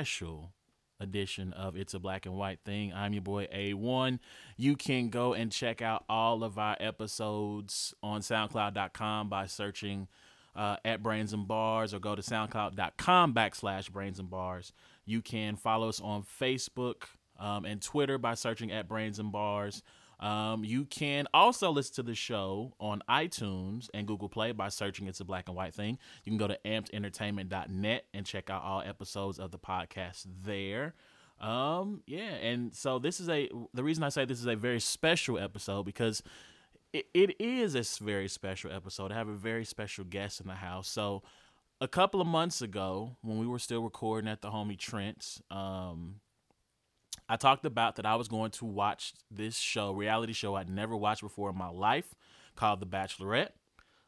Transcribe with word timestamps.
special 0.00 0.54
edition 0.98 1.52
of 1.52 1.76
It's 1.76 1.92
a 1.92 1.98
Black 1.98 2.24
and 2.24 2.34
White 2.34 2.60
Thing. 2.64 2.90
I'm 2.90 3.12
your 3.12 3.20
boy 3.20 3.46
A1. 3.54 4.18
You 4.56 4.74
can 4.74 5.10
go 5.10 5.34
and 5.34 5.52
check 5.52 5.82
out 5.82 6.04
all 6.08 6.42
of 6.42 6.58
our 6.58 6.74
episodes 6.80 7.92
on 8.02 8.22
SoundCloud.com 8.22 9.28
by 9.28 9.44
searching 9.44 10.08
uh, 10.56 10.76
at 10.86 11.02
Brains 11.02 11.34
and 11.34 11.46
Bars 11.46 11.92
or 11.92 11.98
go 11.98 12.14
to 12.14 12.22
SoundCloud.com 12.22 13.34
backslash 13.34 13.92
Brains 13.92 14.18
and 14.18 14.30
Bars. 14.30 14.72
You 15.04 15.20
can 15.20 15.56
follow 15.56 15.90
us 15.90 16.00
on 16.00 16.22
Facebook 16.22 17.02
um, 17.38 17.66
and 17.66 17.82
Twitter 17.82 18.16
by 18.16 18.32
searching 18.32 18.72
at 18.72 18.88
Brains 18.88 19.18
and 19.18 19.30
Bars. 19.30 19.82
Um, 20.20 20.64
you 20.64 20.84
can 20.84 21.26
also 21.32 21.70
listen 21.70 21.94
to 21.96 22.02
the 22.02 22.14
show 22.14 22.74
on 22.78 23.02
iTunes 23.08 23.88
and 23.94 24.06
Google 24.06 24.28
Play 24.28 24.52
by 24.52 24.68
searching 24.68 25.08
It's 25.08 25.20
a 25.20 25.24
Black 25.24 25.48
and 25.48 25.56
White 25.56 25.74
Thing. 25.74 25.98
You 26.24 26.30
can 26.30 26.36
go 26.36 26.46
to 26.46 26.58
ampedentertainment.net 26.64 28.04
and 28.12 28.26
check 28.26 28.50
out 28.50 28.62
all 28.62 28.82
episodes 28.82 29.38
of 29.38 29.50
the 29.50 29.58
podcast 29.58 30.26
there. 30.44 30.94
Um, 31.40 32.02
yeah, 32.06 32.34
and 32.34 32.74
so 32.74 32.98
this 32.98 33.18
is 33.18 33.30
a 33.30 33.48
the 33.72 33.82
reason 33.82 34.04
I 34.04 34.10
say 34.10 34.26
this 34.26 34.40
is 34.40 34.46
a 34.46 34.56
very 34.56 34.78
special 34.78 35.38
episode 35.38 35.84
because 35.84 36.22
it, 36.92 37.06
it 37.14 37.40
is 37.40 37.74
a 37.74 38.04
very 38.04 38.28
special 38.28 38.70
episode. 38.70 39.12
I 39.12 39.14
have 39.14 39.28
a 39.28 39.34
very 39.34 39.64
special 39.64 40.04
guest 40.04 40.40
in 40.40 40.48
the 40.48 40.54
house. 40.54 40.86
So 40.86 41.22
a 41.80 41.88
couple 41.88 42.20
of 42.20 42.26
months 42.26 42.60
ago, 42.60 43.16
when 43.22 43.38
we 43.38 43.46
were 43.46 43.58
still 43.58 43.82
recording 43.82 44.28
at 44.28 44.42
the 44.42 44.50
homie 44.50 44.78
Trent's, 44.78 45.40
um, 45.50 46.16
I 47.28 47.36
talked 47.36 47.64
about 47.64 47.96
that 47.96 48.06
I 48.06 48.16
was 48.16 48.28
going 48.28 48.50
to 48.52 48.64
watch 48.64 49.14
this 49.30 49.56
show, 49.56 49.92
reality 49.92 50.32
show 50.32 50.56
I'd 50.56 50.68
never 50.68 50.96
watched 50.96 51.22
before 51.22 51.50
in 51.50 51.56
my 51.56 51.68
life, 51.68 52.14
called 52.56 52.80
The 52.80 52.86
Bachelorette. 52.86 53.50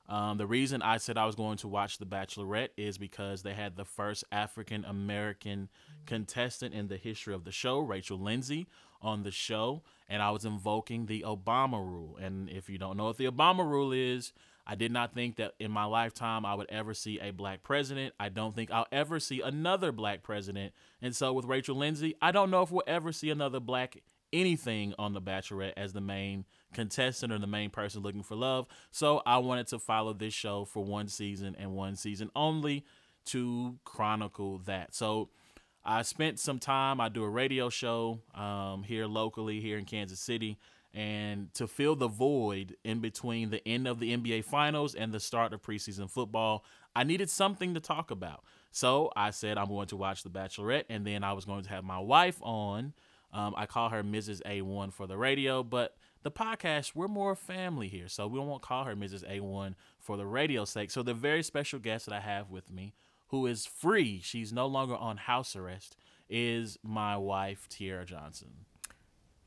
Um, 0.09 0.37
the 0.37 0.47
reason 0.47 0.83
I 0.83 0.97
said 0.97 1.17
I 1.17 1.27
was 1.27 1.37
going 1.37 1.57
to 1.59 1.69
watch 1.69 1.99
The 1.99 2.05
Bachelorette 2.07 2.71
is 2.77 2.99
because 2.99 3.43
they 3.43 3.55
had 3.55 3.77
the 3.77 3.85
first 3.85 4.25
African 4.33 4.85
American 4.85 5.69
contestant 6.07 6.75
in 6.75 6.89
the 6.89 6.97
history 6.97 7.33
of 7.33 7.45
the 7.45 7.53
show, 7.53 7.79
Rachel 7.79 8.19
Lindsay, 8.19 8.67
on 9.01 9.23
the 9.23 9.31
show, 9.31 9.83
and 10.09 10.21
I 10.21 10.31
was 10.31 10.45
invoking 10.45 11.07
the 11.07 11.25
Obama 11.27 11.85
rule. 11.85 12.19
And 12.21 12.51
if 12.51 12.69
you 12.69 12.79
don't 12.79 12.97
know 12.97 13.05
what 13.05 13.19
the 13.19 13.31
Obama 13.31 13.65
rule 13.65 13.93
is, 13.93 14.33
I 14.67 14.75
did 14.75 14.93
not 14.93 15.15
think 15.15 15.37
that 15.37 15.55
in 15.59 15.71
my 15.71 15.85
lifetime 15.85 16.47
I 16.47 16.55
would 16.55 16.71
ever 16.71 16.95
see 16.95 17.19
a 17.21 17.31
black 17.33 17.63
president. 17.63 18.15
I 18.21 18.29
don't 18.29 18.55
think 18.55 18.71
I'll 18.71 18.87
ever 18.93 19.19
see 19.19 19.41
another 19.41 19.93
black 19.93 20.23
president. 20.23 20.73
And 21.01 21.15
so 21.15 21.33
with 21.33 21.47
Rachel 21.47 21.77
Lindsay, 21.77 22.15
I 22.23 22.31
don't 22.31 22.51
know 22.51 22.63
if 22.63 22.71
we'll 22.71 22.85
ever 22.87 23.13
see 23.13 23.31
another 23.31 23.61
black 23.61 23.97
anything 24.33 24.95
on 24.99 25.13
The 25.13 25.21
Bachelorette 25.21 25.75
as 25.77 25.93
the 25.93 26.01
main 26.01 26.45
contestant 26.73 27.33
or 27.33 27.39
the 27.39 27.47
main 27.47 27.71
person 27.71 28.03
looking 28.03 28.23
for 28.23 28.35
love. 28.35 28.67
So 28.91 29.21
I 29.27 29.39
wanted 29.39 29.67
to 29.69 29.79
follow 29.79 30.13
this 30.13 30.33
show 30.33 30.65
for 30.65 30.85
one 30.85 31.09
season 31.09 31.57
and 31.59 31.75
one 31.75 31.97
season 31.97 32.31
only 32.35 32.85
to 33.27 33.79
chronicle 33.85 34.59
that. 34.65 34.95
So 34.95 35.29
I 35.85 36.03
spent 36.03 36.39
some 36.39 36.59
time, 36.59 37.01
I 37.01 37.09
do 37.09 37.25
a 37.25 37.29
radio 37.29 37.69
show 37.69 38.21
um, 38.35 38.85
here 38.85 39.07
locally, 39.07 39.61
here 39.61 39.77
in 39.77 39.85
Kansas 39.85 40.21
City 40.21 40.57
and 40.95 41.53
to 41.55 41.67
fill 41.67 41.97
the 41.97 42.09
void 42.09 42.77
in 42.85 43.01
between 43.01 43.51
the 43.51 43.67
end 43.67 43.89
of 43.89 43.99
the 43.99 44.15
NBA 44.15 44.45
Finals 44.45 44.95
and 44.95 45.13
the 45.13 45.21
start 45.21 45.53
of 45.53 45.63
preseason 45.63 46.11
football, 46.11 46.65
I 46.95 47.05
needed 47.05 47.31
something 47.31 47.73
to 47.75 47.81
talk 47.81 48.11
about. 48.11 48.45
So 48.71 49.11
I 49.17 49.31
said 49.31 49.57
I'm 49.57 49.69
going 49.69 49.87
to 49.89 49.97
watch 49.97 50.23
The 50.23 50.31
Bachelorette, 50.31 50.85
and 50.91 51.07
then 51.07 51.25
I 51.25 51.33
was 51.33 51.45
going 51.45 51.63
to 51.63 51.71
have 51.71 51.85
my 51.85 51.99
wife 51.99 52.39
on. 52.43 52.93
Um, 53.33 53.55
I 53.57 53.65
call 53.65 53.89
her 53.89 54.03
Mrs. 54.03 54.43
A1 54.43 54.93
for 54.93 55.07
the 55.07 55.17
radio, 55.17 55.63
but 55.63 55.97
the 56.23 56.31
podcast, 56.31 56.95
we're 56.95 57.09
more 57.09 57.35
family 57.35 57.89
here, 57.89 58.09
so 58.09 58.27
we 58.27 58.39
won't 58.39 58.63
call 58.63 58.85
her 58.85 58.95
Mrs. 58.95 59.29
A1 59.29 59.75
for 59.99 60.19
the 60.19 60.27
radio 60.27 60.67
sake. 60.67 60.91
So 60.91 61.03
the 61.03 61.15
very 61.15 61.43
special 61.43 61.79
guest 61.79 62.07
that 62.07 62.15
I 62.15 62.21
have 62.21 62.51
with 62.51 62.71
me, 62.71 62.93
who 63.29 63.47
is 63.47 63.65
free, 63.65 64.21
she's 64.23 64.53
no 64.53 64.67
longer 64.67 64.95
on 64.95 65.17
house 65.17 65.57
arrest, 65.57 65.97
is 66.29 66.79
my 66.83 67.17
wife, 67.17 67.67
Tiara 67.71 68.05
Johnson 68.05 68.67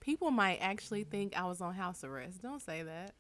people 0.06 0.30
might 0.30 0.60
actually 0.62 1.04
think 1.04 1.36
I 1.36 1.46
was 1.46 1.60
on 1.62 1.74
house 1.74 2.04
arrest. 2.04 2.42
Don't 2.42 2.62
say 2.62 2.84
that. 2.84 3.16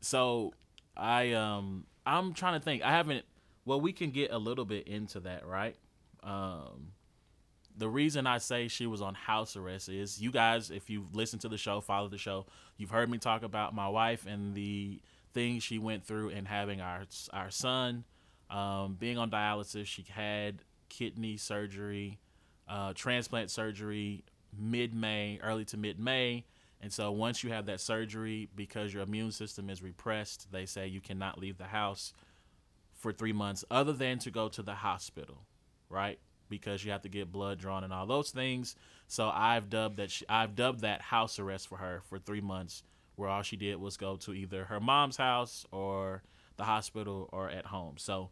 So 0.00 0.52
I 0.96 1.32
um 1.32 1.86
I'm 2.04 2.34
trying 2.34 2.60
to 2.60 2.64
think. 2.64 2.82
I 2.82 2.90
haven't 2.90 3.24
well 3.64 3.80
we 3.80 3.92
can 3.92 4.10
get 4.10 4.30
a 4.30 4.38
little 4.38 4.66
bit 4.66 4.86
into 4.86 5.20
that, 5.20 5.46
right? 5.46 5.76
Um 6.22 6.92
the 7.78 7.88
reason 7.88 8.26
I 8.26 8.38
say 8.38 8.68
she 8.68 8.86
was 8.86 9.02
on 9.02 9.14
house 9.14 9.56
arrest 9.56 9.88
is 9.88 10.20
you 10.20 10.30
guys, 10.30 10.70
if 10.70 10.88
you've 10.88 11.14
listened 11.14 11.42
to 11.42 11.48
the 11.48 11.58
show, 11.58 11.80
followed 11.80 12.10
the 12.10 12.18
show, 12.18 12.46
you've 12.78 12.90
heard 12.90 13.10
me 13.10 13.18
talk 13.18 13.42
about 13.42 13.74
my 13.74 13.88
wife 13.88 14.26
and 14.26 14.54
the 14.54 15.00
things 15.34 15.62
she 15.62 15.78
went 15.78 16.04
through 16.04 16.30
and 16.30 16.46
having 16.46 16.80
our 16.80 17.02
our 17.32 17.50
son, 17.50 18.04
um, 18.50 18.96
being 18.98 19.16
on 19.18 19.30
dialysis. 19.30 19.86
She 19.86 20.04
had 20.08 20.62
kidney 20.88 21.36
surgery, 21.38 22.18
uh, 22.68 22.92
transplant 22.94 23.50
surgery 23.50 24.24
mid 24.58 24.94
May, 24.94 25.38
early 25.42 25.64
to 25.66 25.76
mid 25.76 25.98
May. 25.98 26.44
And 26.80 26.92
so 26.92 27.10
once 27.10 27.42
you 27.42 27.50
have 27.50 27.66
that 27.66 27.80
surgery, 27.80 28.48
because 28.54 28.92
your 28.92 29.02
immune 29.02 29.32
system 29.32 29.70
is 29.70 29.82
repressed, 29.82 30.52
they 30.52 30.66
say 30.66 30.86
you 30.86 31.00
cannot 31.00 31.38
leave 31.38 31.58
the 31.58 31.64
house 31.64 32.12
for 32.94 33.12
three 33.12 33.32
months 33.32 33.64
other 33.70 33.92
than 33.92 34.18
to 34.20 34.30
go 34.30 34.48
to 34.48 34.62
the 34.62 34.74
hospital, 34.74 35.38
right? 35.88 36.18
Because 36.48 36.84
you 36.84 36.92
have 36.92 37.02
to 37.02 37.08
get 37.08 37.32
blood 37.32 37.58
drawn 37.58 37.82
and 37.82 37.92
all 37.92 38.06
those 38.06 38.30
things. 38.30 38.76
So 39.08 39.30
I've 39.32 39.70
dubbed 39.70 39.96
that 39.96 40.10
she, 40.10 40.28
I've 40.28 40.54
dubbed 40.54 40.80
that 40.80 41.00
house 41.00 41.38
arrest 41.38 41.68
for 41.68 41.78
her 41.78 42.02
for 42.08 42.18
three 42.18 42.40
months, 42.40 42.82
where 43.16 43.28
all 43.28 43.42
she 43.42 43.56
did 43.56 43.76
was 43.76 43.96
go 43.96 44.16
to 44.16 44.34
either 44.34 44.64
her 44.66 44.80
mom's 44.80 45.16
house 45.16 45.64
or 45.72 46.22
the 46.56 46.64
hospital 46.64 47.28
or 47.32 47.48
at 47.48 47.66
home. 47.66 47.94
So 47.96 48.30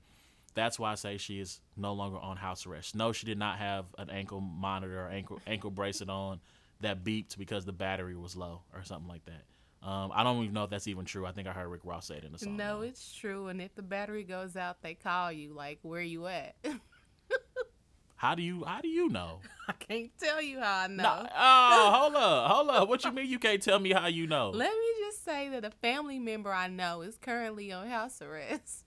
that's 0.55 0.79
why 0.79 0.93
I 0.93 0.95
say 0.95 1.19
she 1.19 1.41
is 1.41 1.61
no 1.77 1.93
longer 1.93 2.19
on 2.19 2.37
house 2.37 2.67
arrest. 2.67 2.95
No, 2.95 3.13
she 3.13 3.27
did 3.27 3.39
not 3.39 3.59
have 3.59 3.87
an 3.99 4.11
ankle 4.11 4.41
monitor 4.41 5.01
or 5.05 5.09
ankle 5.09 5.41
ankle 5.47 5.71
bracelet 5.71 6.09
on 6.09 6.41
that 6.81 7.05
beeped 7.05 7.37
because 7.37 7.65
the 7.65 7.73
battery 7.73 8.17
was 8.17 8.37
low 8.37 8.63
or 8.73 8.85
something 8.85 9.09
like 9.09 9.25
that. 9.27 9.43
Um, 9.87 10.13
I 10.15 10.23
don't 10.23 10.43
even 10.43 10.55
know 10.55 10.65
if 10.65 10.71
that's 10.71 10.87
even 10.87 11.05
true. 11.05 11.27
I 11.27 11.33
think 11.33 11.47
I 11.47 11.53
heard 11.53 11.69
Rick 11.69 11.83
Ross 11.85 12.07
say 12.07 12.17
it 12.17 12.25
in 12.25 12.33
the 12.33 12.39
song. 12.39 12.57
No, 12.57 12.81
it's 12.81 13.15
true. 13.15 13.49
And 13.49 13.61
if 13.61 13.75
the 13.75 13.83
battery 13.83 14.25
goes 14.25 14.57
out, 14.57 14.81
they 14.81 14.95
call 14.95 15.31
you. 15.31 15.53
Like, 15.53 15.79
where 15.83 16.01
you 16.01 16.27
at? 16.27 16.55
how 18.17 18.35
do 18.35 18.43
you 18.43 18.65
How 18.65 18.81
do 18.81 18.89
you 18.89 19.11
know? 19.11 19.41
I 19.69 19.73
can't 19.73 20.11
tell 20.19 20.41
you 20.41 20.61
how 20.61 20.85
I 20.85 20.87
know. 20.87 21.03
No, 21.03 21.27
oh, 21.37 21.91
hold 21.95 22.15
up, 22.15 22.51
hold 22.51 22.71
up. 22.71 22.89
What 22.89 23.05
you 23.05 23.13
mean 23.13 23.29
you 23.29 23.39
can't 23.39 23.61
tell 23.61 23.79
me 23.79 23.93
how 23.93 24.07
you 24.07 24.27
know? 24.27 24.51
Let 24.55 24.73
me 24.73 24.87
just 25.01 25.23
say 25.23 25.51
that 25.51 25.67
a 25.67 25.71
family 25.71 26.19
member 26.19 26.51
I 26.51 26.69
know 26.69 27.03
is 27.03 27.19
currently 27.19 27.71
on 27.71 27.89
house 27.89 28.23
arrest 28.23 28.84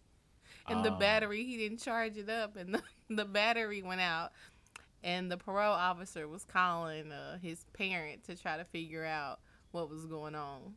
and 0.67 0.83
the 0.83 0.91
ah. 0.91 0.97
battery 0.97 1.43
he 1.43 1.57
didn't 1.57 1.79
charge 1.79 2.17
it 2.17 2.29
up 2.29 2.55
and 2.55 2.75
the, 2.75 2.81
the 3.09 3.25
battery 3.25 3.81
went 3.81 4.01
out. 4.01 4.31
And 5.03 5.31
the 5.31 5.37
parole 5.37 5.73
officer 5.73 6.27
was 6.27 6.43
calling 6.43 7.11
uh, 7.11 7.37
his 7.37 7.65
parent 7.73 8.23
to 8.25 8.35
try 8.35 8.57
to 8.57 8.65
figure 8.65 9.05
out 9.05 9.39
what 9.71 9.89
was 9.89 10.05
going 10.05 10.35
on. 10.35 10.73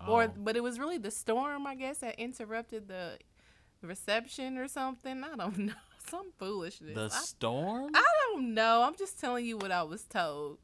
Oh. 0.00 0.12
or 0.12 0.28
but 0.28 0.56
it 0.56 0.62
was 0.62 0.78
really 0.78 0.96
the 0.96 1.10
storm 1.10 1.66
i 1.66 1.74
guess 1.74 1.98
that 1.98 2.18
interrupted 2.18 2.88
the 2.88 3.18
reception 3.82 4.56
or 4.56 4.68
something. 4.68 5.22
I 5.22 5.36
don't 5.36 5.58
know. 5.66 5.72
Some 6.08 6.32
foolishness. 6.38 6.94
The 6.94 7.08
storm? 7.10 7.90
I, 7.94 7.98
I 7.98 8.32
don't 8.32 8.54
know. 8.54 8.82
I'm 8.82 8.96
just 8.96 9.20
telling 9.20 9.44
you 9.44 9.56
what 9.56 9.70
i 9.70 9.82
was 9.82 10.04
told. 10.04 10.58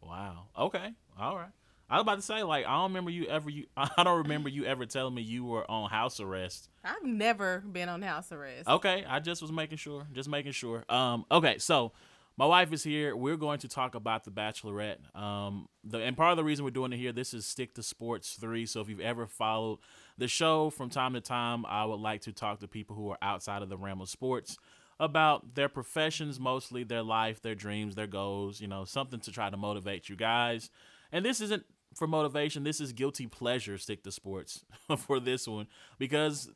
Wow. 0.00 0.46
Okay. 0.56 0.92
All 1.18 1.36
right 1.36 1.50
I 1.90 1.96
was 1.96 2.02
about 2.02 2.16
to 2.16 2.22
say, 2.22 2.44
like, 2.44 2.66
I 2.66 2.76
don't 2.76 2.90
remember 2.90 3.10
you 3.10 3.26
ever. 3.26 3.50
You, 3.50 3.66
I 3.76 4.04
don't 4.04 4.18
remember 4.18 4.48
you 4.48 4.64
ever 4.64 4.86
telling 4.86 5.14
me 5.14 5.22
you 5.22 5.44
were 5.44 5.68
on 5.68 5.90
house 5.90 6.20
arrest. 6.20 6.70
I've 6.84 7.02
never 7.02 7.60
been 7.60 7.88
on 7.88 8.02
house 8.02 8.30
arrest. 8.30 8.68
Okay, 8.68 9.04
I 9.06 9.18
just 9.18 9.42
was 9.42 9.50
making 9.50 9.78
sure. 9.78 10.06
Just 10.12 10.28
making 10.28 10.52
sure. 10.52 10.84
Um, 10.88 11.24
okay, 11.32 11.58
so 11.58 11.92
my 12.36 12.46
wife 12.46 12.72
is 12.72 12.84
here. 12.84 13.16
We're 13.16 13.36
going 13.36 13.58
to 13.58 13.68
talk 13.68 13.96
about 13.96 14.24
the 14.24 14.30
Bachelorette. 14.30 15.14
Um, 15.18 15.68
the 15.82 15.98
and 15.98 16.16
part 16.16 16.30
of 16.30 16.36
the 16.36 16.44
reason 16.44 16.64
we're 16.64 16.70
doing 16.70 16.92
it 16.92 16.96
here, 16.96 17.12
this 17.12 17.34
is 17.34 17.44
Stick 17.44 17.74
to 17.74 17.82
Sports 17.82 18.38
three. 18.40 18.66
So 18.66 18.80
if 18.80 18.88
you've 18.88 19.00
ever 19.00 19.26
followed 19.26 19.80
the 20.16 20.28
show 20.28 20.70
from 20.70 20.90
time 20.90 21.14
to 21.14 21.20
time, 21.20 21.66
I 21.66 21.84
would 21.84 22.00
like 22.00 22.20
to 22.22 22.32
talk 22.32 22.60
to 22.60 22.68
people 22.68 22.94
who 22.94 23.10
are 23.10 23.18
outside 23.20 23.62
of 23.62 23.68
the 23.68 23.76
realm 23.76 24.00
of 24.00 24.08
sports 24.08 24.56
about 25.00 25.56
their 25.56 25.68
professions, 25.68 26.38
mostly 26.38 26.84
their 26.84 27.02
life, 27.02 27.42
their 27.42 27.56
dreams, 27.56 27.96
their 27.96 28.06
goals. 28.06 28.60
You 28.60 28.68
know, 28.68 28.84
something 28.84 29.18
to 29.20 29.32
try 29.32 29.50
to 29.50 29.56
motivate 29.56 30.08
you 30.08 30.14
guys. 30.14 30.70
And 31.12 31.24
this 31.24 31.40
isn't 31.40 31.64
for 31.94 32.06
motivation, 32.06 32.64
this 32.64 32.80
is 32.80 32.92
guilty 32.92 33.26
pleasure. 33.26 33.78
Stick 33.78 34.02
to 34.04 34.12
sports 34.12 34.64
for 34.98 35.20
this 35.20 35.46
one 35.46 35.66
because 35.98 36.50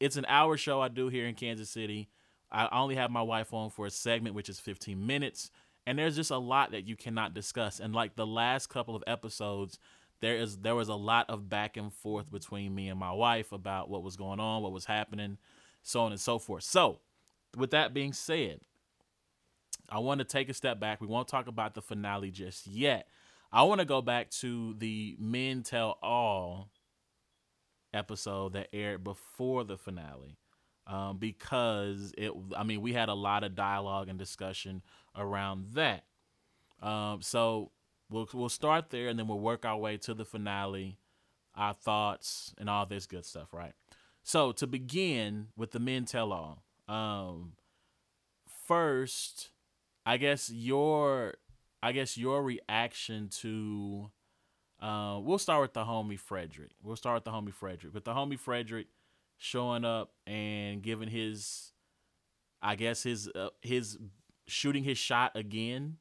it's 0.00 0.16
an 0.16 0.26
hour 0.28 0.56
show 0.56 0.80
I 0.80 0.88
do 0.88 1.08
here 1.08 1.26
in 1.26 1.34
Kansas 1.34 1.70
City. 1.70 2.08
I 2.50 2.68
only 2.72 2.94
have 2.94 3.10
my 3.10 3.22
wife 3.22 3.52
on 3.52 3.70
for 3.70 3.86
a 3.86 3.90
segment, 3.90 4.34
which 4.34 4.48
is 4.48 4.58
15 4.58 5.06
minutes. 5.06 5.50
And 5.86 5.98
there's 5.98 6.16
just 6.16 6.30
a 6.30 6.38
lot 6.38 6.72
that 6.72 6.86
you 6.86 6.96
cannot 6.96 7.34
discuss. 7.34 7.80
And 7.80 7.94
like 7.94 8.16
the 8.16 8.26
last 8.26 8.68
couple 8.68 8.96
of 8.96 9.04
episodes, 9.06 9.78
there 10.20 10.36
is 10.36 10.58
there 10.58 10.74
was 10.74 10.88
a 10.88 10.94
lot 10.94 11.26
of 11.28 11.48
back 11.48 11.76
and 11.76 11.92
forth 11.92 12.30
between 12.30 12.74
me 12.74 12.88
and 12.88 12.98
my 12.98 13.12
wife 13.12 13.52
about 13.52 13.88
what 13.88 14.02
was 14.02 14.16
going 14.16 14.40
on, 14.40 14.62
what 14.62 14.72
was 14.72 14.86
happening, 14.86 15.38
so 15.82 16.00
on 16.00 16.12
and 16.12 16.20
so 16.20 16.38
forth. 16.38 16.64
So, 16.64 17.00
with 17.56 17.70
that 17.70 17.94
being 17.94 18.12
said, 18.12 18.60
I 19.88 20.00
want 20.00 20.18
to 20.18 20.24
take 20.24 20.48
a 20.48 20.54
step 20.54 20.80
back. 20.80 21.00
We 21.00 21.06
won't 21.06 21.28
talk 21.28 21.46
about 21.46 21.74
the 21.74 21.82
finale 21.82 22.30
just 22.30 22.66
yet. 22.66 23.08
I 23.52 23.62
want 23.62 23.80
to 23.80 23.84
go 23.86 24.02
back 24.02 24.30
to 24.42 24.74
the 24.78 25.16
Men 25.18 25.62
Tell 25.62 25.98
All 26.02 26.70
episode 27.94 28.52
that 28.52 28.68
aired 28.72 29.02
before 29.04 29.64
the 29.64 29.76
finale. 29.78 30.36
um, 30.86 31.18
because 31.18 32.12
it. 32.16 32.32
I 32.56 32.64
mean, 32.64 32.80
we 32.80 32.92
had 32.94 33.08
a 33.08 33.14
lot 33.14 33.44
of 33.44 33.54
dialogue 33.54 34.08
and 34.08 34.18
discussion 34.18 34.82
around 35.14 35.74
that. 35.74 36.04
Um, 36.82 37.20
so 37.22 37.72
we'll 38.10 38.28
we'll 38.32 38.48
start 38.48 38.90
there, 38.90 39.08
and 39.08 39.18
then 39.18 39.28
we'll 39.28 39.40
work 39.40 39.64
our 39.64 39.76
way 39.76 39.98
to 39.98 40.14
the 40.14 40.24
finale, 40.24 40.98
our 41.54 41.74
thoughts, 41.74 42.54
and 42.58 42.70
all 42.70 42.86
this 42.86 43.06
good 43.06 43.26
stuff, 43.26 43.52
right? 43.52 43.72
So 44.22 44.52
to 44.52 44.66
begin 44.66 45.48
with 45.56 45.72
the 45.72 45.78
men 45.80 46.04
tell 46.06 46.32
all. 46.32 46.62
Um, 46.88 47.52
first, 48.66 49.50
I 50.06 50.16
guess 50.16 50.50
your 50.50 51.34
I 51.82 51.92
guess 51.92 52.18
your 52.18 52.42
reaction 52.42 53.28
to 53.40 54.10
uh, 54.80 55.18
we'll 55.22 55.38
start 55.38 55.62
with 55.62 55.72
the 55.72 55.84
homie 55.84 56.18
Frederick. 56.18 56.70
We'll 56.82 56.96
start 56.96 57.16
with 57.16 57.24
the 57.24 57.30
homie 57.30 57.52
Frederick. 57.52 57.92
But 57.92 58.04
the 58.04 58.12
homie 58.12 58.38
Frederick 58.38 58.86
showing 59.36 59.84
up 59.84 60.12
and 60.26 60.82
giving 60.82 61.08
his 61.08 61.72
I 62.60 62.74
guess 62.74 63.02
his 63.02 63.28
uh, 63.28 63.50
his 63.60 63.98
shooting 64.46 64.84
his 64.84 64.98
shot 64.98 65.32
again. 65.34 65.96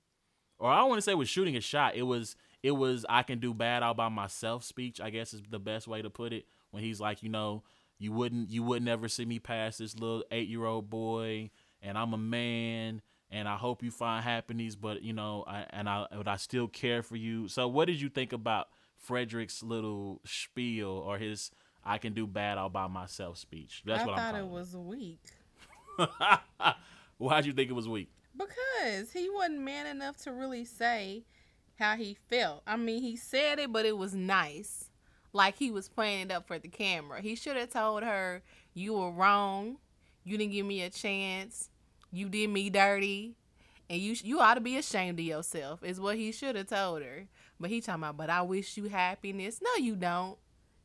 Or 0.60 0.72
I 0.72 0.84
want 0.84 0.98
to 0.98 1.02
say 1.02 1.14
was 1.14 1.30
shooting 1.30 1.54
his 1.54 1.64
shot. 1.64 1.96
It 1.96 2.04
was 2.04 2.36
it 2.64 2.72
was 2.72 3.06
I 3.08 3.24
can 3.24 3.40
do 3.40 3.54
bad 3.54 3.84
all 3.84 3.94
by 3.94 4.10
myself 4.10 4.64
speech, 4.64 5.00
I 5.00 5.12
guess 5.12 5.34
is 5.34 5.44
the 5.50 5.60
best 5.60 5.88
way 5.88 6.02
to 6.02 6.10
put 6.10 6.34
it. 6.34 6.46
When 6.72 6.84
he's 6.84 7.00
like, 7.00 7.22
you 7.22 7.30
know, 7.30 7.64
you 8.00 8.12
wouldn't 8.12 8.50
you 8.50 8.64
would 8.64 8.84
never 8.84 9.08
see 9.08 9.26
me 9.26 9.40
pass 9.40 9.78
this 9.78 9.96
little 9.96 10.24
eight 10.32 10.48
year 10.48 10.66
old 10.66 10.90
boy 10.90 11.52
and 11.82 11.98
I'm 11.98 12.14
a 12.14 12.18
man 12.18 13.02
and 13.32 13.48
I 13.48 13.58
hope 13.58 13.84
you 13.84 13.92
find 13.92 14.24
happiness, 14.24 14.76
but 14.76 15.02
you 15.04 15.14
know, 15.14 15.44
I, 15.48 15.66
and 15.72 15.90
I 15.90 16.06
but 16.16 16.28
I 16.28 16.38
still 16.38 16.68
care 16.68 17.04
for 17.04 17.16
you. 17.16 17.48
So, 17.48 17.68
what 17.68 17.86
did 17.86 18.00
you 18.00 18.10
think 18.10 18.34
about 18.34 18.70
Frederick's 18.98 19.62
little 19.62 20.22
spiel 20.26 20.90
or 20.90 21.18
his 21.18 21.52
"I 21.84 21.98
can 21.98 22.14
do 22.14 22.26
bad 22.26 22.58
all 22.58 22.70
by 22.70 22.88
myself" 22.88 23.38
speech? 23.38 23.84
That's 23.86 24.06
what 24.06 24.18
I 24.18 24.32
what 24.32 24.34
thought 24.34 24.40
it 24.40 24.48
was 24.48 24.76
weak. 24.78 25.20
Why'd 27.18 27.46
you 27.46 27.54
think 27.54 27.70
it 27.70 27.74
was 27.74 27.90
weak? 27.90 28.10
Because 28.36 29.12
he 29.12 29.30
wasn't 29.30 29.62
man 29.62 29.88
enough 29.88 30.18
to 30.18 30.32
really 30.32 30.64
say 30.64 31.24
how 31.80 31.96
he 31.96 32.18
felt. 32.30 32.62
I 32.68 32.78
mean, 32.78 33.02
he 33.02 33.16
said 33.16 33.60
it, 33.60 33.74
but 33.74 33.86
it 33.86 33.98
was 33.98 34.14
nice, 34.14 34.90
like 35.34 35.58
he 35.58 35.72
was 35.72 35.90
playing 35.90 36.28
it 36.28 36.32
up 36.32 36.48
for 36.48 36.60
the 36.60 36.68
camera. 36.68 37.22
He 37.22 37.36
should 37.36 37.58
have 37.58 37.72
told 37.72 38.04
her, 38.04 38.42
"You 38.74 38.94
were 38.94 39.12
wrong. 39.12 39.78
You 40.24 40.38
didn't 40.38 40.54
give 40.54 40.66
me 40.66 40.82
a 40.82 40.90
chance." 40.90 41.70
You 42.12 42.30
did 42.30 42.50
me 42.50 42.70
dirty 42.70 43.36
and 43.90 44.02
you 44.02 44.16
you 44.24 44.40
ought 44.40 44.56
to 44.56 44.62
be 44.62 44.78
ashamed 44.78 45.20
of 45.20 45.26
yourself 45.26 45.84
is 45.84 46.00
what 46.00 46.16
he 46.16 46.32
should 46.32 46.56
have 46.56 46.68
told 46.68 47.02
her. 47.02 47.28
But 47.60 47.70
he 47.70 47.82
talking 47.82 48.04
about 48.04 48.18
but 48.18 48.30
i 48.30 48.42
wish 48.42 48.78
you 48.78 48.86
happiness. 48.90 49.60
No 49.62 49.84
you 49.84 49.96
don't. 49.96 50.38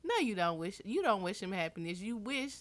No 0.05 0.17
you 0.19 0.35
don't 0.35 0.59
wish 0.59 0.81
you 0.85 1.03
don't 1.03 1.23
wish 1.23 1.41
him 1.41 1.53
happiness. 1.53 2.01
You 2.01 2.17
wish 2.17 2.55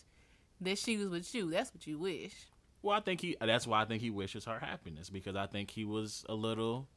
that 0.61 0.77
she 0.77 0.97
was 0.97 1.09
with 1.09 1.33
you. 1.33 1.49
That's 1.49 1.73
what 1.73 1.85
you 1.87 1.97
wish. 1.99 2.33
Well 2.81 2.97
i 2.97 2.99
think 2.99 3.21
he 3.21 3.37
that's 3.39 3.67
why 3.67 3.81
i 3.81 3.85
think 3.85 4.01
he 4.01 4.09
wishes 4.09 4.45
her 4.45 4.57
happiness 4.57 5.09
because 5.09 5.35
i 5.35 5.45
think 5.45 5.69
he 5.69 5.85
was 5.85 6.25
a 6.27 6.33
little 6.33 6.87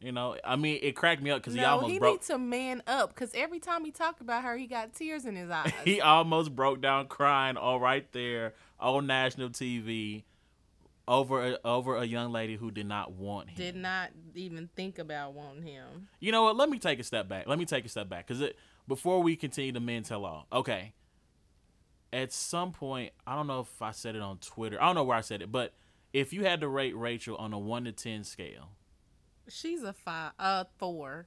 you 0.00 0.12
know, 0.12 0.36
I 0.44 0.56
mean, 0.56 0.78
it 0.82 0.94
cracked 0.94 1.22
me 1.22 1.30
up 1.30 1.40
because 1.40 1.54
no, 1.54 1.62
he 1.62 1.66
almost 1.66 1.92
he 1.92 1.98
broke. 1.98 2.12
needs 2.12 2.26
to 2.26 2.38
man 2.38 2.82
up 2.86 3.14
because 3.14 3.30
every 3.34 3.58
time 3.58 3.82
he 3.84 3.90
talked 3.90 4.20
about 4.20 4.44
her, 4.44 4.54
he 4.56 4.66
got 4.66 4.92
tears 4.94 5.24
in 5.24 5.36
his 5.36 5.50
eyes. 5.50 5.72
he 5.84 6.02
almost 6.02 6.54
broke 6.54 6.82
down 6.82 7.08
crying 7.08 7.56
all 7.56 7.80
right 7.80 8.06
there 8.12 8.52
on 8.78 9.06
national 9.06 9.48
TV 9.48 10.24
over 11.08 11.52
a, 11.52 11.58
over 11.64 11.96
a 11.96 12.04
young 12.04 12.32
lady 12.32 12.56
who 12.56 12.70
did 12.70 12.86
not 12.86 13.12
want 13.12 13.50
him. 13.50 13.56
Did 13.56 13.76
not 13.76 14.10
even 14.34 14.68
think 14.74 14.98
about 14.98 15.34
wanting 15.34 15.62
him. 15.62 16.08
You 16.20 16.32
know 16.32 16.44
what? 16.44 16.56
Let 16.56 16.68
me 16.68 16.78
take 16.78 16.98
a 16.98 17.04
step 17.04 17.28
back. 17.28 17.46
Let 17.46 17.58
me 17.58 17.64
take 17.64 17.84
a 17.84 17.88
step 17.88 18.08
back 18.08 18.26
because 18.26 18.42
before 18.88 19.22
we 19.22 19.36
continue 19.36 19.72
to 19.72 19.80
men 19.80 20.02
tell 20.02 20.24
all. 20.24 20.46
Okay. 20.52 20.94
At 22.12 22.32
some 22.32 22.72
point, 22.72 23.12
I 23.26 23.34
don't 23.34 23.46
know 23.46 23.60
if 23.60 23.82
I 23.82 23.90
said 23.90 24.16
it 24.16 24.22
on 24.22 24.38
Twitter. 24.38 24.80
I 24.80 24.86
don't 24.86 24.94
know 24.94 25.04
where 25.04 25.16
I 25.16 25.20
said 25.20 25.42
it, 25.42 25.52
but 25.52 25.74
if 26.12 26.32
you 26.32 26.44
had 26.44 26.60
to 26.60 26.68
rate 26.68 26.96
Rachel 26.96 27.36
on 27.36 27.52
a 27.52 27.58
one 27.58 27.84
to 27.84 27.92
ten 27.92 28.24
scale, 28.24 28.70
she's 29.48 29.82
a 29.82 29.92
five, 29.92 30.32
uh, 30.38 30.64
four. 30.78 31.26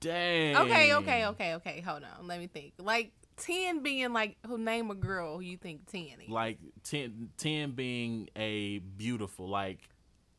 Dang. 0.00 0.56
Okay, 0.56 0.94
okay, 0.94 1.26
okay, 1.26 1.54
okay. 1.54 1.80
Hold 1.80 2.02
on. 2.02 2.26
Let 2.26 2.40
me 2.40 2.46
think. 2.46 2.74
Like 2.78 3.12
10 3.36 3.82
being 3.82 4.12
like 4.12 4.36
who 4.46 4.58
name 4.58 4.90
a 4.90 4.94
girl 4.94 5.36
who 5.36 5.40
you 5.42 5.56
think 5.56 5.90
10 5.90 6.02
is. 6.24 6.28
Like 6.28 6.58
10, 6.84 7.30
10 7.36 7.72
being 7.72 8.28
a 8.36 8.78
beautiful 8.78 9.48
like 9.48 9.80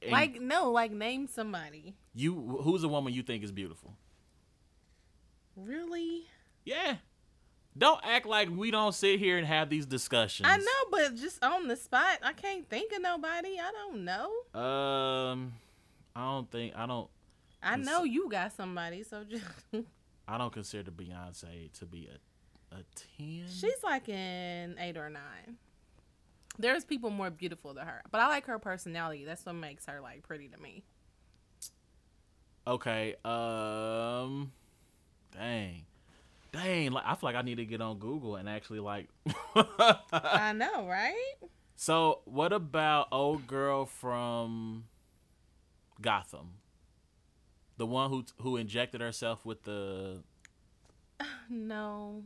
like 0.10 0.40
no 0.40 0.72
like 0.72 0.92
name 0.92 1.28
somebody. 1.28 1.96
You 2.14 2.60
who's 2.62 2.84
a 2.84 2.88
woman 2.88 3.14
you 3.14 3.24
think 3.24 3.44
is 3.44 3.52
beautiful? 3.52 3.96
Really? 5.56 6.26
Yeah. 6.64 6.98
Don't 7.78 8.00
act 8.04 8.26
like 8.26 8.50
we 8.50 8.72
don't 8.72 8.94
sit 8.94 9.20
here 9.20 9.38
and 9.38 9.46
have 9.46 9.70
these 9.70 9.86
discussions. 9.86 10.48
I 10.50 10.58
know 10.58 10.90
but 10.92 11.16
just 11.16 11.44
on 11.44 11.68
the 11.68 11.76
spot 11.76 12.20
i 12.24 12.34
can't 12.34 12.70
think 12.70 12.92
of 12.94 13.02
nobody. 13.02 13.60
I 13.60 13.72
don't 13.72 14.06
know. 14.06 14.60
Um 14.60 15.54
i 16.16 16.22
don't 16.22 16.50
think 16.50 16.74
i 16.76 16.86
don't 16.86 17.10
i 17.62 17.76
know 17.76 18.04
you 18.04 18.30
got 18.30 18.54
somebody 18.54 19.04
so 19.04 19.24
just 19.24 19.44
i 20.28 20.38
don't 20.38 20.54
consider 20.54 20.92
beyonce 20.92 21.72
to 21.74 21.86
be 21.86 22.08
a 22.08 22.18
a 22.72 22.78
10? 23.18 23.46
She's 23.50 23.84
like 23.84 24.10
an 24.10 24.76
8 24.80 24.98
or 24.98 25.10
9. 25.10 25.22
There's 26.58 26.86
people 26.86 27.10
more 27.10 27.30
beautiful 27.30 27.74
than 27.74 27.86
her, 27.86 28.02
but 28.12 28.22
I 28.22 28.28
like 28.28 28.46
her 28.46 28.60
personality. 28.60 29.26
That's 29.26 29.46
what 29.46 29.54
makes 29.56 29.86
her 29.88 30.00
like 30.00 30.24
pretty 30.24 30.48
to 30.50 30.58
me. 30.58 30.84
Okay. 32.68 33.16
Um 33.26 34.52
dang. 35.34 35.86
Dang, 36.52 36.92
like 36.92 37.04
I 37.06 37.16
feel 37.16 37.28
like 37.28 37.36
I 37.36 37.42
need 37.42 37.58
to 37.58 37.66
get 37.66 37.82
on 37.82 38.00
Google 38.00 38.38
and 38.38 38.48
actually 38.48 38.80
like 38.80 39.10
I 39.56 40.54
know, 40.56 40.88
right? 40.88 41.36
So, 41.76 42.22
what 42.24 42.54
about 42.54 43.10
old 43.12 43.48
girl 43.48 43.86
from 43.86 44.86
Gotham? 46.02 46.54
The 47.78 47.86
one 47.86 48.10
who 48.10 48.24
who 48.42 48.56
injected 48.56 49.02
herself 49.02 49.46
with 49.46 49.64
the 49.64 50.24
No. 51.50 52.24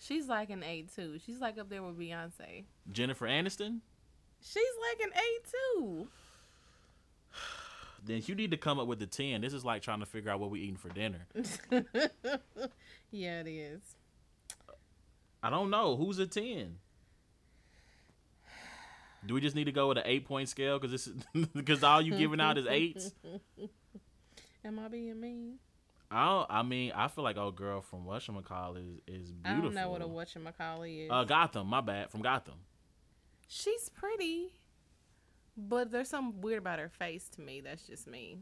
She's 0.00 0.28
like 0.28 0.48
an 0.48 0.62
A 0.62 0.86
too. 0.94 1.18
She's 1.24 1.40
like 1.40 1.58
up 1.58 1.68
there 1.68 1.82
with 1.82 1.98
Beyonce. 1.98 2.64
Jennifer 2.90 3.26
Aniston. 3.26 3.80
She's 4.42 4.62
like 4.88 5.06
an 5.06 5.12
A 5.14 5.78
too. 5.78 6.08
Then 8.02 8.22
you 8.24 8.34
need 8.34 8.50
to 8.52 8.56
come 8.56 8.78
up 8.78 8.86
with 8.86 8.98
the 8.98 9.06
ten. 9.06 9.42
This 9.42 9.52
is 9.52 9.62
like 9.62 9.82
trying 9.82 10.00
to 10.00 10.06
figure 10.06 10.30
out 10.30 10.40
what 10.40 10.50
we're 10.50 10.62
eating 10.62 10.78
for 10.78 10.88
dinner. 10.88 11.26
yeah, 13.10 13.40
it 13.40 13.46
is. 13.46 13.82
I 15.42 15.50
don't 15.50 15.68
know 15.68 15.96
who's 15.96 16.18
a 16.18 16.26
ten. 16.26 16.78
Do 19.26 19.34
we 19.34 19.42
just 19.42 19.54
need 19.54 19.64
to 19.64 19.72
go 19.72 19.88
with 19.88 19.98
an 19.98 20.04
eight 20.06 20.24
point 20.24 20.48
scale 20.48 20.78
because 20.78 20.92
this 20.92 21.14
because 21.54 21.84
all 21.84 22.00
you 22.00 22.16
giving 22.16 22.40
out 22.40 22.56
is 22.56 22.66
eights? 22.66 23.12
Am 24.64 24.78
I 24.78 24.88
being 24.88 25.20
mean? 25.20 25.58
I 26.10 26.46
I 26.50 26.62
mean, 26.62 26.92
I 26.94 27.08
feel 27.08 27.24
like 27.24 27.36
old 27.36 27.56
girl 27.56 27.80
from 27.82 28.04
whatchamacall 28.04 28.76
is 28.78 29.00
is 29.06 29.30
beautiful. 29.30 29.44
I 29.44 29.60
don't 29.60 29.74
know 29.74 29.90
what 29.90 30.02
a 30.02 30.06
whatchamacall 30.06 31.04
is. 31.06 31.10
Uh, 31.10 31.24
Gotham. 31.24 31.68
My 31.68 31.80
bad. 31.80 32.10
From 32.10 32.22
Gotham. 32.22 32.54
She's 33.46 33.88
pretty, 33.88 34.60
but 35.56 35.90
there's 35.90 36.08
something 36.08 36.40
weird 36.40 36.58
about 36.58 36.78
her 36.78 36.88
face 36.88 37.28
to 37.30 37.40
me. 37.40 37.60
That's 37.60 37.86
just 37.86 38.06
me. 38.06 38.38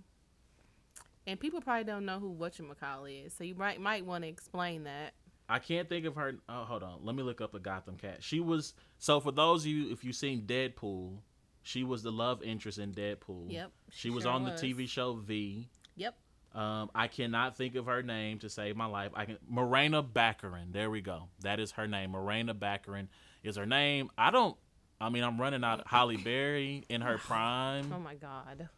And 1.26 1.38
people 1.38 1.60
probably 1.60 1.84
don't 1.84 2.06
know 2.06 2.18
who 2.18 2.34
whatchamacall 2.34 3.26
is, 3.26 3.34
so 3.34 3.44
you 3.44 3.54
might 3.54 3.80
might 3.80 4.06
want 4.06 4.24
to 4.24 4.28
explain 4.28 4.84
that. 4.84 5.12
I 5.50 5.58
can't 5.58 5.88
think 5.88 6.04
of 6.04 6.14
her. 6.16 6.34
Oh, 6.48 6.64
hold 6.64 6.82
on. 6.82 7.00
Let 7.02 7.16
me 7.16 7.22
look 7.22 7.40
up 7.40 7.54
a 7.54 7.58
Gotham 7.58 7.96
cat. 7.96 8.22
She 8.22 8.40
was 8.40 8.74
so 8.98 9.20
for 9.20 9.32
those 9.32 9.62
of 9.62 9.68
you 9.70 9.92
if 9.92 10.04
you've 10.04 10.16
seen 10.16 10.42
Deadpool, 10.42 11.18
she 11.62 11.84
was 11.84 12.02
the 12.02 12.12
love 12.12 12.42
interest 12.42 12.78
in 12.78 12.92
Deadpool. 12.92 13.52
Yep. 13.52 13.72
She, 13.90 13.98
she 13.98 14.10
was 14.10 14.24
sure 14.24 14.32
on 14.32 14.44
was. 14.44 14.60
the 14.60 14.74
TV 14.74 14.88
show 14.88 15.14
V. 15.14 15.68
Yep. 15.96 16.14
Um, 16.58 16.90
I 16.92 17.06
cannot 17.06 17.56
think 17.56 17.76
of 17.76 17.86
her 17.86 18.02
name 18.02 18.40
to 18.40 18.50
save 18.50 18.76
my 18.76 18.86
life. 18.86 19.12
I 19.14 19.26
can 19.26 19.38
Morena 19.48 20.02
Baccarin. 20.02 20.72
There 20.72 20.90
we 20.90 21.00
go. 21.00 21.28
That 21.42 21.60
is 21.60 21.70
her 21.72 21.86
name. 21.86 22.10
Morena 22.10 22.52
Baccarin 22.52 23.06
is 23.44 23.54
her 23.54 23.64
name. 23.64 24.10
I 24.18 24.32
don't. 24.32 24.56
I 25.00 25.08
mean, 25.08 25.22
I'm 25.22 25.40
running 25.40 25.62
out. 25.62 25.86
Halle 25.86 26.16
Berry 26.16 26.84
in 26.88 27.02
her 27.02 27.16
prime. 27.18 27.92
Oh 27.94 28.00
my 28.00 28.16
god, 28.16 28.68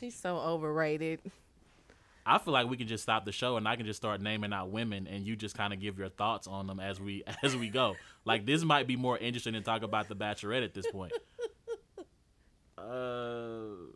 she's 0.00 0.14
so 0.14 0.38
overrated. 0.38 1.20
I 2.24 2.38
feel 2.38 2.54
like 2.54 2.66
we 2.66 2.78
can 2.78 2.88
just 2.88 3.02
stop 3.02 3.26
the 3.26 3.32
show 3.32 3.58
and 3.58 3.68
I 3.68 3.76
can 3.76 3.84
just 3.84 3.98
start 3.98 4.22
naming 4.22 4.54
out 4.54 4.70
women 4.70 5.06
and 5.06 5.26
you 5.26 5.36
just 5.36 5.54
kind 5.54 5.74
of 5.74 5.80
give 5.80 5.98
your 5.98 6.08
thoughts 6.08 6.46
on 6.46 6.66
them 6.66 6.80
as 6.80 6.98
we 6.98 7.24
as 7.42 7.56
we 7.56 7.68
go. 7.68 7.94
Like 8.24 8.46
this 8.46 8.64
might 8.64 8.86
be 8.86 8.96
more 8.96 9.18
interesting 9.18 9.52
than 9.52 9.64
talk 9.64 9.82
about 9.82 10.08
the 10.08 10.16
Bachelorette 10.16 10.64
at 10.64 10.72
this 10.72 10.86
point. 10.90 11.12
Uh 12.78 13.90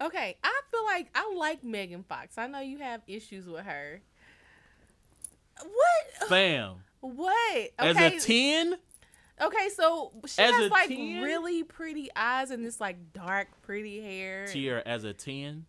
Okay, 0.00 0.36
I 0.42 0.60
feel 0.70 0.84
like 0.84 1.08
I 1.14 1.32
like 1.36 1.62
Megan 1.64 2.02
Fox. 2.02 2.36
I 2.38 2.46
know 2.46 2.60
you 2.60 2.78
have 2.78 3.02
issues 3.06 3.46
with 3.46 3.64
her. 3.64 4.00
What? 5.60 6.28
Fam. 6.28 6.76
What? 7.00 7.70
Okay. 7.80 8.06
As 8.16 8.24
a 8.24 8.26
10? 8.26 8.76
Okay, 9.42 9.68
so 9.74 10.12
she 10.26 10.42
as 10.42 10.54
has 10.54 10.70
like 10.70 10.88
10? 10.88 11.22
really 11.22 11.64
pretty 11.64 12.08
eyes 12.14 12.50
and 12.50 12.64
this 12.64 12.80
like 12.80 13.12
dark, 13.12 13.48
pretty 13.62 14.00
hair. 14.00 14.46
Tier 14.46 14.82
as 14.86 15.04
a 15.04 15.12
10? 15.12 15.66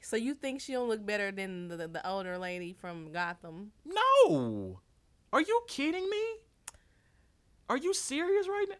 So 0.00 0.16
you 0.16 0.34
think 0.34 0.60
she 0.60 0.72
don't 0.72 0.88
look 0.88 1.04
better 1.06 1.30
than 1.30 1.68
the, 1.68 1.88
the 1.88 2.06
older 2.08 2.36
lady 2.36 2.72
from 2.72 3.12
Gotham? 3.12 3.70
No. 3.84 4.80
Are 5.32 5.40
you 5.40 5.62
kidding 5.68 6.08
me? 6.10 6.22
Are 7.68 7.76
you 7.76 7.94
serious 7.94 8.48
right 8.48 8.66
now? 8.68 8.76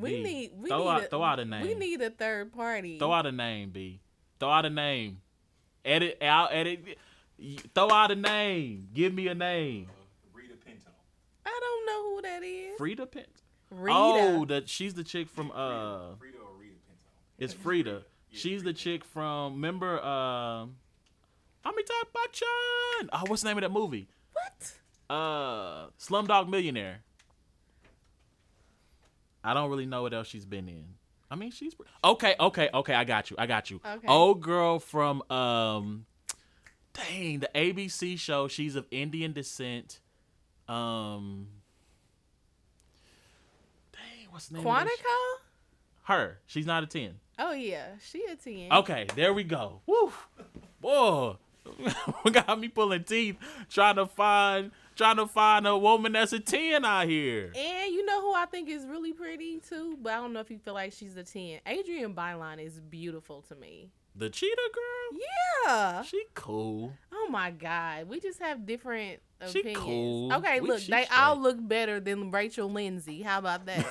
We 0.00 0.16
B, 0.16 0.22
need 0.22 0.50
we 0.56 0.68
throw 0.68 0.84
need 0.84 0.88
out- 0.90 1.04
a, 1.04 1.08
throw 1.08 1.22
out 1.22 1.40
a 1.40 1.44
We 1.62 1.74
need 1.74 2.00
a 2.00 2.10
third 2.10 2.52
party. 2.52 2.98
Throw 2.98 3.12
out 3.12 3.26
a 3.26 3.32
name, 3.32 3.70
B. 3.70 4.00
Throw 4.38 4.50
out 4.50 4.64
a 4.66 4.70
name. 4.70 5.20
Edit 5.84 6.18
out. 6.22 6.50
Edit. 6.52 6.98
Throw 7.74 7.90
out 7.90 8.10
a 8.10 8.16
name. 8.16 8.88
Give 8.92 9.12
me 9.14 9.28
a 9.28 9.34
name. 9.34 9.88
Rita 10.32 10.54
Pinto. 10.64 10.90
I 11.46 11.58
don't 11.60 11.86
know 11.86 12.14
who 12.14 12.22
that 12.22 12.42
is. 12.42 12.78
Freida 12.78 13.10
Pent. 13.10 13.26
Rita. 13.70 13.96
Oh, 13.98 14.44
that 14.46 14.68
she's 14.68 14.94
the 14.94 15.04
chick 15.04 15.28
from 15.28 15.50
uh. 15.52 16.14
Freida 16.16 16.40
or 16.42 16.56
Rita 16.58 16.74
Pinto. 16.86 17.04
It's 17.38 17.54
Freida. 17.54 18.02
She's 18.30 18.62
the 18.62 18.72
chick 18.72 19.04
from. 19.04 19.54
Remember 19.54 20.00
uh. 20.02 20.66
Amitabh 21.64 22.08
Bachchan. 22.16 23.08
Oh, 23.12 23.24
what's 23.26 23.42
the 23.42 23.48
name 23.48 23.58
of 23.58 23.62
that 23.62 23.72
movie? 23.72 24.08
what? 24.32 24.72
Uh, 25.14 25.88
Slumdog 25.98 26.48
Millionaire. 26.48 27.02
I 29.42 29.54
don't 29.54 29.70
really 29.70 29.86
know 29.86 30.02
what 30.02 30.12
else 30.14 30.26
she's 30.26 30.44
been 30.44 30.68
in. 30.68 30.84
I 31.30 31.36
mean, 31.36 31.52
she's 31.52 31.74
okay. 32.02 32.34
Okay, 32.40 32.68
okay. 32.74 32.94
I 32.94 33.04
got 33.04 33.30
you. 33.30 33.36
I 33.38 33.46
got 33.46 33.70
you. 33.70 33.80
Okay. 33.84 34.08
Old 34.08 34.40
girl 34.40 34.80
from 34.80 35.22
um, 35.30 36.06
dang, 36.92 37.38
the 37.40 37.50
ABC 37.54 38.18
show. 38.18 38.48
She's 38.48 38.74
of 38.74 38.86
Indian 38.90 39.32
descent. 39.32 40.00
Um, 40.68 41.46
dang, 43.92 44.28
what's 44.30 44.48
the 44.48 44.56
name? 44.56 44.64
Quantico? 44.64 44.88
Her. 46.04 46.38
She's 46.46 46.66
not 46.66 46.82
a 46.82 46.86
ten. 46.86 47.14
Oh 47.38 47.52
yeah, 47.52 47.86
she 48.00 48.24
a 48.30 48.34
ten. 48.34 48.72
Okay, 48.72 49.06
there 49.14 49.32
we 49.32 49.44
go. 49.44 49.82
Woo, 49.86 50.12
boy, 50.80 51.36
got 52.32 52.58
me 52.58 52.68
pulling 52.68 53.04
teeth 53.04 53.36
trying 53.68 53.96
to 53.96 54.06
find 54.06 54.72
trying 55.00 55.16
to 55.16 55.26
find 55.26 55.66
a 55.66 55.76
woman 55.78 56.12
that's 56.12 56.32
a 56.34 56.38
ten 56.40 56.84
out 56.84 57.08
here. 57.08 57.52
And 57.56 57.92
you 57.92 58.04
know 58.04 58.20
who 58.20 58.34
I 58.34 58.44
think 58.44 58.68
is 58.68 58.86
really 58.86 59.14
pretty 59.14 59.58
too, 59.66 59.96
but 60.02 60.12
I 60.12 60.16
don't 60.16 60.34
know 60.34 60.40
if 60.40 60.50
you 60.50 60.58
feel 60.58 60.74
like 60.74 60.92
she's 60.92 61.16
a 61.16 61.22
ten. 61.24 61.60
Adrienne 61.66 62.14
Bailon 62.14 62.62
is 62.62 62.78
beautiful 62.80 63.40
to 63.48 63.54
me. 63.54 63.88
The 64.14 64.28
cheetah 64.28 64.56
girl. 64.74 65.20
Yeah. 65.66 66.02
She 66.02 66.22
cool. 66.34 66.92
Oh 67.12 67.28
my 67.30 67.50
God, 67.50 68.08
we 68.08 68.20
just 68.20 68.40
have 68.40 68.66
different 68.66 69.20
She 69.48 69.60
opinions. 69.60 69.78
cool. 69.84 70.32
Okay, 70.34 70.60
We- 70.60 70.68
look, 70.68 70.82
they 70.82 71.06
all 71.06 71.36
look 71.40 71.56
better 71.60 71.98
than 71.98 72.30
Rachel 72.30 72.70
Lindsay. 72.70 73.22
How 73.22 73.38
about 73.38 73.64
that? 73.66 73.86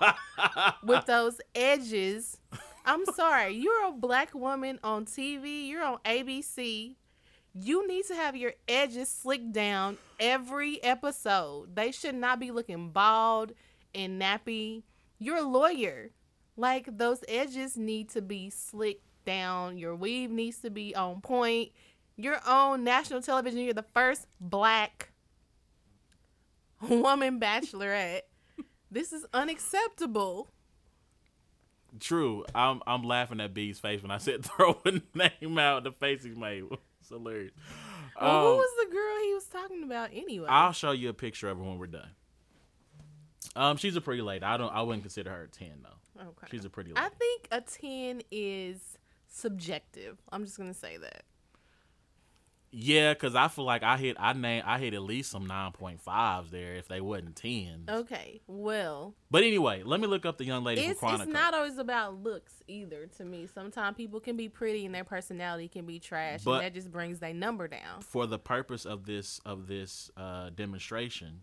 With 0.82 1.06
those 1.06 1.40
edges. 1.54 2.38
I'm 2.84 3.04
sorry, 3.14 3.54
you're 3.54 3.86
a 3.88 3.92
black 3.92 4.34
woman 4.34 4.80
on 4.82 5.04
TV. 5.04 5.68
You're 5.68 5.84
on 5.84 5.98
ABC. 6.04 6.94
You 7.60 7.88
need 7.88 8.06
to 8.06 8.14
have 8.14 8.36
your 8.36 8.52
edges 8.68 9.08
slicked 9.08 9.52
down 9.52 9.98
every 10.20 10.82
episode. 10.82 11.74
They 11.74 11.90
should 11.90 12.14
not 12.14 12.38
be 12.38 12.50
looking 12.50 12.90
bald 12.90 13.52
and 13.94 14.20
nappy. 14.20 14.82
You're 15.18 15.38
a 15.38 15.42
lawyer. 15.42 16.10
Like 16.56 16.98
those 16.98 17.24
edges 17.26 17.76
need 17.76 18.10
to 18.10 18.22
be 18.22 18.50
slicked 18.50 19.04
down. 19.24 19.78
Your 19.78 19.96
weave 19.96 20.30
needs 20.30 20.58
to 20.58 20.70
be 20.70 20.94
on 20.94 21.20
point. 21.20 21.70
You're 22.16 22.40
on 22.46 22.84
national 22.84 23.22
television. 23.22 23.60
You're 23.60 23.74
the 23.74 23.82
first 23.82 24.26
black 24.40 25.10
woman 26.88 27.40
bachelorette. 27.40 28.22
This 28.90 29.12
is 29.12 29.26
unacceptable. 29.34 30.48
True. 32.00 32.44
I'm 32.54 32.82
I'm 32.86 33.02
laughing 33.02 33.40
at 33.40 33.54
B's 33.54 33.80
face 33.80 34.02
when 34.02 34.10
I 34.10 34.18
said 34.18 34.44
throw 34.46 34.80
a 34.84 35.00
name 35.14 35.58
out. 35.58 35.84
The 35.84 35.92
face 35.92 36.22
he 36.22 36.30
made 36.30 36.64
was 37.10 37.18
hilarious. 37.18 37.52
Well, 38.20 38.40
who 38.42 38.50
Um, 38.52 38.56
was 38.56 38.86
the 38.86 38.90
girl 38.92 39.24
he 39.24 39.34
was 39.34 39.44
talking 39.46 39.82
about 39.84 40.10
anyway? 40.12 40.46
I'll 40.48 40.72
show 40.72 40.92
you 40.92 41.08
a 41.08 41.14
picture 41.14 41.48
of 41.48 41.58
her 41.58 41.64
when 41.64 41.78
we're 41.78 41.86
done. 41.86 42.10
Um, 43.56 43.76
she's 43.76 43.96
a 43.96 44.00
pretty 44.00 44.22
lady. 44.22 44.44
I 44.44 44.56
don't. 44.56 44.72
I 44.72 44.82
wouldn't 44.82 45.02
consider 45.02 45.30
her 45.30 45.42
a 45.44 45.48
ten 45.48 45.82
though. 45.82 46.22
okay. 46.28 46.46
She's 46.50 46.64
a 46.64 46.70
pretty 46.70 46.90
lady. 46.92 47.00
I 47.04 47.08
think 47.10 47.48
a 47.50 47.60
10 47.60 48.22
is 48.30 48.98
subjective. 49.28 50.18
I'm 50.30 50.44
just 50.44 50.56
going 50.58 50.72
to 50.72 50.78
say 50.78 50.96
that. 50.98 51.22
Yeah, 52.70 53.14
cause 53.14 53.34
I 53.34 53.48
feel 53.48 53.64
like 53.64 53.82
I 53.82 53.96
hit 53.96 54.16
I 54.20 54.34
name 54.34 54.62
I 54.66 54.78
hit 54.78 54.92
at 54.92 55.02
least 55.02 55.30
some 55.30 55.46
nine 55.46 55.72
point 55.72 56.00
fives 56.00 56.50
there 56.50 56.74
if 56.74 56.86
they 56.86 57.00
wasn't 57.00 57.36
ten. 57.36 57.84
Okay. 57.88 58.42
Well, 58.46 59.14
But 59.30 59.42
anyway, 59.42 59.82
let 59.84 60.00
me 60.00 60.06
look 60.06 60.26
up 60.26 60.36
the 60.36 60.44
young 60.44 60.64
lady 60.64 60.82
it's, 60.82 61.00
it's 61.02 61.26
not 61.26 61.54
always 61.54 61.78
about 61.78 62.22
looks 62.22 62.52
either 62.68 63.06
to 63.16 63.24
me. 63.24 63.46
Sometimes 63.46 63.96
people 63.96 64.20
can 64.20 64.36
be 64.36 64.50
pretty 64.50 64.84
and 64.84 64.94
their 64.94 65.04
personality 65.04 65.68
can 65.68 65.86
be 65.86 65.98
trash 65.98 66.42
But- 66.44 66.56
and 66.56 66.64
that 66.64 66.74
just 66.74 66.92
brings 66.92 67.20
their 67.20 67.32
number 67.32 67.68
down. 67.68 68.02
For 68.02 68.26
the 68.26 68.38
purpose 68.38 68.84
of 68.84 69.06
this 69.06 69.40
of 69.46 69.66
this 69.66 70.10
uh, 70.16 70.50
demonstration, 70.50 71.40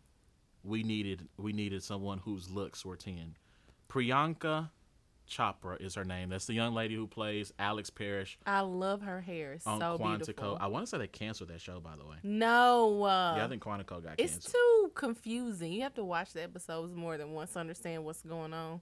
we 0.64 0.84
needed 0.84 1.28
we 1.38 1.54
needed 1.54 1.82
someone 1.82 2.20
whose 2.20 2.52
looks 2.52 2.86
were 2.86 2.98
ten. 2.98 3.36
Priyanka 3.90 4.70
Chopra 5.30 5.82
is 5.82 5.96
her 5.96 6.06
name. 6.06 6.30
That's 6.30 6.46
the 6.46 6.54
young 6.54 6.74
lady 6.74 6.96
who 6.96 7.08
plays 7.08 7.52
Alex 7.58 7.90
Parrish 7.90 8.38
I 8.46 8.62
love 8.62 9.02
her 9.02 9.22
hair. 9.22 9.54
It's 9.54 9.66
on 9.66 9.80
so 9.80 9.98
Quantico. 9.98 10.18
beautiful. 10.18 10.58
I 10.62 10.68
want 10.68 10.86
to 10.86 10.90
say 10.90 10.98
they 11.00 11.08
canceled 11.08 11.50
that 11.50 11.62
show 11.62 11.80
by 11.80 11.96
the 11.96 12.06
way. 12.06 12.18
no. 12.24 13.04
Uh, 13.04 13.36
yeah, 13.38 13.46
I 13.46 13.48
think 13.48 13.64
Quantico 13.64 14.04
got 14.04 14.16
it's 14.20 14.34
canceled. 14.34 14.54
too 14.54 14.92
confusing. 14.94 15.72
You 15.74 15.82
have 15.84 15.96
to 15.96 16.04
watch 16.04 16.34
the 16.34 16.44
episodes 16.44 16.94
more 16.94 17.18
than 17.18 17.32
once 17.32 17.54
to 17.54 17.60
understand 17.60 18.04
what's 18.06 18.22
going 18.22 18.54
on. 18.54 18.82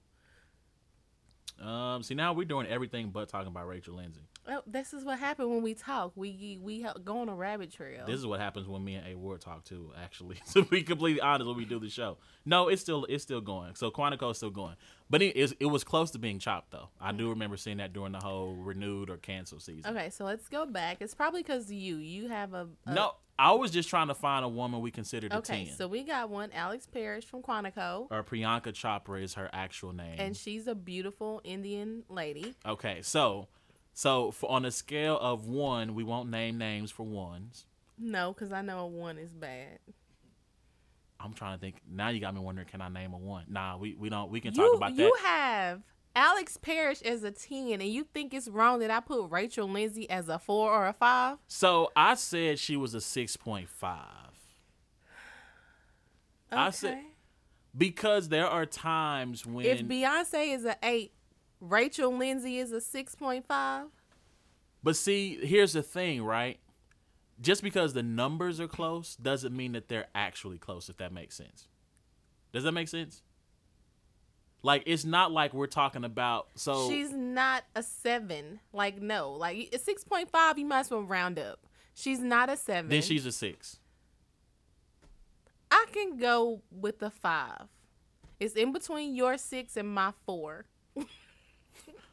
Um, 1.62 2.02
see 2.02 2.14
now 2.14 2.32
we're 2.32 2.44
doing 2.44 2.66
everything 2.66 3.10
but 3.10 3.28
talking 3.28 3.48
about 3.48 3.68
Rachel 3.68 3.94
Lindsay. 3.94 4.22
Oh, 4.46 4.62
this 4.66 4.92
is 4.92 5.04
what 5.04 5.18
happened 5.18 5.50
when 5.50 5.62
we 5.62 5.74
talk. 5.74 6.12
We 6.16 6.58
we 6.62 6.86
go 7.04 7.18
on 7.18 7.28
a 7.28 7.34
rabbit 7.34 7.72
trail. 7.72 8.04
This 8.06 8.16
is 8.16 8.26
what 8.26 8.40
happens 8.40 8.68
when 8.68 8.84
me 8.84 8.94
and 8.96 9.06
A 9.06 9.14
Ward 9.16 9.40
talk 9.40 9.64
too. 9.64 9.92
Actually, 10.02 10.36
to 10.52 10.62
be 10.62 10.82
completely 10.82 11.20
honest, 11.20 11.46
when 11.46 11.56
we 11.56 11.64
do 11.64 11.78
the 11.78 11.88
show, 11.88 12.18
no, 12.44 12.68
it's 12.68 12.82
still 12.82 13.04
it's 13.06 13.22
still 13.22 13.40
going. 13.40 13.74
So 13.74 13.90
Quantico 13.90 14.30
is 14.30 14.36
still 14.36 14.50
going, 14.50 14.76
but 15.08 15.22
it 15.22 15.36
is, 15.36 15.54
it 15.60 15.66
was 15.66 15.84
close 15.84 16.10
to 16.12 16.18
being 16.18 16.38
chopped 16.38 16.72
though. 16.72 16.88
I 17.00 17.12
do 17.12 17.24
mm-hmm. 17.24 17.30
remember 17.30 17.56
seeing 17.56 17.78
that 17.78 17.92
during 17.92 18.12
the 18.12 18.20
whole 18.20 18.54
renewed 18.54 19.10
or 19.10 19.16
canceled 19.16 19.62
season. 19.62 19.96
Okay, 19.96 20.10
so 20.10 20.24
let's 20.24 20.48
go 20.48 20.66
back. 20.66 20.98
It's 21.00 21.14
probably 21.14 21.42
because 21.42 21.70
you 21.72 21.96
you 21.96 22.28
have 22.28 22.52
a, 22.52 22.68
a 22.86 22.94
No, 22.94 23.14
I 23.38 23.52
was 23.52 23.70
just 23.70 23.88
trying 23.88 24.08
to 24.08 24.14
find 24.14 24.44
a 24.44 24.48
woman 24.48 24.80
we 24.80 24.90
considered 24.90 25.32
a 25.32 25.38
Okay, 25.38 25.66
ten. 25.66 25.74
so 25.74 25.88
we 25.88 26.04
got 26.04 26.30
one 26.30 26.50
Alex 26.52 26.86
Parrish 26.86 27.24
from 27.24 27.42
Quantico, 27.42 28.08
or 28.10 28.22
Priyanka 28.22 28.72
Chopra 28.72 29.22
is 29.22 29.34
her 29.34 29.48
actual 29.52 29.92
name. 29.92 30.16
and 30.18 30.36
she's 30.36 30.66
a 30.66 30.74
beautiful 30.74 31.40
Indian 31.44 32.04
lady. 32.08 32.54
okay, 32.66 33.00
so 33.02 33.48
so 33.94 34.30
for, 34.32 34.50
on 34.50 34.64
a 34.64 34.70
scale 34.70 35.16
of 35.18 35.46
one, 35.46 35.94
we 35.94 36.04
won't 36.04 36.28
name 36.30 36.58
names 36.58 36.90
for 36.90 37.04
ones. 37.04 37.64
No, 37.98 38.32
because 38.32 38.52
I 38.52 38.60
know 38.60 38.80
a 38.80 38.86
one 38.86 39.16
is 39.18 39.32
bad. 39.32 39.78
I'm 41.20 41.32
trying 41.32 41.56
to 41.56 41.60
think. 41.60 41.76
Now 41.90 42.08
you 42.08 42.20
got 42.20 42.34
me 42.34 42.40
wondering, 42.40 42.66
can 42.68 42.80
I 42.82 42.88
name 42.88 43.14
a 43.14 43.18
one? 43.18 43.44
Nah, 43.48 43.76
we, 43.78 43.94
we 43.94 44.08
don't. 44.10 44.30
We 44.30 44.40
can 44.40 44.52
talk 44.52 44.64
You 44.64 44.72
about 44.74 44.96
that. 44.96 45.02
you 45.02 45.14
have 45.22 45.80
Alex 46.16 46.56
Parrish 46.58 47.00
as 47.02 47.22
a 47.22 47.30
ten, 47.30 47.80
and 47.80 47.84
you 47.84 48.04
think 48.12 48.34
it's 48.34 48.48
wrong 48.48 48.80
that 48.80 48.90
I 48.90 49.00
put 49.00 49.30
Rachel 49.30 49.68
Lindsay 49.68 50.10
as 50.10 50.28
a 50.28 50.38
four 50.38 50.70
or 50.72 50.86
a 50.88 50.92
five? 50.92 51.38
So 51.46 51.90
I 51.96 52.14
said 52.14 52.58
she 52.58 52.76
was 52.76 52.94
a 52.94 53.00
six 53.00 53.36
point 53.36 53.68
five. 53.68 54.32
Okay. 56.52 56.60
I 56.60 56.70
said- 56.70 57.04
Because 57.76 58.28
there 58.28 58.46
are 58.46 58.66
times 58.66 59.46
when 59.46 59.64
if 59.66 59.82
Beyonce 59.82 60.54
is 60.54 60.64
a 60.64 60.76
eight, 60.82 61.12
Rachel 61.68 62.16
Lindsay 62.16 62.58
is 62.58 62.72
a 62.72 62.80
six 62.80 63.14
point 63.14 63.46
five. 63.46 63.86
But 64.82 64.96
see, 64.96 65.38
here's 65.44 65.72
the 65.72 65.82
thing, 65.82 66.22
right? 66.22 66.58
Just 67.40 67.62
because 67.62 67.94
the 67.94 68.02
numbers 68.02 68.60
are 68.60 68.68
close 68.68 69.16
doesn't 69.16 69.56
mean 69.56 69.72
that 69.72 69.88
they're 69.88 70.06
actually 70.14 70.58
close, 70.58 70.88
if 70.88 70.98
that 70.98 71.12
makes 71.12 71.34
sense. 71.34 71.68
Does 72.52 72.64
that 72.64 72.72
make 72.72 72.88
sense? 72.88 73.22
Like 74.62 74.82
it's 74.86 75.04
not 75.04 75.32
like 75.32 75.52
we're 75.52 75.66
talking 75.66 76.04
about 76.04 76.48
so 76.54 76.88
She's 76.88 77.12
not 77.12 77.64
a 77.74 77.82
seven. 77.82 78.60
Like 78.72 79.00
no, 79.00 79.32
like 79.32 79.70
a 79.72 79.78
six 79.78 80.04
point 80.04 80.30
five. 80.30 80.58
You 80.58 80.66
might 80.66 80.80
as 80.80 80.90
well 80.90 81.02
round 81.02 81.38
up. 81.38 81.60
She's 81.94 82.20
not 82.20 82.50
a 82.50 82.56
seven. 82.56 82.90
then 82.90 83.02
she's 83.02 83.26
a 83.26 83.32
six. 83.32 83.78
I 85.70 85.86
can 85.92 86.18
go 86.18 86.62
with 86.70 87.02
a 87.02 87.10
five. 87.10 87.68
It's 88.40 88.54
in 88.54 88.72
between 88.72 89.14
your 89.14 89.38
six 89.38 89.76
and 89.76 89.88
my 89.92 90.12
four. 90.26 90.66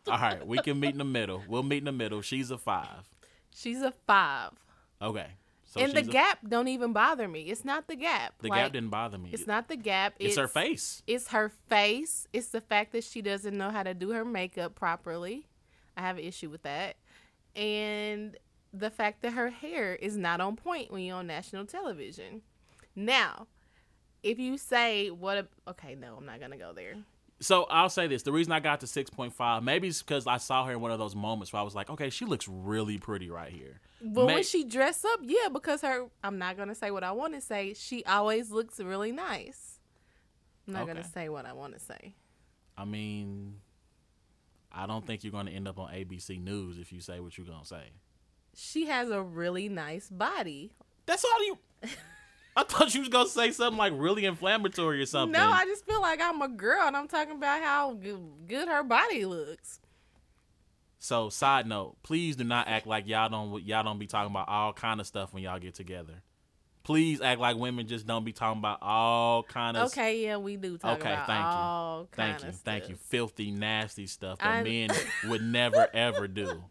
All 0.07 0.17
right, 0.17 0.45
we 0.45 0.57
can 0.59 0.79
meet 0.79 0.91
in 0.93 0.97
the 0.97 1.03
middle. 1.03 1.43
We'll 1.47 1.63
meet 1.63 1.79
in 1.79 1.85
the 1.85 1.91
middle. 1.91 2.21
She's 2.21 2.49
a 2.51 2.57
five. 2.57 3.07
She's 3.53 3.81
a 3.81 3.91
five. 4.07 4.51
Okay. 5.01 5.27
So 5.63 5.79
and 5.79 5.93
the 5.93 5.99
a- 5.99 6.03
gap 6.03 6.39
don't 6.47 6.67
even 6.67 6.91
bother 6.91 7.27
me. 7.27 7.43
It's 7.43 7.63
not 7.63 7.87
the 7.87 7.95
gap. 7.95 8.33
the 8.39 8.49
Like, 8.49 8.61
gap 8.63 8.73
didn't 8.73 8.89
bother 8.89 9.17
me. 9.17 9.29
It's 9.31 9.47
not 9.47 9.67
the 9.69 9.77
gap. 9.77 10.15
It's 10.19 10.35
her 10.37 10.47
face. 10.47 11.01
It's 11.07 11.29
her 11.29 11.49
face. 11.69 12.27
It's 12.33 12.47
the 12.49 12.59
fact 12.61 12.91
that 12.91 13.03
she 13.05 13.21
doesn't 13.21 13.57
know 13.57 13.69
how 13.69 13.83
to 13.83 13.93
do 13.93 14.09
her 14.09 14.25
makeup 14.25 14.75
properly. 14.75 15.47
I 15.95 16.01
have 16.01 16.17
an 16.17 16.23
issue 16.25 16.49
with 16.49 16.63
that. 16.63 16.97
And 17.55 18.35
the 18.73 18.89
fact 18.89 19.21
that 19.21 19.31
her 19.33 19.49
hair 19.49 19.95
is 19.95 20.17
not 20.17 20.41
on 20.41 20.55
point 20.55 20.91
when 20.91 21.03
you're 21.03 21.17
on 21.17 21.27
national 21.27 21.65
television. 21.65 22.41
Now, 22.95 23.47
if 24.23 24.39
you 24.39 24.57
say 24.57 25.09
what 25.09 25.37
a 25.37 25.47
okay, 25.69 25.95
no, 25.95 26.15
I'm 26.17 26.25
not 26.25 26.39
gonna 26.39 26.57
go 26.57 26.73
there. 26.73 26.95
So 27.41 27.63
I'll 27.69 27.89
say 27.89 28.07
this: 28.07 28.23
the 28.23 28.31
reason 28.31 28.53
I 28.53 28.59
got 28.59 28.79
to 28.81 28.87
six 28.87 29.09
point 29.09 29.33
five, 29.33 29.63
maybe 29.63 29.87
it's 29.87 30.01
because 30.01 30.27
I 30.27 30.37
saw 30.37 30.65
her 30.65 30.71
in 30.73 30.79
one 30.81 30.91
of 30.91 30.99
those 30.99 31.15
moments 31.15 31.51
where 31.51 31.59
I 31.59 31.63
was 31.63 31.75
like, 31.75 31.89
okay, 31.89 32.09
she 32.09 32.23
looks 32.25 32.47
really 32.47 32.97
pretty 32.99 33.29
right 33.29 33.51
here. 33.51 33.81
But 34.01 34.27
May- 34.27 34.33
when 34.35 34.43
she 34.43 34.63
dress 34.63 35.03
up, 35.03 35.19
yeah, 35.23 35.49
because 35.51 35.81
her 35.81 36.05
I'm 36.23 36.37
not 36.37 36.55
gonna 36.55 36.75
say 36.75 36.91
what 36.91 37.03
I 37.03 37.11
want 37.11 37.33
to 37.33 37.41
say. 37.41 37.73
She 37.73 38.05
always 38.05 38.51
looks 38.51 38.79
really 38.79 39.11
nice. 39.11 39.79
I'm 40.67 40.73
not 40.75 40.83
Okay. 40.83 40.93
gonna 40.93 41.03
say 41.07 41.29
what 41.29 41.45
I 41.45 41.53
want 41.53 41.73
to 41.73 41.79
say. 41.79 42.13
I 42.77 42.85
mean, 42.85 43.55
I 44.71 44.85
don't 44.87 45.05
think 45.05 45.23
you're 45.23 45.31
going 45.31 45.47
to 45.47 45.51
end 45.51 45.67
up 45.67 45.77
on 45.77 45.91
ABC 45.91 46.41
News 46.41 46.77
if 46.77 46.93
you 46.93 47.01
say 47.01 47.19
what 47.19 47.37
you're 47.37 47.45
going 47.45 47.59
to 47.61 47.67
say. 47.67 47.83
She 48.55 48.85
has 48.87 49.09
a 49.09 49.21
really 49.21 49.67
nice 49.67 50.09
body. 50.09 50.71
That's 51.05 51.25
all 51.25 51.45
you. 51.45 51.57
I 52.55 52.63
thought 52.63 52.93
you 52.93 52.99
was 52.99 53.09
going 53.09 53.25
to 53.27 53.31
say 53.31 53.51
something 53.51 53.77
like 53.77 53.93
really 53.95 54.25
inflammatory 54.25 55.01
or 55.01 55.05
something. 55.05 55.31
No, 55.39 55.49
I 55.49 55.65
just 55.65 55.85
feel 55.85 56.01
like 56.01 56.19
I'm 56.21 56.41
a 56.41 56.49
girl 56.49 56.81
and 56.85 56.97
I'm 56.97 57.07
talking 57.07 57.35
about 57.35 57.61
how 57.63 57.93
good 57.93 58.67
her 58.67 58.83
body 58.83 59.25
looks. 59.25 59.79
So, 60.99 61.29
side 61.29 61.65
note, 61.65 61.95
please 62.03 62.35
do 62.35 62.43
not 62.43 62.67
act 62.67 62.85
like 62.85 63.07
y'all 63.07 63.29
don't 63.29 63.63
y'all 63.63 63.83
don't 63.83 63.97
be 63.97 64.05
talking 64.05 64.31
about 64.31 64.47
all 64.47 64.71
kind 64.73 64.99
of 64.99 65.07
stuff 65.07 65.33
when 65.33 65.41
y'all 65.43 65.59
get 65.59 65.73
together. 65.73 66.21
Please 66.83 67.21
act 67.21 67.39
like 67.39 67.57
women 67.57 67.87
just 67.87 68.05
don't 68.05 68.23
be 68.25 68.33
talking 68.33 68.59
about 68.59 68.79
all 68.81 69.43
kind 69.43 69.77
of 69.77 69.87
Okay, 69.91 70.23
yeah, 70.25 70.37
we 70.37 70.57
do 70.57 70.77
talk 70.77 70.99
Okay, 70.99 71.11
about 71.13 71.27
thank 71.27 71.39
you. 71.39 71.45
all 71.45 72.07
kind 72.11 72.39
Thank 72.39 72.43
you, 72.53 72.59
thank 72.63 72.89
you. 72.89 72.95
Filthy, 72.95 73.51
nasty 73.51 74.07
stuff 74.07 74.39
that 74.39 74.47
I'm- 74.47 74.63
men 74.63 74.89
would 75.29 75.41
never 75.43 75.87
ever 75.93 76.27
do. 76.27 76.63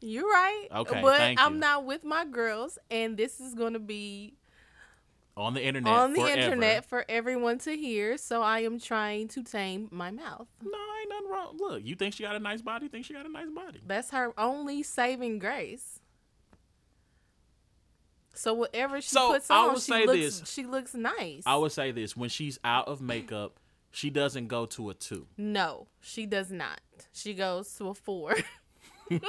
You're 0.00 0.28
right. 0.28 0.66
Okay, 0.74 1.02
but 1.02 1.20
I'm 1.38 1.54
you. 1.54 1.60
not 1.60 1.84
with 1.84 2.04
my 2.04 2.24
girls, 2.24 2.78
and 2.90 3.16
this 3.16 3.40
is 3.40 3.54
going 3.54 3.72
to 3.72 3.80
be 3.80 4.34
On 5.36 5.52
the 5.52 5.64
internet, 5.64 5.92
on 5.92 6.12
the 6.12 6.20
forever. 6.20 6.40
internet 6.40 6.84
for 6.84 7.04
everyone 7.08 7.58
to 7.60 7.76
hear. 7.76 8.16
So 8.18 8.40
I 8.42 8.60
am 8.60 8.78
trying 8.78 9.26
to 9.28 9.42
tame 9.42 9.88
my 9.90 10.10
mouth. 10.12 10.46
No, 10.62 10.78
ain't 11.00 11.08
nothing 11.10 11.28
wrong. 11.28 11.56
Look, 11.58 11.84
you 11.84 11.96
think 11.96 12.14
she 12.14 12.22
got 12.22 12.36
a 12.36 12.38
nice 12.38 12.62
body? 12.62 12.86
Think 12.86 13.04
she 13.04 13.14
got 13.14 13.26
a 13.26 13.28
nice 13.28 13.50
body? 13.50 13.80
That's 13.84 14.10
her 14.10 14.32
only 14.38 14.84
saving 14.84 15.40
grace. 15.40 15.98
So 18.32 18.54
whatever 18.54 19.00
she 19.00 19.08
So, 19.10 19.32
puts 19.32 19.50
on, 19.50 19.78
she 19.80 20.06
looks 20.06 20.12
this. 20.40 20.42
she 20.52 20.64
looks 20.66 20.94
nice. 20.94 21.42
I 21.46 21.56
would 21.56 21.72
say 21.72 21.90
this: 21.92 22.16
when 22.16 22.28
she's 22.28 22.58
out 22.64 22.86
of 22.88 23.00
makeup, 23.00 23.58
she 23.92 24.10
doesn't 24.10 24.48
go 24.48 24.66
to 24.66 24.90
a 24.90 24.94
two. 24.94 25.26
no, 25.36 25.86
she 26.00 26.26
does 26.26 26.50
not. 26.52 26.80
She 27.12 27.34
goes 27.34 27.72
to 27.76 27.88
a 27.88 27.94
four. 27.94 28.34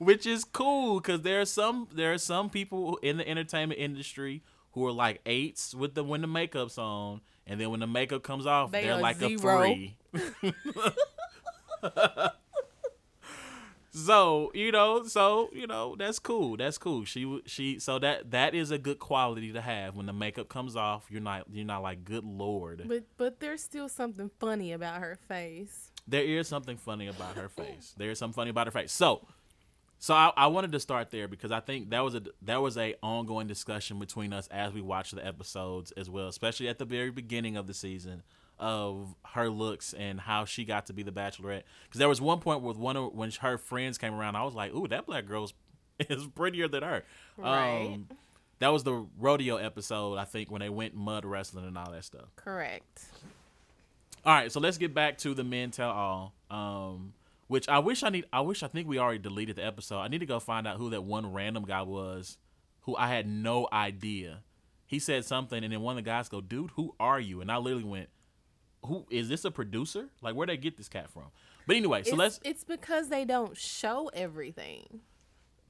which 0.00 0.26
is 0.26 0.44
cool 0.44 0.98
because 0.98 1.20
there 1.20 1.40
are 1.40 1.44
some 1.46 1.86
there 1.94 2.12
are 2.12 2.18
some 2.18 2.50
people 2.50 2.96
in 3.02 3.18
the 3.18 3.28
entertainment 3.28 3.78
industry 3.78 4.42
who 4.72 4.84
are 4.86 4.92
like 4.92 5.20
eights 5.26 5.74
with 5.74 5.94
the 5.94 6.02
when 6.02 6.22
the 6.22 6.26
makeup's 6.26 6.78
on, 6.78 7.20
and 7.46 7.60
then 7.60 7.70
when 7.70 7.80
the 7.80 7.86
makeup 7.86 8.22
comes 8.22 8.46
off, 8.46 8.72
They 8.72 8.88
are 8.88 9.00
like 9.00 9.18
zero. 9.18 9.62
a 9.62 9.72
three. 9.72 9.96
so 13.92 14.52
you 14.54 14.70
know, 14.70 15.02
so 15.04 15.50
you 15.52 15.66
know, 15.66 15.96
that's 15.98 16.18
cool. 16.18 16.56
That's 16.56 16.78
cool. 16.78 17.04
She 17.04 17.40
she 17.46 17.78
so 17.78 17.98
that 17.98 18.30
that 18.30 18.54
is 18.54 18.70
a 18.70 18.78
good 18.78 18.98
quality 19.00 19.52
to 19.52 19.60
have 19.60 19.96
when 19.96 20.06
the 20.06 20.12
makeup 20.12 20.48
comes 20.48 20.76
off. 20.76 21.06
You're 21.10 21.20
not 21.20 21.46
you're 21.52 21.66
not 21.66 21.82
like 21.82 22.04
good 22.04 22.24
lord. 22.24 22.84
but 22.86 23.02
but 23.16 23.40
there's 23.40 23.62
still 23.62 23.88
something 23.88 24.30
funny 24.38 24.72
about 24.72 25.00
her 25.00 25.18
face. 25.28 25.90
there 26.06 26.22
is 26.24 26.46
something 26.48 26.76
funny 26.76 27.08
about 27.08 27.34
her 27.36 27.48
face. 27.48 27.94
There 27.98 28.10
is 28.10 28.18
something 28.18 28.34
funny 28.36 28.50
about 28.50 28.66
her 28.68 28.72
face. 28.72 28.92
So, 28.92 29.26
so 30.00 30.14
I, 30.14 30.32
I 30.34 30.46
wanted 30.46 30.72
to 30.72 30.80
start 30.80 31.10
there 31.10 31.28
because 31.28 31.52
I 31.52 31.60
think 31.60 31.90
that 31.90 32.00
was 32.00 32.14
a 32.14 32.22
that 32.42 32.62
was 32.62 32.78
a 32.78 32.94
ongoing 33.02 33.46
discussion 33.46 33.98
between 33.98 34.32
us 34.32 34.48
as 34.48 34.72
we 34.72 34.80
watched 34.80 35.14
the 35.14 35.24
episodes 35.24 35.92
as 35.92 36.08
well, 36.08 36.26
especially 36.26 36.68
at 36.68 36.78
the 36.78 36.86
very 36.86 37.10
beginning 37.10 37.58
of 37.58 37.66
the 37.66 37.74
season 37.74 38.22
of 38.58 39.14
her 39.34 39.50
looks 39.50 39.92
and 39.92 40.18
how 40.18 40.46
she 40.46 40.64
got 40.64 40.86
to 40.86 40.94
be 40.94 41.02
the 41.02 41.12
Bachelorette. 41.12 41.62
Because 41.84 41.98
there 41.98 42.08
was 42.08 42.20
one 42.20 42.40
point 42.40 42.62
with 42.62 42.78
one 42.78 42.96
of 42.96 43.12
when 43.14 43.30
her 43.40 43.58
friends 43.58 43.98
came 43.98 44.14
around, 44.14 44.36
I 44.36 44.42
was 44.44 44.54
like, 44.54 44.74
"Ooh, 44.74 44.88
that 44.88 45.04
black 45.04 45.26
girl's 45.26 45.52
is 45.98 46.26
prettier 46.34 46.66
than 46.66 46.82
her." 46.82 47.04
Right. 47.36 47.92
Um, 47.92 48.08
that 48.58 48.68
was 48.68 48.84
the 48.84 49.06
rodeo 49.18 49.56
episode, 49.56 50.16
I 50.16 50.24
think, 50.24 50.50
when 50.50 50.60
they 50.60 50.68
went 50.70 50.94
mud 50.94 51.26
wrestling 51.26 51.66
and 51.66 51.76
all 51.76 51.90
that 51.92 52.04
stuff. 52.04 52.34
Correct. 52.36 53.04
All 54.24 54.34
right, 54.34 54.52
so 54.52 54.60
let's 54.60 54.76
get 54.76 54.94
back 54.94 55.18
to 55.18 55.34
the 55.34 55.44
men 55.44 55.70
tell 55.70 55.90
all. 55.90 56.34
Um, 56.50 57.14
which 57.50 57.68
I 57.68 57.80
wish 57.80 58.04
I 58.04 58.10
need. 58.10 58.26
I 58.32 58.42
wish 58.42 58.62
I 58.62 58.68
think 58.68 58.86
we 58.86 59.00
already 59.00 59.18
deleted 59.18 59.56
the 59.56 59.66
episode. 59.66 59.98
I 59.98 60.06
need 60.06 60.20
to 60.20 60.26
go 60.26 60.38
find 60.38 60.68
out 60.68 60.76
who 60.76 60.90
that 60.90 61.02
one 61.02 61.32
random 61.32 61.64
guy 61.64 61.82
was, 61.82 62.38
who 62.82 62.94
I 62.94 63.08
had 63.08 63.26
no 63.26 63.66
idea. 63.72 64.44
He 64.86 65.00
said 65.00 65.24
something, 65.24 65.64
and 65.64 65.72
then 65.72 65.80
one 65.80 65.98
of 65.98 66.04
the 66.04 66.08
guys 66.08 66.28
go, 66.28 66.40
"Dude, 66.40 66.70
who 66.76 66.94
are 67.00 67.18
you?" 67.18 67.40
And 67.40 67.50
I 67.50 67.56
literally 67.56 67.82
went, 67.82 68.08
"Who 68.86 69.04
is 69.10 69.28
this? 69.28 69.44
A 69.44 69.50
producer? 69.50 70.10
Like, 70.22 70.36
where'd 70.36 70.48
they 70.48 70.56
get 70.58 70.76
this 70.76 70.88
cat 70.88 71.10
from?" 71.10 71.24
But 71.66 71.74
anyway, 71.74 72.04
so 72.04 72.10
it's, 72.10 72.18
let's 72.18 72.40
it's 72.44 72.62
because 72.62 73.08
they 73.08 73.24
don't 73.24 73.56
show 73.56 74.12
everything. 74.14 75.00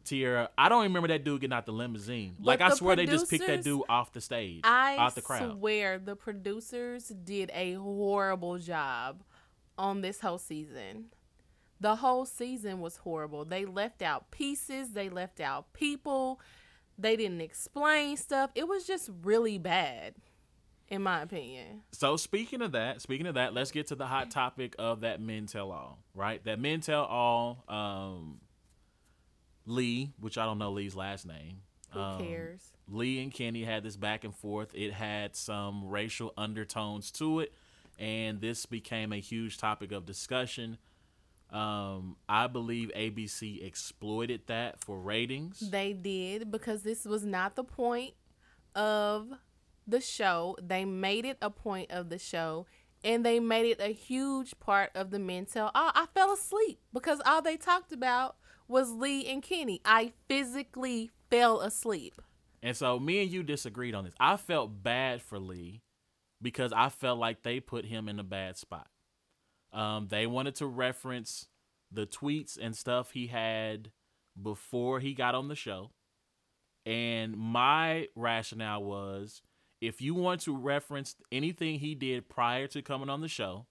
Tierra. 0.05 0.51
I 0.59 0.69
don't 0.69 0.83
remember 0.83 1.09
that 1.09 1.25
dude 1.25 1.40
getting 1.40 1.55
out 1.55 1.64
the 1.64 1.73
limousine. 1.73 2.35
But 2.38 2.47
like 2.47 2.61
I 2.61 2.75
swear 2.75 2.95
they 2.95 3.07
just 3.07 3.31
picked 3.31 3.47
that 3.47 3.64
dude 3.64 3.85
off 3.88 4.12
the 4.12 4.21
stage, 4.21 4.61
I 4.64 4.99
off 4.99 5.14
the 5.14 5.23
crowd. 5.23 5.57
swear 5.57 5.99
the 5.99 6.14
producers 6.14 7.09
did 7.09 7.51
a 7.55 7.73
horrible 7.73 8.59
job 8.59 9.23
on 9.79 10.03
this 10.03 10.21
whole 10.21 10.37
season. 10.37 11.07
The 11.81 11.97
whole 11.97 12.27
season 12.27 12.81
was 12.81 12.99
horrible. 12.99 13.45
They 13.45 13.64
left 13.64 14.03
out 14.03 14.31
pieces, 14.31 14.90
they 14.90 15.09
left 15.09 15.40
out 15.40 15.73
people, 15.73 16.40
they 16.99 17.16
didn't 17.16 17.40
explain 17.40 18.19
stuff. 18.19 18.51
It 18.55 18.69
was 18.69 18.87
just 18.87 19.09
really 19.23 19.57
bad, 19.57 20.14
in 20.88 21.03
my 21.03 21.23
opinion. 21.23 21.83
So 21.93 22.19
speaking 22.19 22.61
of 22.61 22.73
that, 22.73 23.01
speaking 23.01 23.27
of 23.27 23.35
that, 23.35 23.55
let's 23.55 23.71
get 23.71 23.87
to 23.87 23.95
the 23.95 24.07
hot 24.07 24.31
topic 24.31 24.75
of 24.79 25.01
that 25.01 25.23
men 25.23 25.47
tell 25.47 25.73
all, 25.73 25.99
right? 26.14 26.45
That 26.45 26.61
men 26.61 26.83
tell 26.83 27.05
all, 27.05 27.64
um, 27.66 28.40
Lee, 29.64 30.12
which 30.21 30.37
I 30.37 30.45
don't 30.45 30.59
know 30.59 30.73
Lee's 30.73 30.95
last 30.95 31.27
name. 31.27 31.62
Who 31.93 32.01
um, 32.01 32.21
cares? 32.21 32.61
Lee 32.88 33.23
and 33.23 33.33
Kenny 33.33 33.64
had 33.64 33.83
this 33.83 33.97
back 33.97 34.25
and 34.25 34.35
forth. 34.35 34.75
It 34.75 34.93
had 34.93 35.35
some 35.35 35.88
racial 35.88 36.35
undertones 36.37 37.11
to 37.12 37.40
it, 37.40 37.55
and 37.99 38.40
this 38.40 38.66
became 38.66 39.12
a 39.12 39.19
huge 39.19 39.59
topic 39.59 39.93
of 39.93 40.05
discussion. 40.05 40.77
Um, 41.53 42.17
I 42.29 42.47
believe 42.47 42.93
ABC 42.97 43.65
exploited 43.65 44.43
that 44.47 44.83
for 44.85 44.99
ratings. 44.99 45.59
They 45.61 45.93
did 45.93 46.51
because 46.51 46.83
this 46.83 47.05
was 47.05 47.25
not 47.25 47.57
the 47.57 47.65
point 47.65 48.15
of 48.75 49.29
the 49.87 50.01
show. 50.01 50.57
They 50.63 50.85
made 50.85 51.25
it 51.25 51.39
a 51.43 51.51
point 51.51 51.91
of 51.91 52.09
the 52.09 52.19
show 52.19 52.67
and 53.03 53.25
they 53.25 53.41
made 53.41 53.67
it 53.67 53.81
a 53.81 53.93
huge 53.93 54.59
part 54.61 54.91
of 54.95 55.11
the 55.11 55.19
men 55.19 55.47
tell 55.47 55.71
all. 55.75 55.91
I 55.95 56.07
fell 56.15 56.33
asleep 56.33 56.81
because 56.93 57.21
all 57.25 57.43
they 57.43 57.57
talked 57.57 57.93
about 57.93 58.37
was 58.69 58.93
Lee 58.93 59.27
and 59.27 59.43
Kenny. 59.43 59.81
I 59.85 60.13
physically 60.29 61.11
fell 61.31 61.61
asleep. 61.61 62.21
And 62.63 62.77
so 62.77 62.99
me 62.99 63.23
and 63.23 63.33
you 63.33 63.43
disagreed 63.43 63.95
on 63.95 64.05
this. 64.05 64.15
I 64.21 64.37
felt 64.37 64.83
bad 64.83 65.23
for 65.23 65.39
Lee 65.39 65.83
because 66.43 66.73
I 66.73 66.91
felt 66.91 67.19
like 67.19 67.43
they 67.43 67.59
put 67.59 67.87
him 67.87 68.09
in 68.09 68.19
a 68.19 68.25
bad 68.25 68.57
spot. 68.57 68.89
Um, 69.72 70.09
they 70.09 70.26
wanted 70.26 70.56
to 70.56 70.66
reference 70.66 71.46
the 71.92 72.06
tweets 72.06 72.59
and 72.61 72.76
stuff 72.76 73.12
he 73.12 73.28
had 73.28 73.90
before 74.40 75.00
he 75.00 75.14
got 75.14 75.35
on 75.35 75.48
the 75.48 75.54
show. 75.54 75.90
And 76.87 77.37
my 77.37 78.09
rationale 78.14 78.83
was 78.83 79.42
if 79.80 80.00
you 80.00 80.14
want 80.14 80.42
to 80.42 80.56
reference 80.56 81.16
anything 81.33 81.78
he 81.78 81.94
did 81.94 82.28
prior 82.28 82.66
to 82.68 82.83
coming 82.83 83.09
on 83.09 83.20
the 83.20 83.28
show, 83.28 83.66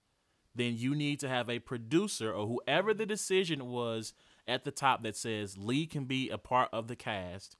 then 0.54 0.74
you 0.76 0.94
need 0.94 1.20
to 1.20 1.28
have 1.28 1.48
a 1.48 1.60
producer 1.60 2.32
or 2.32 2.46
whoever 2.46 2.92
the 2.92 3.06
decision 3.06 3.66
was 3.66 4.12
at 4.48 4.64
the 4.64 4.72
top 4.72 5.02
that 5.02 5.16
says 5.16 5.56
Lee 5.56 5.86
can 5.86 6.04
be 6.04 6.28
a 6.28 6.38
part 6.38 6.68
of 6.72 6.88
the 6.88 6.96
cast, 6.96 7.56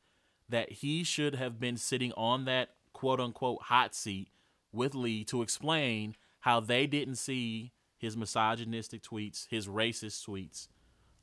that 0.49 0.73
he 0.73 1.05
should 1.05 1.37
have 1.37 1.61
been 1.61 1.77
sitting 1.77 2.13
on 2.13 2.45
that 2.47 2.71
quote 2.93 3.21
unquote 3.21 3.63
hot 3.63 3.95
seat 3.95 4.29
with 4.73 4.95
Lee 4.95 5.25
to 5.25 5.43
explain 5.43 6.17
how 6.41 6.59
they 6.59 6.87
didn't 6.87 7.17
see 7.17 7.73
his 8.01 8.17
misogynistic 8.17 9.03
tweets, 9.03 9.47
his 9.49 9.69
racist 9.69 10.27
tweets, 10.27 10.69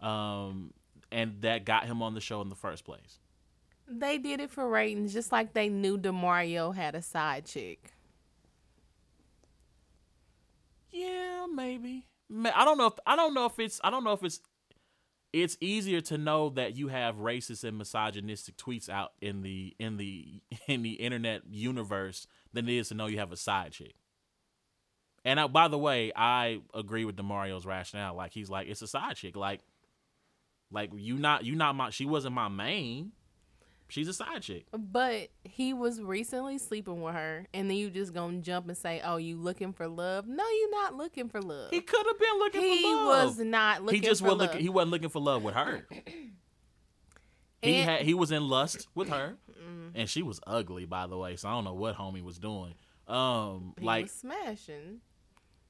um, 0.06 0.74
and 1.12 1.42
that 1.42 1.66
got 1.66 1.86
him 1.86 2.04
on 2.04 2.14
the 2.14 2.22
show 2.22 2.42
in 2.42 2.50
the 2.50 2.56
first 2.56 2.86
place. 2.86 3.20
They 3.88 4.18
did 4.18 4.40
it 4.40 4.52
for 4.52 4.68
ratings 4.70 5.12
just 5.12 5.32
like 5.32 5.54
they 5.54 5.70
knew 5.70 5.98
DeMario 5.98 6.76
had 6.76 6.94
a 6.94 7.02
side 7.02 7.46
chick. 7.46 7.94
Yeah, 10.92 11.48
maybe. 11.52 12.06
I 12.54 12.64
don't 12.64 12.78
know 12.78 12.88
if 12.88 12.94
I 13.06 13.16
don't 13.16 13.34
know 13.34 13.46
if 13.46 13.58
it's 13.60 13.80
I 13.84 13.90
don't 13.90 14.04
know 14.04 14.14
if 14.14 14.24
it's 14.24 14.40
it's 15.34 15.58
easier 15.60 16.02
to 16.02 16.18
know 16.18 16.50
that 16.50 16.76
you 16.76 16.90
have 16.90 17.18
racist 17.18 17.64
and 17.64 17.78
misogynistic 17.78 18.58
tweets 18.58 18.90
out 18.90 19.14
in 19.22 19.42
the 19.42 19.76
in 19.80 19.98
the 19.98 20.42
in 20.68 20.84
the 20.84 20.94
internet 20.94 21.42
universe 21.50 22.28
than 22.54 22.68
it 22.68 22.76
is 22.76 22.90
to 22.90 22.96
know 22.96 23.08
you 23.08 23.20
have 23.20 23.32
a 23.32 23.38
side 23.38 23.72
chick. 23.72 23.96
And 25.28 25.42
I, 25.42 25.48
by 25.48 25.68
the 25.68 25.78
way, 25.78 26.14
I 26.16 26.62
agree 26.74 27.04
with 27.04 27.18
Demario's 27.18 27.66
rationale. 27.66 28.16
Like 28.16 28.32
he's 28.32 28.50
like 28.50 28.70
it's 28.70 28.82
a 28.82 28.88
side 28.88 29.18
chick. 29.18 29.36
Like 29.36 29.60
like 30.72 30.92
you 30.96 31.18
not 31.18 31.44
you 31.44 31.54
not 31.54 31.76
my 31.76 31.90
she 31.90 32.06
wasn't 32.06 32.34
my 32.34 32.48
main. 32.48 33.12
She's 33.90 34.08
a 34.08 34.14
side 34.14 34.42
chick. 34.42 34.68
But 34.72 35.28
he 35.44 35.74
was 35.74 36.02
recently 36.02 36.58
sleeping 36.58 37.02
with 37.02 37.14
her, 37.14 37.46
and 37.54 37.70
then 37.70 37.76
you 37.76 37.90
just 37.90 38.14
gonna 38.14 38.40
jump 38.40 38.70
and 38.70 38.78
say, 38.78 39.02
"Oh, 39.04 39.18
you 39.18 39.36
looking 39.38 39.74
for 39.74 39.86
love?" 39.90 40.28
No, 40.28 40.44
you 40.46 40.70
not 40.72 40.96
looking 40.96 41.28
for 41.28 41.42
love. 41.42 41.72
He 41.72 41.82
could 41.82 42.06
have 42.06 42.20
been 42.20 42.38
looking 42.40 42.62
He 42.62 42.84
for 42.84 42.90
love. 42.90 43.22
He 43.22 43.28
was 43.28 43.40
not 43.40 43.84
looking. 43.84 44.02
he 44.02 44.08
just 44.08 44.22
was 44.22 44.38
looking. 44.38 44.62
He 44.62 44.70
wasn't 44.70 44.92
looking 44.92 45.10
for 45.10 45.22
love 45.22 45.44
with 45.44 45.56
her. 45.56 45.88
he 47.62 47.76
And- 47.76 47.90
had 47.90 48.02
he 48.04 48.14
was 48.14 48.32
in 48.32 48.48
lust 48.48 48.88
with 48.96 49.10
her, 49.10 49.38
and 49.96 50.10
she 50.10 50.22
was 50.22 50.40
ugly, 50.48 50.86
by 50.86 51.08
the 51.08 51.18
way. 51.18 51.36
So 51.36 51.50
I 51.50 51.52
don't 51.54 51.64
know 51.66 51.74
what 51.74 51.96
homie 51.98 52.22
was 52.24 52.40
doing. 52.40 52.74
Um, 53.08 53.74
He 53.80 53.86
like 53.86 54.04
was 54.06 54.12
smashing. 54.14 55.00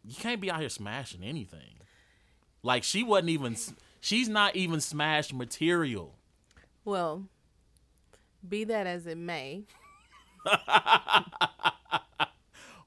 You 0.08 0.16
can't 0.16 0.42
be 0.42 0.50
out 0.50 0.60
here 0.60 0.70
smashing 0.70 1.24
anything. 1.24 1.82
Like 2.64 2.84
she 2.84 3.04
wasn't 3.04 3.30
even. 3.30 3.56
She's 4.00 4.30
not 4.30 4.56
even 4.56 4.80
smashed 4.80 5.34
material. 5.34 6.16
Well, 6.86 7.26
be 8.48 8.64
that 8.64 8.88
as 8.88 9.06
it 9.08 9.18
may, 9.18 9.66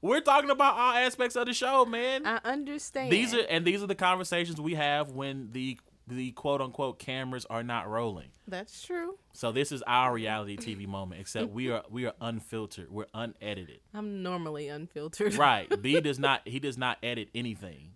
We're 0.01 0.21
talking 0.21 0.49
about 0.49 0.73
all 0.75 0.93
aspects 0.93 1.35
of 1.35 1.45
the 1.45 1.53
show, 1.53 1.85
man. 1.85 2.25
I 2.25 2.39
understand. 2.43 3.11
These 3.11 3.35
are 3.35 3.41
and 3.49 3.63
these 3.65 3.83
are 3.83 3.87
the 3.87 3.93
conversations 3.95 4.59
we 4.59 4.73
have 4.73 5.11
when 5.11 5.49
the 5.51 5.77
the 6.07 6.31
quote 6.31 6.61
unquote 6.61 6.99
cameras 6.99 7.45
are 7.49 7.63
not 7.63 7.89
rolling. 7.89 8.29
That's 8.47 8.81
true. 8.83 9.17
So 9.33 9.51
this 9.51 9.71
is 9.71 9.83
our 9.87 10.13
reality 10.13 10.57
TV 10.57 10.87
moment, 10.87 11.21
except 11.21 11.51
we 11.51 11.69
are 11.69 11.83
we 11.89 12.05
are 12.05 12.13
unfiltered. 12.19 12.89
We're 12.91 13.05
unedited. 13.13 13.79
I'm 13.93 14.23
normally 14.23 14.67
unfiltered. 14.67 15.35
Right. 15.35 15.69
B 15.81 15.99
does 16.01 16.19
not 16.19 16.41
he 16.45 16.59
does 16.59 16.77
not 16.77 16.97
edit 17.03 17.29
anything. 17.33 17.93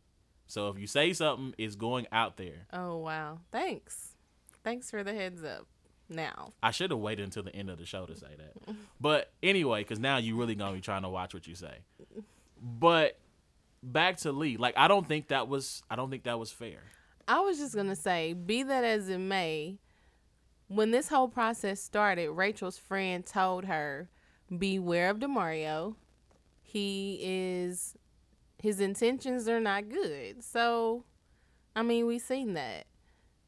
So 0.48 0.70
if 0.70 0.80
you 0.80 0.88
say 0.88 1.14
something, 1.14 1.54
it's 1.58 1.76
going 1.76 2.08
out 2.12 2.38
there. 2.38 2.68
Oh 2.72 2.98
wow. 2.98 3.40
Thanks. 3.52 4.16
Thanks 4.64 4.90
for 4.90 5.04
the 5.04 5.14
heads 5.14 5.44
up. 5.44 5.68
Now. 6.08 6.52
I 6.62 6.70
should 6.70 6.92
have 6.92 7.00
waited 7.00 7.24
until 7.24 7.44
the 7.44 7.56
end 7.56 7.70
of 7.70 7.80
the 7.80 7.86
show 7.86 8.06
to 8.06 8.16
say 8.16 8.28
that. 8.38 8.76
But 9.02 9.32
anyway, 9.42 9.82
because 9.82 10.00
now 10.00 10.18
you 10.18 10.38
really 10.38 10.56
gonna 10.56 10.76
be 10.76 10.82
trying 10.82 11.02
to 11.02 11.10
watch 11.10 11.34
what 11.34 11.48
you 11.48 11.56
say. 11.56 11.80
But 12.62 13.18
back 13.82 14.18
to 14.18 14.32
Lee, 14.32 14.58
like 14.58 14.76
I 14.78 14.88
don't 14.88 15.08
think 15.08 15.30
that 15.30 15.48
was 15.48 15.84
I 15.90 15.96
don't 15.96 16.10
think 16.10 16.24
that 16.24 16.40
was 16.40 16.52
fair. 16.52 16.80
I 17.28 17.40
was 17.40 17.58
just 17.58 17.76
gonna 17.76 17.96
say, 17.96 18.34
be 18.34 18.64
that 18.64 18.84
as 18.84 19.10
it 19.10 19.18
may, 19.18 19.80
when 20.68 20.92
this 20.92 21.10
whole 21.10 21.28
process 21.28 21.82
started, 21.82 22.32
Rachel's 22.32 22.78
friend 22.78 23.26
told 23.26 23.66
her, 23.66 24.10
"Beware 24.56 25.10
of 25.10 25.20
Demario. 25.20 25.96
He 26.62 27.20
is, 27.22 27.96
his 28.62 28.80
intentions 28.80 29.48
are 29.48 29.60
not 29.60 29.90
good." 29.90 30.44
So, 30.44 31.06
I 31.76 31.84
mean, 31.84 32.06
we've 32.06 32.22
seen 32.22 32.54
that. 32.54 32.88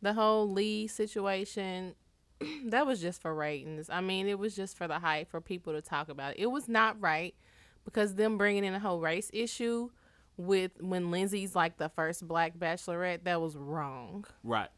The 0.02 0.14
whole 0.14 0.50
Lee 0.50 0.88
situation, 0.88 1.96
that 2.66 2.86
was 2.86 3.02
just 3.02 3.22
for 3.22 3.34
ratings. 3.34 3.90
I 3.90 4.02
mean, 4.02 4.28
it 4.28 4.38
was 4.40 4.56
just 4.56 4.78
for 4.78 4.88
the 4.88 5.00
hype 5.00 5.30
for 5.30 5.42
people 5.42 5.74
to 5.74 5.82
talk 5.82 6.10
about 6.10 6.36
it. 6.36 6.42
It 6.42 6.52
was 6.52 6.68
not 6.68 7.00
right 7.02 7.36
because 7.84 8.16
them 8.16 8.38
bringing 8.38 8.64
in 8.64 8.74
a 8.74 8.80
whole 8.80 9.00
race 9.00 9.30
issue 9.34 9.90
with 10.38 10.72
when 10.80 11.12
Lindsay's 11.12 11.56
like 11.56 11.78
the 11.78 11.90
first 11.90 12.28
black 12.28 12.58
bachelorette, 12.58 13.24
that 13.24 13.42
was 13.42 13.56
wrong. 13.56 14.26
Right. 14.44 14.70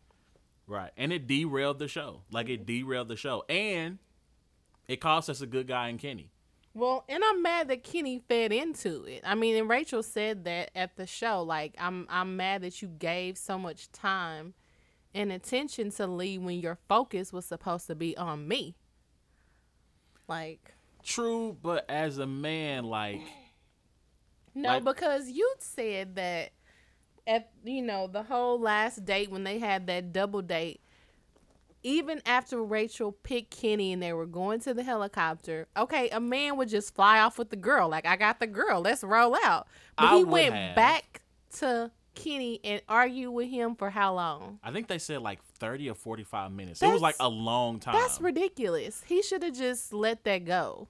Right. 0.68 0.92
And 0.98 1.12
it 1.12 1.28
derailed 1.28 1.80
the 1.80 1.88
show. 1.88 2.22
Like 2.32 2.50
it 2.50 2.66
derailed 2.66 3.08
the 3.08 3.16
show. 3.16 3.44
And 3.50 4.00
it 4.88 5.02
cost 5.02 5.30
us 5.30 5.42
a 5.42 5.48
good 5.48 5.68
guy 5.68 5.90
in 5.90 5.98
Kenny. 5.98 6.32
Well, 6.74 7.04
and 7.10 7.24
I'm 7.24 7.42
mad 7.42 7.68
that 7.70 7.84
Kenny 7.84 8.22
fed 8.28 8.52
into 8.52 9.04
it. 9.04 9.22
I 9.26 9.36
mean, 9.36 9.56
and 9.56 9.68
Rachel 9.68 10.04
said 10.04 10.46
that 10.46 10.70
at 10.76 10.96
the 10.96 11.08
show. 11.08 11.42
Like, 11.42 11.76
I'm 11.80 12.08
I'm 12.10 12.38
mad 12.38 12.62
that 12.62 12.82
you 12.82 12.88
gave 12.88 13.38
so 13.38 13.58
much 13.58 13.92
time 13.92 14.54
and 15.14 15.32
attention 15.32 15.90
to 15.92 16.08
Lee 16.08 16.38
when 16.38 16.60
your 16.60 16.78
focus 16.88 17.34
was 17.34 17.46
supposed 17.46 17.88
to 17.88 17.96
be 17.96 18.16
on 18.16 18.48
me. 18.48 18.76
Like, 20.28 20.76
True, 21.04 21.58
but 21.62 21.90
as 21.90 22.20
a 22.20 22.28
man, 22.28 22.84
like 22.84 23.22
no, 24.56 24.70
Like- 24.70 24.84
because 24.84 25.30
you 25.30 25.54
said 25.60 26.16
that 26.16 26.52
at 27.28 27.52
you 27.64 27.82
know 27.82 28.08
the 28.08 28.24
whole 28.24 28.60
last 28.60 29.06
date 29.06 29.30
when 29.30 29.44
they 29.44 29.60
had 29.60 29.88
that 29.88 30.12
double 30.14 30.42
date. 30.42 30.82
Even 31.82 32.22
after 32.26 32.62
Rachel 32.62 33.14
picked 33.14 33.52
Kenny 33.58 33.94
and 33.94 34.04
they 34.04 34.12
were 34.12 34.26
going 34.26 34.60
to 34.62 34.74
the 34.74 34.84
helicopter, 34.84 35.66
okay, 35.78 36.10
a 36.10 36.20
man 36.20 36.58
would 36.58 36.68
just 36.68 36.94
fly 36.94 37.22
off 37.22 37.40
with 37.40 37.52
the 37.52 37.56
girl. 37.56 37.88
Like, 37.88 38.06
I 38.06 38.18
got 38.18 38.42
the 38.42 38.48
girl, 38.48 38.82
let's 38.82 39.02
roll 39.02 39.34
out. 39.46 39.66
But 39.96 40.08
I 40.08 40.18
he 40.18 40.24
went 40.26 40.54
have. 40.54 40.76
back 40.76 41.22
to 41.60 41.90
Kenny 42.16 42.60
and 42.66 42.82
argued 42.90 43.32
with 43.32 43.48
him 43.48 43.76
for 43.76 43.90
how 43.90 44.14
long? 44.14 44.60
I 44.62 44.72
think 44.74 44.90
they 44.90 44.98
said 44.98 45.22
like 45.22 45.40
thirty 45.58 45.90
or 45.90 45.96
forty 45.96 46.26
five 46.26 46.52
minutes. 46.52 46.82
it 46.84 46.88
was 46.92 47.02
like 47.02 47.16
a 47.22 47.30
long 47.30 47.80
time. 47.80 47.94
That's 47.94 48.20
ridiculous. 48.20 49.02
He 49.08 49.22
should 49.22 49.42
have 49.44 49.56
just 49.56 49.94
let 49.94 50.26
that 50.26 50.44
go. 50.44 50.90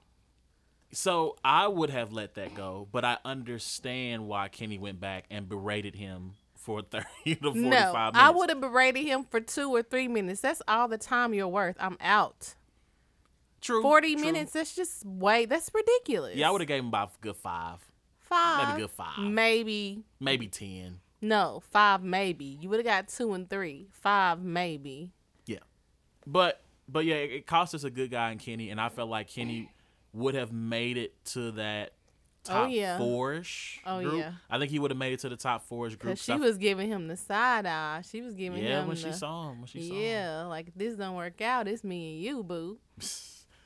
So 0.92 1.36
I 1.44 1.68
would 1.68 1.90
have 1.90 2.12
let 2.12 2.34
that 2.34 2.54
go, 2.54 2.88
but 2.90 3.04
I 3.04 3.18
understand 3.24 4.26
why 4.26 4.48
Kenny 4.48 4.78
went 4.78 5.00
back 5.00 5.24
and 5.30 5.48
berated 5.48 5.94
him 5.94 6.32
for 6.56 6.82
thirty 6.90 7.36
to 7.36 7.40
45 7.40 7.54
No, 7.54 7.60
minutes. 7.60 7.92
I 8.14 8.30
would 8.30 8.50
have 8.50 8.60
berated 8.60 9.04
him 9.04 9.24
for 9.30 9.40
two 9.40 9.70
or 9.70 9.82
three 9.82 10.08
minutes. 10.08 10.40
That's 10.40 10.62
all 10.68 10.88
the 10.88 10.98
time 10.98 11.32
you're 11.34 11.48
worth. 11.48 11.76
I'm 11.78 11.96
out. 12.00 12.54
True. 13.60 13.82
40 13.82 14.14
true. 14.14 14.24
minutes, 14.24 14.52
that's 14.52 14.74
just 14.74 15.04
way, 15.04 15.44
that's 15.44 15.70
ridiculous. 15.74 16.34
Yeah, 16.34 16.48
I 16.48 16.50
would 16.50 16.62
have 16.62 16.68
gave 16.68 16.80
him 16.80 16.88
about 16.88 17.10
a 17.10 17.20
good 17.22 17.36
five, 17.36 17.78
Five. 18.16 18.68
maybe 18.68 18.82
a 18.82 18.86
good 18.86 18.94
five, 18.94 19.18
Maybe. 19.18 20.02
maybe 20.18 20.48
ten. 20.48 21.00
No, 21.20 21.62
five 21.70 22.02
maybe. 22.02 22.56
You 22.58 22.70
would 22.70 22.78
have 22.78 22.86
got 22.86 23.08
two 23.08 23.34
and 23.34 23.48
three. 23.50 23.88
Five 23.92 24.40
maybe. 24.42 25.12
Yeah. 25.44 25.58
But 26.26 26.62
but 26.88 27.04
yeah, 27.04 27.16
it, 27.16 27.30
it 27.32 27.46
cost 27.46 27.74
us 27.74 27.84
a 27.84 27.90
good 27.90 28.10
guy 28.10 28.32
in 28.32 28.38
Kenny, 28.38 28.70
and 28.70 28.80
I 28.80 28.88
felt 28.88 29.10
like 29.10 29.28
Kenny 29.28 29.70
would 30.12 30.34
have 30.34 30.52
made 30.52 30.96
it 30.96 31.24
to 31.26 31.52
that 31.52 31.92
Oh, 32.48 32.52
top 32.52 32.70
yeah. 32.70 32.96
four-ish 32.96 33.80
Oh, 33.84 34.00
group. 34.00 34.14
yeah. 34.18 34.32
I 34.48 34.58
think 34.58 34.70
he 34.70 34.78
would 34.78 34.90
have 34.90 34.96
made 34.98 35.12
it 35.12 35.20
to 35.20 35.28
the 35.28 35.36
top 35.36 35.62
four-ish 35.68 35.96
group. 35.96 36.16
She 36.16 36.34
was 36.34 36.56
giving 36.56 36.88
him 36.88 37.06
the 37.06 37.16
side 37.18 37.66
eye. 37.66 38.00
She 38.10 38.22
was 38.22 38.34
giving 38.34 38.62
yeah 38.64 38.80
him 38.80 38.88
when 38.88 38.96
the, 38.96 39.02
she 39.02 39.12
saw 39.12 39.50
him 39.50 39.58
when 39.58 39.66
she 39.66 39.86
saw 39.86 39.94
him. 39.94 40.00
Yeah, 40.00 40.42
like 40.44 40.72
this 40.74 40.94
don't 40.96 41.16
work 41.16 41.42
out, 41.42 41.68
it's 41.68 41.84
me 41.84 42.14
and 42.14 42.22
you, 42.24 42.42
boo. 42.42 42.78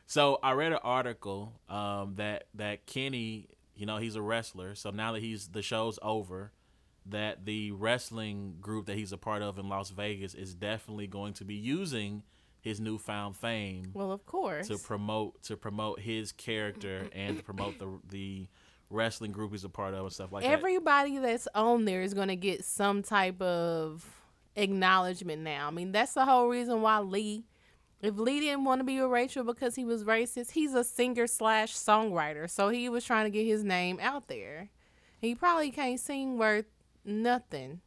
So 0.07 0.39
I 0.43 0.53
read 0.53 0.71
an 0.73 0.79
article 0.85 1.55
um, 1.69 2.15
that 2.17 2.45
that 2.55 2.87
Kenny, 2.87 3.49
you 3.75 3.87
know, 3.87 3.97
he's 3.97 4.17
a 4.17 4.23
wrestler. 4.23 4.75
So 4.75 4.91
now 4.91 5.13
that 5.13 5.23
he's 5.23 5.49
the 5.49 5.63
show's 5.63 5.99
over, 6.03 6.53
that 7.07 7.45
the 7.47 7.73
wrestling 7.73 8.57
group 8.61 8.87
that 8.87 8.97
he's 8.97 9.13
a 9.13 9.17
part 9.19 9.43
of 9.43 9.59
in 9.59 9.69
Las 9.69 9.91
Vegas 9.91 10.35
is 10.35 10.55
definitely 10.55 11.07
going 11.07 11.33
to 11.35 11.45
be 11.45 11.55
using 11.55 12.23
his 12.65 12.81
newfound 12.81 13.37
fame 13.37 13.91
Well, 13.93 14.11
of 14.11 14.25
course. 14.25 14.69
to 14.69 14.79
promote 14.79 15.43
to 15.45 15.57
promote 15.57 16.01
his 16.01 16.33
character 16.33 17.07
and 17.13 17.37
to 17.37 17.43
promote 17.45 17.79
the 17.79 18.01
the 18.09 18.49
wrestling 18.89 19.33
group 19.33 19.53
he's 19.53 19.65
a 19.65 19.69
part 19.69 19.93
of 19.93 20.01
and 20.05 20.13
stuff 20.13 20.33
like 20.33 20.43
that. 20.45 20.51
Everybody 20.51 21.19
that's 21.19 21.47
on 21.55 21.85
there 21.85 22.01
is 22.03 22.15
going 22.15 22.29
to 22.29 22.37
get 22.37 22.65
some 22.65 23.03
type 23.03 23.41
of 23.43 24.05
acknowledgement 24.57 25.43
now. 25.43 25.67
I 25.69 25.71
mean, 25.71 25.93
that's 25.93 26.15
the 26.15 26.25
whole 26.25 26.49
reason 26.49 26.81
why 26.81 27.01
Lee, 27.01 27.45
if 28.01 28.17
Lee 28.19 28.41
didn't 28.41 28.65
want 28.65 28.81
to 28.81 28.85
be 28.85 29.01
with 29.01 29.11
Rachel 29.11 29.45
because 29.45 29.75
he 29.75 29.85
was 29.85 30.05
racist, 30.05 30.53
he's 30.53 30.75
a 30.75 30.85
singer 30.85 31.27
slash 31.27 31.75
songwriter. 31.75 32.49
So 32.49 32.69
he 32.71 32.89
was 32.89 33.05
trying 33.05 33.25
to 33.25 33.31
get 33.31 33.45
his 33.47 33.63
name 33.65 33.99
out 34.01 34.29
there. 34.29 34.71
He 35.21 35.35
probably 35.35 35.71
can't 35.71 35.99
sing 36.01 36.39
worth 36.39 36.67
nothing. 37.05 37.81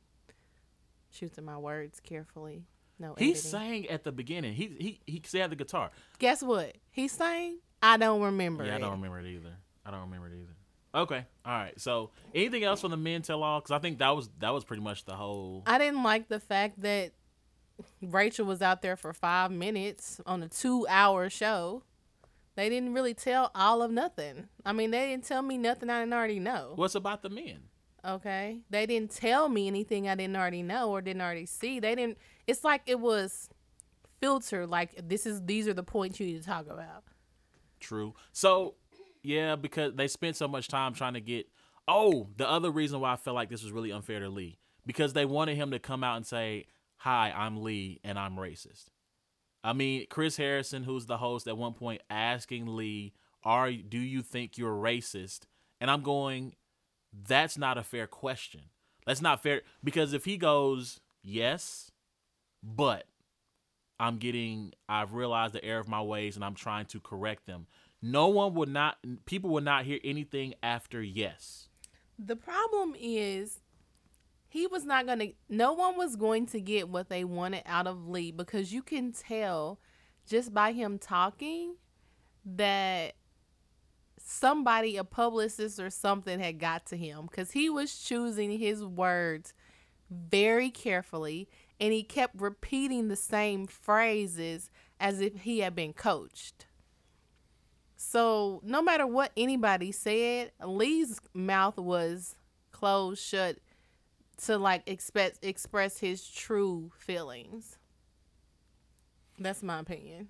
Choosing 1.12 1.46
my 1.46 1.58
words 1.58 2.00
carefully. 2.00 2.64
No, 3.00 3.14
He 3.18 3.32
editing. 3.32 3.36
sang 3.52 3.88
at 3.90 4.04
the 4.04 4.12
beginning. 4.12 4.54
He 4.54 5.00
he 5.06 5.22
he 5.24 5.38
had 5.38 5.52
the 5.52 5.56
guitar. 5.56 5.92
Guess 6.20 6.42
what? 6.44 6.76
He 6.92 7.08
sang. 7.08 7.60
I 7.82 7.98
don't 7.98 8.22
remember. 8.22 8.66
Yeah, 8.66 8.76
I 8.76 8.80
don't 8.80 8.92
remember 8.92 9.20
it 9.20 9.28
either. 9.28 9.54
I 9.86 9.92
don't 9.92 10.02
remember 10.02 10.28
it 10.28 10.34
either. 10.34 10.56
Okay, 10.96 11.26
all 11.46 11.52
right. 11.52 11.80
So 11.80 12.10
anything 12.34 12.64
else 12.64 12.82
from 12.82 12.92
the 12.92 12.98
men 12.98 13.22
tell 13.22 13.44
all? 13.44 13.60
Because 13.60 13.72
I 13.72 13.80
think 13.80 14.00
that 14.00 14.10
was 14.16 14.30
that 14.40 14.52
was 14.54 14.64
pretty 14.64 14.82
much 14.82 15.06
the 15.06 15.14
whole. 15.16 15.64
I 15.68 15.78
didn't 15.78 16.02
like 16.04 16.28
the 16.28 16.40
fact 16.40 16.82
that 16.82 17.12
Rachel 18.02 18.46
was 18.46 18.62
out 18.62 18.82
there 18.82 18.96
for 18.96 19.14
five 19.14 19.52
minutes 19.52 20.20
on 20.26 20.42
a 20.42 20.48
two 20.50 20.88
hour 20.90 21.30
show. 21.30 21.84
They 22.56 22.70
didn't 22.70 22.94
really 22.96 23.14
tell 23.14 23.52
all 23.54 23.84
of 23.84 23.92
nothing. 23.92 24.48
I 24.66 24.74
mean, 24.74 24.90
they 24.90 25.10
didn't 25.12 25.26
tell 25.26 25.44
me 25.44 25.60
nothing 25.60 25.92
I 25.92 26.00
didn't 26.00 26.14
already 26.14 26.40
know. 26.40 26.72
What's 26.76 26.96
about 26.96 27.22
the 27.22 27.30
men? 27.30 27.60
Okay. 28.04 28.62
They 28.72 28.88
didn't 28.88 29.12
tell 29.12 29.48
me 29.50 29.68
anything 29.68 30.10
I 30.10 30.16
didn't 30.16 30.36
already 30.36 30.64
know 30.64 30.90
or 30.90 31.02
didn't 31.02 31.22
already 31.22 31.46
see. 31.46 31.80
They 31.80 31.94
didn't 31.94 32.18
it's 32.48 32.64
like 32.64 32.82
it 32.86 33.00
was 33.00 33.50
filtered 34.20 34.70
like 34.70 35.08
this 35.08 35.26
is 35.26 35.46
these 35.46 35.68
are 35.68 35.74
the 35.74 35.84
points 35.84 36.20
you 36.20 36.26
need 36.26 36.40
to 36.40 36.46
talk 36.46 36.66
about. 36.66 37.04
True. 37.80 38.16
So 38.32 38.76
yeah, 39.24 39.56
because 39.56 39.94
they 39.96 40.08
spent 40.08 40.36
so 40.36 40.48
much 40.48 40.68
time 40.68 40.94
trying 40.94 41.14
to 41.14 41.22
get. 41.22 41.48
Oh, 41.88 42.28
the 42.36 42.50
other 42.50 42.70
reason 42.70 43.00
why 43.00 43.14
I 43.14 43.16
felt 43.16 43.36
like 43.36 43.50
this 43.50 43.64
was 43.64 43.72
really 43.72 43.92
unfair 43.92 44.20
to 44.20 44.30
Lee 44.30 44.60
because 44.86 45.14
they 45.14 45.26
wanted 45.26 45.56
him 45.56 45.72
to 45.72 45.80
come 45.80 46.04
out 46.04 46.18
and 46.18 46.26
say, 46.26 46.66
"Hi, 46.98 47.34
I'm 47.36 47.64
Lee, 47.64 48.00
and 48.04 48.18
I'm 48.18 48.36
racist." 48.36 48.86
I 49.64 49.74
mean, 49.74 50.06
Chris 50.10 50.38
Harrison, 50.38 50.84
who's 50.84 51.06
the 51.06 51.18
host, 51.18 51.48
at 51.48 51.58
one 51.58 51.74
point 51.74 52.02
asking 52.10 52.68
Lee, 52.76 53.14
"Are 53.44 53.72
do 53.72 54.00
you 54.00 54.22
think 54.22 54.58
you're 54.58 54.76
racist?" 54.76 55.42
And 55.80 55.92
I'm 55.92 56.02
going, 56.02 56.56
"That's 57.14 57.58
not 57.58 57.78
a 57.78 57.84
fair 57.84 58.08
question. 58.08 58.70
That's 59.06 59.22
not 59.22 59.42
fair 59.42 59.62
because 59.82 60.12
if 60.12 60.26
he 60.26 60.36
goes, 60.36 61.00
yes, 61.24 61.92
but 62.64 63.06
I'm 64.00 64.18
getting 64.18 64.74
I've 64.88 65.14
realized 65.14 65.54
the 65.54 65.64
error 65.64 65.80
of 65.80 65.88
my 65.88 66.02
ways 66.02 66.36
and 66.36 66.46
I'm 66.46 66.56
trying 66.56 66.86
to 66.88 67.00
correct 67.00 67.46
them. 67.46 67.68
No 68.02 68.28
one 68.28 68.54
would 68.56 68.70
not 68.70 68.98
people 69.26 69.50
would 69.52 69.64
not 69.64 69.86
hear 69.86 70.00
anything 70.04 70.54
after 70.62 71.02
yes. 71.02 71.70
The 72.20 72.36
problem 72.36 72.96
is 73.00 73.60
he 74.48 74.68
was 74.68 74.86
not 74.86 75.06
going 75.06 75.20
to 75.20 75.34
no 75.50 75.74
one 75.74 75.98
was 75.98 76.16
going 76.16 76.46
to 76.48 76.62
get 76.62 76.90
what 76.90 77.10
they 77.10 77.24
wanted 77.24 77.64
out 77.66 77.88
of 77.88 78.08
Lee 78.08 78.32
because 78.32 78.72
you 78.72 78.82
can 78.82 79.12
tell 79.12 79.80
just 80.28 80.54
by 80.54 80.74
him 80.74 81.00
talking 81.00 81.76
that 82.46 83.16
somebody, 84.28 84.98
a 84.98 85.04
publicist 85.04 85.80
or 85.80 85.90
something, 85.90 86.40
had 86.40 86.60
got 86.60 86.86
to 86.88 86.98
him 86.98 87.28
because 87.30 87.52
he 87.52 87.70
was 87.70 87.98
choosing 87.98 88.60
his 88.60 88.84
words 88.84 89.54
very 90.10 90.70
carefully 90.70 91.50
and 91.80 91.94
he 91.94 92.04
kept 92.04 92.40
repeating 92.42 93.08
the 93.08 93.16
same 93.16 93.68
phrases 93.68 94.70
as 95.00 95.22
if 95.22 95.42
he 95.42 95.60
had 95.60 95.76
been 95.76 95.94
coached. 95.94 96.66
So, 97.96 98.62
no 98.64 98.82
matter 98.82 99.08
what 99.08 99.32
anybody 99.36 99.92
said, 99.92 100.52
Lee's 100.64 101.20
mouth 101.34 101.78
was 101.78 102.36
closed 102.72 103.24
shut 103.24 103.58
to 104.46 104.58
like 104.58 104.84
express 104.88 105.40
express 105.42 105.98
his 105.98 106.28
true 106.28 106.92
feelings. 106.98 107.78
That's 109.40 109.64
my 109.64 109.80
opinion. 109.80 110.30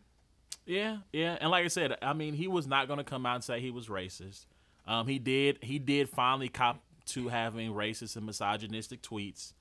Yeah, 0.66 0.98
yeah, 1.14 1.38
and 1.40 1.50
like 1.50 1.64
I 1.64 1.70
said, 1.70 1.96
I 2.02 2.14
mean, 2.14 2.34
he 2.34 2.48
was 2.48 2.68
not 2.68 2.88
going 2.88 2.98
to 2.98 3.04
come 3.04 3.26
out 3.26 3.36
and 3.36 3.44
say 3.44 3.62
he 3.62 3.72
was 3.72 3.88
racist. 3.88 4.46
Um, 4.86 5.08
he 5.08 5.20
did. 5.20 5.60
He 5.62 5.80
did 5.80 6.10
finally 6.10 6.50
cop 6.50 6.82
to 7.08 7.30
having 7.30 7.74
racist 7.74 8.18
and 8.18 8.26
misogynistic 8.26 9.02
tweets, 9.02 9.54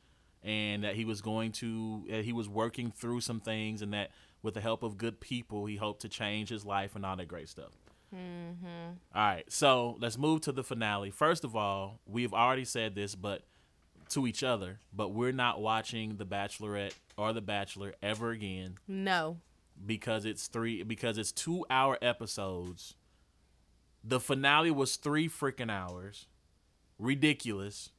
and 0.46 0.84
that 0.84 0.94
he 0.94 1.04
was 1.04 1.20
going 1.20 1.52
to. 1.52 2.06
Uh, 2.10 2.16
he 2.22 2.32
was 2.32 2.48
working 2.48 2.90
through 2.90 3.20
some 3.20 3.40
things, 3.40 3.82
and 3.82 3.92
that 3.92 4.12
with 4.42 4.54
the 4.54 4.60
help 4.62 4.82
of 4.82 4.96
good 4.96 5.20
people, 5.20 5.66
he 5.66 5.76
hoped 5.76 6.00
to 6.02 6.08
change 6.08 6.48
his 6.48 6.64
life 6.64 6.96
and 6.96 7.04
all 7.04 7.16
that 7.16 7.28
great 7.28 7.48
stuff. 7.50 7.72
Mm-hmm. 8.14 8.92
All 9.14 9.22
right, 9.26 9.44
so 9.52 9.96
let's 10.00 10.16
move 10.16 10.40
to 10.42 10.52
the 10.52 10.62
finale. 10.62 11.10
First 11.10 11.44
of 11.44 11.56
all, 11.56 12.00
we've 12.06 12.32
already 12.32 12.64
said 12.64 12.94
this, 12.94 13.14
but 13.14 13.42
to 14.10 14.26
each 14.28 14.44
other, 14.44 14.78
but 14.94 15.08
we're 15.08 15.32
not 15.32 15.60
watching 15.60 16.16
The 16.16 16.24
Bachelorette 16.24 16.94
or 17.18 17.32
The 17.32 17.40
Bachelor 17.40 17.94
ever 18.00 18.30
again 18.30 18.76
No. 18.86 19.38
because 19.84 20.24
it's 20.24 20.46
three 20.46 20.84
because 20.84 21.18
it's 21.18 21.32
two 21.32 21.66
hour 21.68 21.98
episodes. 22.00 22.94
The 24.04 24.20
finale 24.20 24.70
was 24.70 24.94
three 24.94 25.28
freaking 25.28 25.72
hours. 25.72 26.26
Ridiculous. 27.00 27.90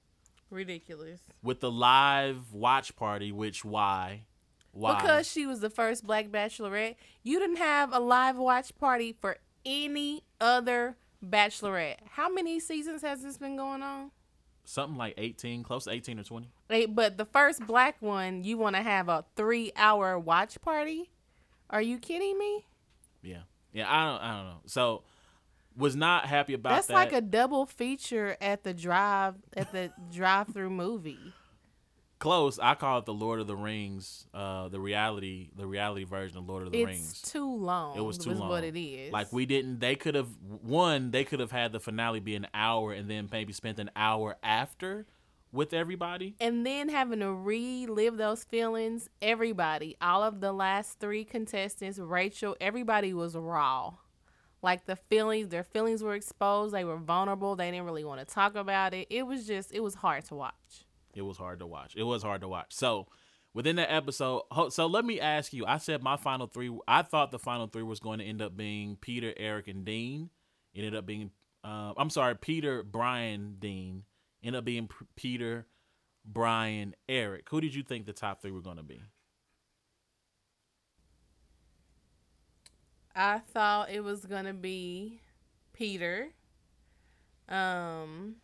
Ridiculous. 0.49 1.19
With 1.43 1.59
the 1.59 1.71
live 1.71 2.53
watch 2.53 2.95
party, 2.95 3.31
which 3.31 3.65
why? 3.65 4.23
Why? 4.71 4.95
Because 4.95 5.29
she 5.29 5.45
was 5.45 5.59
the 5.59 5.69
first 5.69 6.05
black 6.05 6.27
bachelorette, 6.27 6.95
you 7.23 7.39
didn't 7.39 7.57
have 7.57 7.93
a 7.93 7.99
live 7.99 8.37
watch 8.37 8.75
party 8.77 9.13
for 9.19 9.37
any 9.65 10.23
other 10.39 10.95
bachelorette. 11.25 11.97
How 12.11 12.29
many 12.29 12.59
seasons 12.59 13.01
has 13.01 13.23
this 13.23 13.37
been 13.37 13.55
going 13.55 13.81
on? 13.81 14.11
Something 14.63 14.97
like 14.97 15.13
18, 15.17 15.63
close 15.63 15.85
to 15.85 15.91
18 15.91 16.19
or 16.19 16.23
20. 16.23 16.49
Eight, 16.69 16.93
but 16.93 17.17
the 17.17 17.25
first 17.25 17.65
black 17.65 18.01
one, 18.01 18.43
you 18.43 18.57
want 18.57 18.75
to 18.75 18.81
have 18.81 19.07
a 19.09 19.25
three 19.35 19.71
hour 19.75 20.19
watch 20.19 20.59
party? 20.61 21.09
Are 21.69 21.81
you 21.81 21.97
kidding 21.99 22.37
me? 22.37 22.65
Yeah. 23.21 23.43
Yeah, 23.73 23.85
I 23.89 24.05
don't 24.05 24.21
I 24.21 24.37
don't 24.37 24.45
know. 24.45 24.59
So 24.65 25.03
was 25.77 25.95
not 25.95 26.25
happy 26.25 26.53
about 26.53 26.69
that. 26.69 26.75
That's 26.75 26.87
that. 26.87 26.93
like 26.93 27.13
a 27.13 27.21
double 27.21 27.65
feature 27.65 28.35
at 28.41 28.63
the 28.63 28.73
drive 28.73 29.35
at 29.55 29.71
the 29.71 29.91
drive 30.13 30.47
through 30.49 30.71
movie. 30.71 31.33
close. 32.19 32.57
I 32.57 32.73
call 32.73 32.97
it 32.99 33.05
the 33.05 33.13
Lord 33.13 33.39
of 33.39 33.47
the 33.47 33.55
Rings, 33.55 34.25
uh 34.33 34.69
the 34.69 34.79
reality 34.79 35.49
the 35.55 35.67
reality 35.67 36.03
version 36.03 36.37
of 36.37 36.49
Lord 36.49 36.63
of 36.65 36.71
the 36.71 36.83
Rings. 36.83 37.11
It's 37.11 37.31
too 37.31 37.55
long. 37.55 37.97
It 37.97 38.01
was 38.01 38.17
too 38.17 38.31
long. 38.31 38.49
what 38.49 38.63
it 38.63 38.75
is. 38.77 39.11
Like 39.13 39.31
we 39.31 39.45
didn't. 39.45 39.79
They 39.79 39.95
could 39.95 40.15
have 40.15 40.29
one. 40.63 41.11
They 41.11 41.23
could 41.23 41.39
have 41.39 41.51
had 41.51 41.71
the 41.71 41.79
finale 41.79 42.19
be 42.19 42.35
an 42.35 42.47
hour, 42.53 42.91
and 42.91 43.09
then 43.09 43.29
maybe 43.31 43.53
spent 43.53 43.77
an 43.79 43.91
hour 43.95 44.37
after 44.41 45.05
with 45.53 45.73
everybody. 45.73 46.35
and 46.41 46.65
then 46.65 46.89
having 46.89 47.19
to 47.19 47.31
relive 47.31 48.17
those 48.17 48.43
feelings. 48.43 49.09
Everybody, 49.21 49.95
all 50.01 50.23
of 50.23 50.41
the 50.41 50.51
last 50.51 50.99
three 50.99 51.23
contestants, 51.23 51.99
Rachel, 51.99 52.57
everybody 52.59 53.13
was 53.13 53.35
raw. 53.35 53.93
Like 54.61 54.85
the 54.85 54.95
feelings, 54.95 55.49
their 55.49 55.63
feelings 55.63 56.01
were 56.01 56.15
exposed. 56.15 56.73
They 56.73 56.83
were 56.83 56.97
vulnerable. 56.97 57.55
They 57.55 57.69
didn't 57.71 57.85
really 57.85 58.03
want 58.03 58.19
to 58.19 58.25
talk 58.25 58.55
about 58.55 58.93
it. 58.93 59.07
It 59.09 59.25
was 59.27 59.45
just, 59.45 59.71
it 59.73 59.81
was 59.81 59.95
hard 59.95 60.25
to 60.25 60.35
watch. 60.35 60.85
It 61.13 61.21
was 61.21 61.37
hard 61.37 61.59
to 61.59 61.67
watch. 61.67 61.95
It 61.95 62.03
was 62.03 62.23
hard 62.23 62.41
to 62.41 62.47
watch. 62.47 62.73
So 62.73 63.07
within 63.53 63.75
that 63.77 63.91
episode, 63.91 64.43
so 64.69 64.87
let 64.87 65.05
me 65.05 65.19
ask 65.19 65.53
you. 65.53 65.65
I 65.65 65.77
said 65.77 66.03
my 66.03 66.17
final 66.17 66.47
three. 66.47 66.71
I 66.87 67.01
thought 67.01 67.31
the 67.31 67.39
final 67.39 67.67
three 67.67 67.83
was 67.83 67.99
going 67.99 68.19
to 68.19 68.25
end 68.25 68.41
up 68.41 68.55
being 68.55 68.97
Peter, 68.99 69.33
Eric, 69.37 69.67
and 69.67 69.83
Dean. 69.85 70.29
Ended 70.75 70.95
up 70.95 71.05
being. 71.05 71.31
Uh, 71.63 71.93
I'm 71.97 72.09
sorry, 72.09 72.35
Peter, 72.35 72.83
Brian, 72.83 73.55
Dean. 73.59 74.03
Ended 74.43 74.59
up 74.59 74.65
being 74.65 74.87
P- 74.87 75.05
Peter, 75.15 75.65
Brian, 76.23 76.93
Eric. 77.09 77.47
Who 77.49 77.59
did 77.59 77.73
you 77.73 77.81
think 77.83 78.05
the 78.05 78.13
top 78.13 78.41
three 78.41 78.51
were 78.51 78.61
going 78.61 78.77
to 78.77 78.83
be? 78.83 79.01
I 83.19 83.39
thought 83.39 83.89
it 83.89 84.01
was 84.03 84.25
gonna 84.25 84.53
be 84.53 85.21
Peter. 85.73 86.29
Um, 87.49 88.35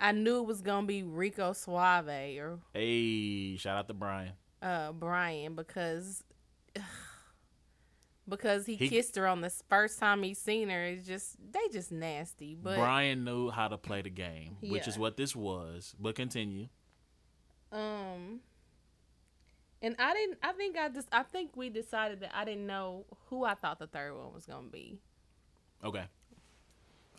I 0.00 0.12
knew 0.12 0.38
it 0.38 0.46
was 0.46 0.62
gonna 0.62 0.86
be 0.86 1.02
Rico 1.04 1.52
Suave 1.52 2.08
or 2.38 2.58
Hey, 2.74 3.56
shout 3.56 3.76
out 3.78 3.88
to 3.88 3.94
Brian. 3.94 4.32
uh 4.60 4.92
Brian 4.92 5.54
because 5.54 6.24
because 8.28 8.66
he, 8.66 8.74
He- 8.74 8.88
kissed 8.88 9.14
her 9.16 9.26
on 9.26 9.40
the 9.42 9.50
first 9.68 9.98
time 9.98 10.22
he 10.22 10.34
seen 10.34 10.68
her. 10.68 10.82
It's 10.84 11.06
just 11.06 11.36
they 11.52 11.60
just 11.72 11.92
nasty. 11.92 12.54
But 12.60 12.76
Brian 12.78 13.24
knew 13.24 13.50
how 13.50 13.68
to 13.68 13.78
play 13.78 14.02
the 14.02 14.10
game, 14.10 14.56
which 14.62 14.88
is 14.88 14.98
what 14.98 15.16
this 15.16 15.36
was. 15.36 15.94
But 16.00 16.14
continue. 16.16 16.68
um, 17.72 18.40
and 19.86 19.94
I 20.00 20.14
didn't. 20.14 20.38
I 20.42 20.52
think 20.52 20.76
I 20.76 20.88
just. 20.88 21.06
I 21.12 21.22
think 21.22 21.56
we 21.56 21.68
decided 21.70 22.20
that 22.20 22.32
I 22.34 22.44
didn't 22.44 22.66
know 22.66 23.04
who 23.30 23.44
I 23.44 23.54
thought 23.54 23.78
the 23.78 23.86
third 23.86 24.14
one 24.16 24.34
was 24.34 24.44
gonna 24.44 24.66
be. 24.66 24.98
Okay. 25.84 26.04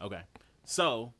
Okay. 0.01 0.21
So 0.65 1.13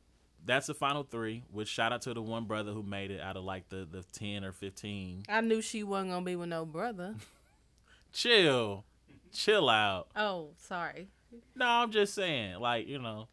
that's 0.44 0.66
the 0.66 0.74
final 0.74 1.04
three. 1.04 1.44
Which 1.50 1.68
shout 1.68 1.90
out 1.90 2.02
to 2.02 2.12
the 2.12 2.20
one 2.20 2.44
brother 2.44 2.72
who 2.72 2.82
made 2.82 3.10
it 3.10 3.22
out 3.22 3.38
of 3.38 3.44
like 3.44 3.70
the 3.70 3.88
the 3.90 4.04
ten 4.12 4.44
or 4.44 4.52
fifteen. 4.52 5.22
I 5.26 5.40
knew 5.40 5.62
she 5.62 5.82
wasn't 5.82 6.10
gonna 6.10 6.24
be 6.24 6.36
with 6.36 6.50
no 6.50 6.66
brother. 6.66 7.14
Chill, 8.12 8.84
chill 9.32 9.68
out. 9.68 10.08
Oh, 10.16 10.48
sorry. 10.56 11.08
No, 11.54 11.66
I'm 11.66 11.90
just 11.90 12.14
saying, 12.14 12.58
like 12.58 12.88
you 12.88 12.98
know, 12.98 13.28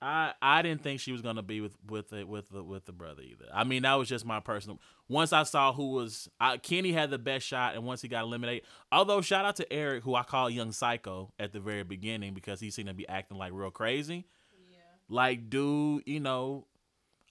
I 0.00 0.32
I 0.40 0.62
didn't 0.62 0.82
think 0.82 1.00
she 1.00 1.12
was 1.12 1.22
gonna 1.22 1.42
be 1.42 1.60
with 1.60 1.76
with 1.88 2.10
the, 2.10 2.24
with 2.24 2.48
the 2.50 2.62
with 2.62 2.84
the 2.84 2.92
brother 2.92 3.22
either. 3.22 3.46
I 3.52 3.64
mean, 3.64 3.82
that 3.82 3.94
was 3.94 4.08
just 4.08 4.24
my 4.24 4.40
personal. 4.40 4.80
Once 5.08 5.32
I 5.32 5.42
saw 5.42 5.72
who 5.72 5.92
was, 5.92 6.28
I, 6.38 6.58
Kenny 6.58 6.92
had 6.92 7.10
the 7.10 7.18
best 7.18 7.46
shot, 7.46 7.74
and 7.74 7.84
once 7.84 8.02
he 8.02 8.08
got 8.08 8.24
eliminated, 8.24 8.64
although 8.92 9.20
shout 9.20 9.44
out 9.44 9.56
to 9.56 9.72
Eric, 9.72 10.04
who 10.04 10.14
I 10.14 10.22
call 10.22 10.50
Young 10.50 10.72
Psycho 10.72 11.32
at 11.38 11.52
the 11.52 11.60
very 11.60 11.82
beginning 11.82 12.34
because 12.34 12.60
he 12.60 12.70
seemed 12.70 12.88
to 12.88 12.94
be 12.94 13.08
acting 13.08 13.38
like 13.38 13.52
real 13.52 13.70
crazy. 13.70 14.26
Yeah. 14.70 14.76
Like, 15.08 15.50
dude, 15.50 16.02
you 16.06 16.20
know, 16.20 16.66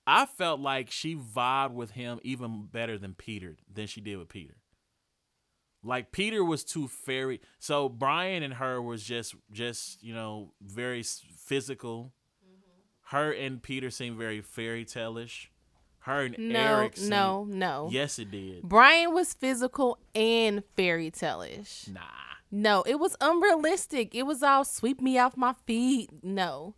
I 0.05 0.25
felt 0.25 0.59
like 0.59 0.89
she 0.89 1.15
vibed 1.15 1.73
with 1.73 1.91
him 1.91 2.19
even 2.23 2.67
better 2.71 2.97
than 2.97 3.13
Peter 3.13 3.57
than 3.71 3.87
she 3.87 4.01
did 4.01 4.17
with 4.17 4.29
Peter. 4.29 4.55
Like 5.83 6.11
Peter 6.11 6.43
was 6.43 6.63
too 6.63 6.87
fairy. 6.87 7.41
So 7.59 7.87
Brian 7.89 8.43
and 8.43 8.55
her 8.55 8.81
was 8.81 9.03
just 9.03 9.35
just 9.51 10.01
you 10.03 10.13
know 10.13 10.53
very 10.61 11.03
physical. 11.03 12.13
Her 13.09 13.31
and 13.31 13.61
Peter 13.61 13.89
seemed 13.89 14.17
very 14.17 14.41
fairy 14.41 14.83
tale-ish. 14.83 15.49
Her 15.99 16.25
and 16.25 16.35
No, 16.37 16.59
Eric. 16.59 16.97
Seemed, 16.97 17.09
no, 17.09 17.45
no. 17.45 17.89
Yes, 17.91 18.19
it 18.19 18.31
did. 18.31 18.63
Brian 18.63 19.13
was 19.13 19.33
physical 19.33 19.97
and 20.13 20.63
fairy 20.75 21.09
tale-ish. 21.11 21.87
Nah. 21.87 22.01
No, 22.51 22.83
it 22.85 22.99
was 22.99 23.15
unrealistic. 23.21 24.15
It 24.15 24.23
was 24.23 24.43
all 24.43 24.63
sweep 24.63 25.01
me 25.01 25.17
off 25.17 25.37
my 25.37 25.53
feet. 25.65 26.09
No. 26.23 26.75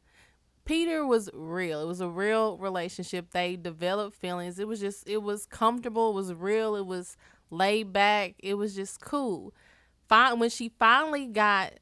Peter 0.65 1.05
was 1.05 1.31
real. 1.33 1.81
It 1.81 1.87
was 1.87 2.01
a 2.01 2.07
real 2.09 2.57
relationship. 2.57 3.31
They 3.31 3.55
developed 3.55 4.15
feelings. 4.15 4.59
It 4.59 4.67
was 4.67 4.79
just 4.79 5.09
it 5.09 5.23
was 5.23 5.47
comfortable, 5.47 6.11
it 6.11 6.15
was 6.15 6.31
real, 6.31 6.75
it 6.75 6.85
was 6.85 7.17
laid 7.49 7.91
back. 7.91 8.35
It 8.37 8.53
was 8.53 8.75
just 8.75 9.01
cool. 9.01 9.51
Fine 10.07 10.37
when 10.37 10.51
she 10.51 10.69
finally 10.77 11.25
got 11.25 11.73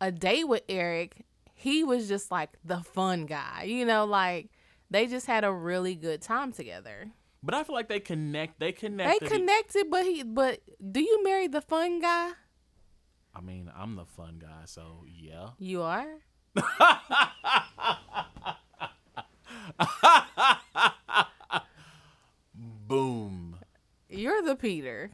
a 0.00 0.10
date 0.10 0.48
with 0.48 0.62
Eric, 0.68 1.24
he 1.60 1.84
was 1.84 2.08
just 2.08 2.30
like 2.30 2.48
the 2.64 2.78
fun 2.78 3.26
guy. 3.26 3.64
You 3.64 3.84
know, 3.84 4.06
like 4.06 4.48
they 4.90 5.06
just 5.06 5.26
had 5.26 5.44
a 5.44 5.52
really 5.52 5.94
good 5.94 6.22
time 6.22 6.52
together. 6.52 7.10
But 7.42 7.54
I 7.54 7.64
feel 7.64 7.74
like 7.74 7.88
they 7.88 8.00
connect. 8.00 8.58
They 8.60 8.72
connect. 8.72 9.20
They 9.20 9.26
connected. 9.26 9.90
but 9.90 10.04
he 10.04 10.22
but 10.22 10.60
do 10.90 11.00
you 11.00 11.22
marry 11.22 11.48
the 11.48 11.60
fun 11.60 12.00
guy? 12.00 12.30
I 13.34 13.40
mean, 13.42 13.70
I'm 13.76 13.94
the 13.96 14.06
fun 14.06 14.38
guy, 14.40 14.64
so 14.64 15.04
yeah. 15.06 15.50
You 15.58 15.82
are? 15.82 16.06
Boom. 22.88 23.56
You're 24.08 24.42
the 24.42 24.56
Peter, 24.56 25.10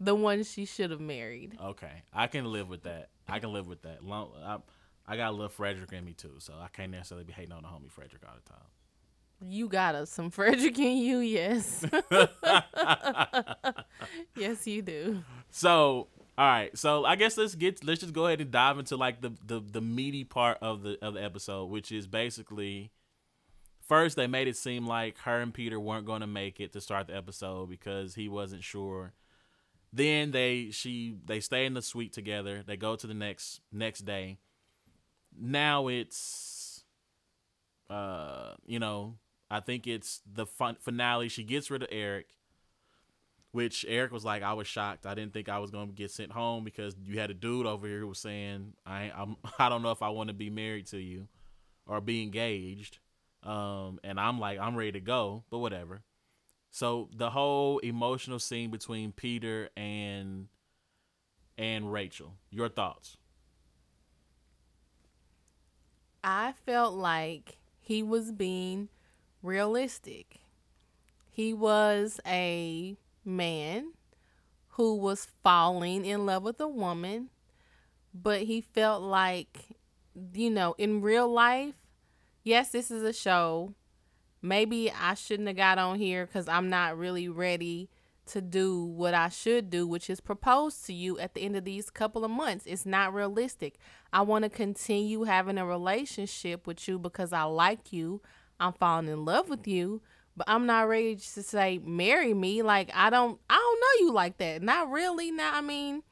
the 0.00 0.14
one 0.14 0.42
she 0.42 0.64
should 0.64 0.90
have 0.90 1.00
married. 1.00 1.56
Okay, 1.62 2.02
I 2.12 2.26
can 2.26 2.46
live 2.46 2.68
with 2.68 2.82
that. 2.84 3.10
I 3.28 3.38
can 3.38 3.52
live 3.52 3.68
with 3.68 3.82
that. 3.82 4.02
Long, 4.02 4.30
I, 5.06 5.16
got 5.16 5.30
a 5.30 5.32
little 5.32 5.48
Frederick 5.48 5.92
in 5.92 6.04
me 6.04 6.12
too, 6.12 6.34
so 6.38 6.54
I 6.60 6.68
can't 6.68 6.90
necessarily 6.90 7.24
be 7.24 7.32
hating 7.32 7.52
on 7.52 7.62
the 7.62 7.68
homie 7.68 7.90
Frederick 7.90 8.22
all 8.26 8.34
the 8.34 8.50
time. 8.50 8.66
You 9.40 9.68
got 9.68 9.94
us 9.94 10.10
some 10.10 10.30
Frederick 10.30 10.78
in 10.78 10.98
you, 10.98 11.18
yes. 11.18 11.84
yes, 14.36 14.66
you 14.66 14.82
do. 14.82 15.22
So 15.50 16.08
All 16.38 16.46
right, 16.46 16.76
so 16.76 17.06
I 17.06 17.16
guess 17.16 17.38
let's 17.38 17.54
get 17.54 17.82
let's 17.82 18.00
just 18.00 18.12
go 18.12 18.26
ahead 18.26 18.42
and 18.42 18.50
dive 18.50 18.78
into 18.78 18.96
like 18.96 19.22
the 19.22 19.32
the 19.44 19.60
the 19.60 19.80
meaty 19.80 20.24
part 20.24 20.58
of 20.60 20.82
the 20.82 20.98
of 21.02 21.14
the 21.14 21.24
episode, 21.24 21.66
which 21.66 21.90
is 21.90 22.06
basically 22.06 22.90
first 23.80 24.16
they 24.16 24.26
made 24.26 24.48
it 24.48 24.56
seem 24.56 24.86
like 24.86 25.16
her 25.18 25.40
and 25.40 25.54
Peter 25.54 25.80
weren't 25.80 26.04
going 26.04 26.20
to 26.20 26.26
make 26.26 26.60
it 26.60 26.72
to 26.74 26.80
start 26.80 27.06
the 27.06 27.16
episode 27.16 27.70
because 27.70 28.16
he 28.16 28.28
wasn't 28.28 28.62
sure. 28.62 29.14
Then 29.92 30.30
they 30.30 30.70
she 30.72 31.16
they 31.24 31.40
stay 31.40 31.64
in 31.64 31.72
the 31.72 31.80
suite 31.80 32.12
together. 32.12 32.62
They 32.66 32.76
go 32.76 32.96
to 32.96 33.06
the 33.06 33.14
next 33.14 33.60
next 33.72 34.00
day. 34.00 34.36
Now 35.38 35.88
it's 35.88 36.84
uh 37.90 38.54
you 38.66 38.78
know, 38.78 39.16
I 39.50 39.60
think 39.60 39.86
it's 39.86 40.20
the 40.30 40.46
fun 40.46 40.76
finale. 40.80 41.28
She 41.28 41.44
gets 41.44 41.70
rid 41.70 41.82
of 41.82 41.88
Eric 41.92 42.26
which 43.56 43.86
Eric 43.88 44.12
was 44.12 44.22
like, 44.22 44.42
I 44.42 44.52
was 44.52 44.66
shocked. 44.66 45.06
I 45.06 45.14
didn't 45.14 45.32
think 45.32 45.48
I 45.48 45.60
was 45.60 45.70
going 45.70 45.88
to 45.88 45.94
get 45.94 46.10
sent 46.10 46.30
home 46.30 46.62
because 46.62 46.94
you 47.02 47.18
had 47.18 47.30
a 47.30 47.34
dude 47.34 47.64
over 47.64 47.86
here 47.86 48.00
who 48.00 48.08
was 48.08 48.18
saying, 48.18 48.74
I 48.84 49.10
I'm 49.16 49.36
I 49.58 49.70
don't 49.70 49.80
know 49.80 49.92
if 49.92 50.02
I 50.02 50.10
want 50.10 50.28
to 50.28 50.34
be 50.34 50.50
married 50.50 50.86
to 50.88 50.98
you 50.98 51.26
or 51.86 52.02
be 52.02 52.22
engaged. 52.22 52.98
Um, 53.42 53.98
and 54.04 54.20
I'm 54.20 54.38
like, 54.38 54.58
I'm 54.58 54.76
ready 54.76 54.92
to 54.92 55.00
go, 55.00 55.44
but 55.48 55.60
whatever. 55.60 56.02
So 56.70 57.08
the 57.16 57.30
whole 57.30 57.78
emotional 57.78 58.38
scene 58.38 58.70
between 58.70 59.12
Peter 59.12 59.70
and 59.74 60.48
and 61.56 61.90
Rachel, 61.90 62.34
your 62.50 62.68
thoughts? 62.68 63.16
I 66.28 66.54
felt 66.66 66.94
like 66.94 67.56
he 67.78 68.02
was 68.02 68.32
being 68.32 68.88
realistic. 69.44 70.40
He 71.30 71.54
was 71.54 72.18
a 72.26 72.96
man 73.24 73.92
who 74.70 74.96
was 74.96 75.28
falling 75.44 76.04
in 76.04 76.26
love 76.26 76.42
with 76.42 76.60
a 76.60 76.66
woman, 76.66 77.28
but 78.12 78.42
he 78.42 78.60
felt 78.60 79.02
like, 79.02 79.66
you 80.34 80.50
know, 80.50 80.74
in 80.78 81.00
real 81.00 81.28
life, 81.28 81.76
yes, 82.42 82.70
this 82.70 82.90
is 82.90 83.04
a 83.04 83.12
show. 83.12 83.74
Maybe 84.42 84.90
I 84.90 85.14
shouldn't 85.14 85.46
have 85.46 85.56
got 85.56 85.78
on 85.78 85.96
here 85.96 86.26
because 86.26 86.48
I'm 86.48 86.68
not 86.68 86.98
really 86.98 87.28
ready 87.28 87.88
to 88.26 88.40
do 88.40 88.84
what 88.84 89.14
I 89.14 89.28
should 89.28 89.70
do, 89.70 89.86
which 89.86 90.10
is 90.10 90.20
propose 90.20 90.82
to 90.82 90.92
you 90.92 91.20
at 91.20 91.34
the 91.34 91.42
end 91.42 91.54
of 91.54 91.64
these 91.64 91.88
couple 91.90 92.24
of 92.24 92.32
months. 92.32 92.66
It's 92.66 92.84
not 92.84 93.14
realistic. 93.14 93.78
I 94.16 94.22
want 94.22 94.44
to 94.44 94.48
continue 94.48 95.24
having 95.24 95.58
a 95.58 95.66
relationship 95.66 96.66
with 96.66 96.88
you 96.88 96.98
because 96.98 97.34
I 97.34 97.42
like 97.42 97.92
you. 97.92 98.22
I'm 98.58 98.72
falling 98.72 99.08
in 99.08 99.26
love 99.26 99.50
with 99.50 99.68
you, 99.68 100.00
but 100.34 100.48
I'm 100.48 100.64
not 100.64 100.88
ready 100.88 101.16
to 101.16 101.42
say 101.42 101.82
marry 101.84 102.32
me. 102.32 102.62
Like 102.62 102.90
I 102.94 103.10
don't 103.10 103.38
I 103.50 103.56
don't 103.56 103.78
know 103.78 104.06
you 104.06 104.14
like 104.14 104.38
that. 104.38 104.62
Not 104.62 104.90
really. 104.90 105.30
Now 105.30 105.50
I 105.52 105.60
mean, 105.60 106.02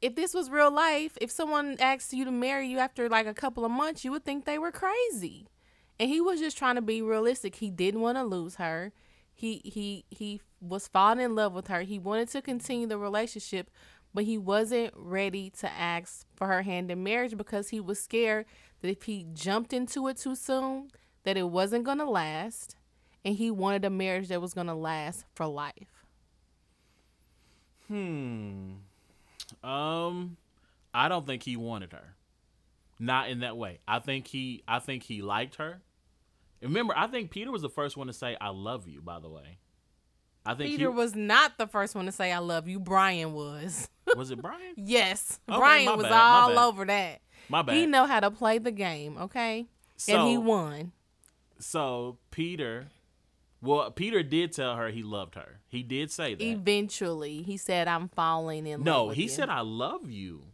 if 0.00 0.16
this 0.16 0.32
was 0.32 0.48
real 0.48 0.70
life, 0.70 1.18
if 1.20 1.30
someone 1.30 1.76
asked 1.80 2.14
you 2.14 2.24
to 2.24 2.30
marry 2.30 2.66
you 2.66 2.78
after 2.78 3.10
like 3.10 3.26
a 3.26 3.34
couple 3.34 3.62
of 3.62 3.70
months, 3.70 4.06
you 4.06 4.10
would 4.12 4.24
think 4.24 4.46
they 4.46 4.58
were 4.58 4.72
crazy. 4.72 5.48
And 6.00 6.08
he 6.08 6.22
was 6.22 6.40
just 6.40 6.56
trying 6.56 6.76
to 6.76 6.80
be 6.80 7.02
realistic. 7.02 7.56
He 7.56 7.68
didn't 7.68 8.00
want 8.00 8.16
to 8.16 8.24
lose 8.24 8.54
her. 8.54 8.90
He 9.34 9.60
he 9.66 10.06
he 10.08 10.40
was 10.62 10.88
falling 10.88 11.20
in 11.20 11.34
love 11.34 11.52
with 11.52 11.66
her. 11.66 11.82
He 11.82 11.98
wanted 11.98 12.30
to 12.30 12.40
continue 12.40 12.86
the 12.86 12.96
relationship, 12.96 13.70
but 14.14 14.24
he 14.24 14.38
wasn't 14.38 14.92
ready 14.96 15.50
to 15.58 15.70
ask 15.70 16.26
for 16.34 16.46
her 16.46 16.62
hand 16.62 16.90
in 16.90 17.02
marriage 17.02 17.36
because 17.36 17.68
he 17.68 17.80
was 17.80 18.00
scared 18.00 18.46
that 18.80 18.90
if 18.90 19.04
he 19.04 19.26
jumped 19.32 19.72
into 19.72 20.08
it 20.08 20.16
too 20.16 20.34
soon, 20.34 20.90
that 21.24 21.36
it 21.36 21.48
wasn't 21.48 21.84
going 21.84 21.98
to 21.98 22.08
last 22.08 22.76
and 23.24 23.36
he 23.36 23.50
wanted 23.50 23.84
a 23.84 23.90
marriage 23.90 24.28
that 24.28 24.40
was 24.40 24.54
going 24.54 24.66
to 24.68 24.74
last 24.74 25.24
for 25.34 25.46
life. 25.46 26.04
Hmm. 27.88 28.72
Um 29.62 30.36
I 30.94 31.08
don't 31.08 31.26
think 31.26 31.42
he 31.42 31.56
wanted 31.56 31.92
her. 31.92 32.14
Not 32.98 33.28
in 33.28 33.40
that 33.40 33.56
way. 33.56 33.80
I 33.86 33.98
think 33.98 34.26
he 34.26 34.62
I 34.66 34.78
think 34.78 35.02
he 35.02 35.22
liked 35.22 35.56
her. 35.56 35.80
Remember, 36.62 36.92
I 36.96 37.06
think 37.06 37.30
Peter 37.30 37.52
was 37.52 37.62
the 37.62 37.68
first 37.68 37.96
one 37.96 38.08
to 38.08 38.12
say 38.12 38.36
I 38.40 38.48
love 38.48 38.88
you, 38.88 39.00
by 39.00 39.20
the 39.20 39.28
way. 39.28 39.58
I 40.44 40.54
think 40.54 40.70
Peter 40.70 40.90
he, 40.90 40.96
was 40.96 41.14
not 41.14 41.58
the 41.58 41.66
first 41.66 41.94
one 41.94 42.06
to 42.06 42.12
say 42.12 42.32
I 42.32 42.38
love 42.38 42.68
you. 42.68 42.80
Bryan 42.80 43.32
was. 43.32 43.88
Was 44.18 44.30
it 44.30 44.42
Bryan? 44.42 44.74
yes. 44.76 45.40
Okay, 45.48 45.58
Bryan 45.58 45.96
was 45.96 46.06
bad, 46.06 46.12
all 46.12 46.58
over 46.58 46.84
that. 46.84 47.20
My 47.48 47.62
bad. 47.62 47.76
He 47.76 47.86
know 47.86 48.06
how 48.06 48.20
to 48.20 48.30
play 48.30 48.58
the 48.58 48.72
game, 48.72 49.16
okay? 49.16 49.66
so, 49.96 50.14
and 50.14 50.28
he 50.28 50.36
won. 50.36 50.92
So 51.58 52.18
Peter 52.30 52.88
well, 53.60 53.90
Peter 53.90 54.22
did 54.22 54.52
tell 54.52 54.76
her 54.76 54.88
he 54.88 55.02
loved 55.02 55.34
her. 55.34 55.60
He 55.66 55.82
did 55.82 56.10
say 56.12 56.34
that. 56.34 56.44
Eventually, 56.44 57.42
he 57.42 57.56
said 57.56 57.88
I'm 57.88 58.08
falling 58.08 58.66
in 58.66 58.80
love 58.80 58.84
no, 58.84 59.08
he 59.10 59.22
you." 59.22 59.28
said 59.28 59.48
I 59.48 59.60
love 59.60 60.10
you. 60.10 60.44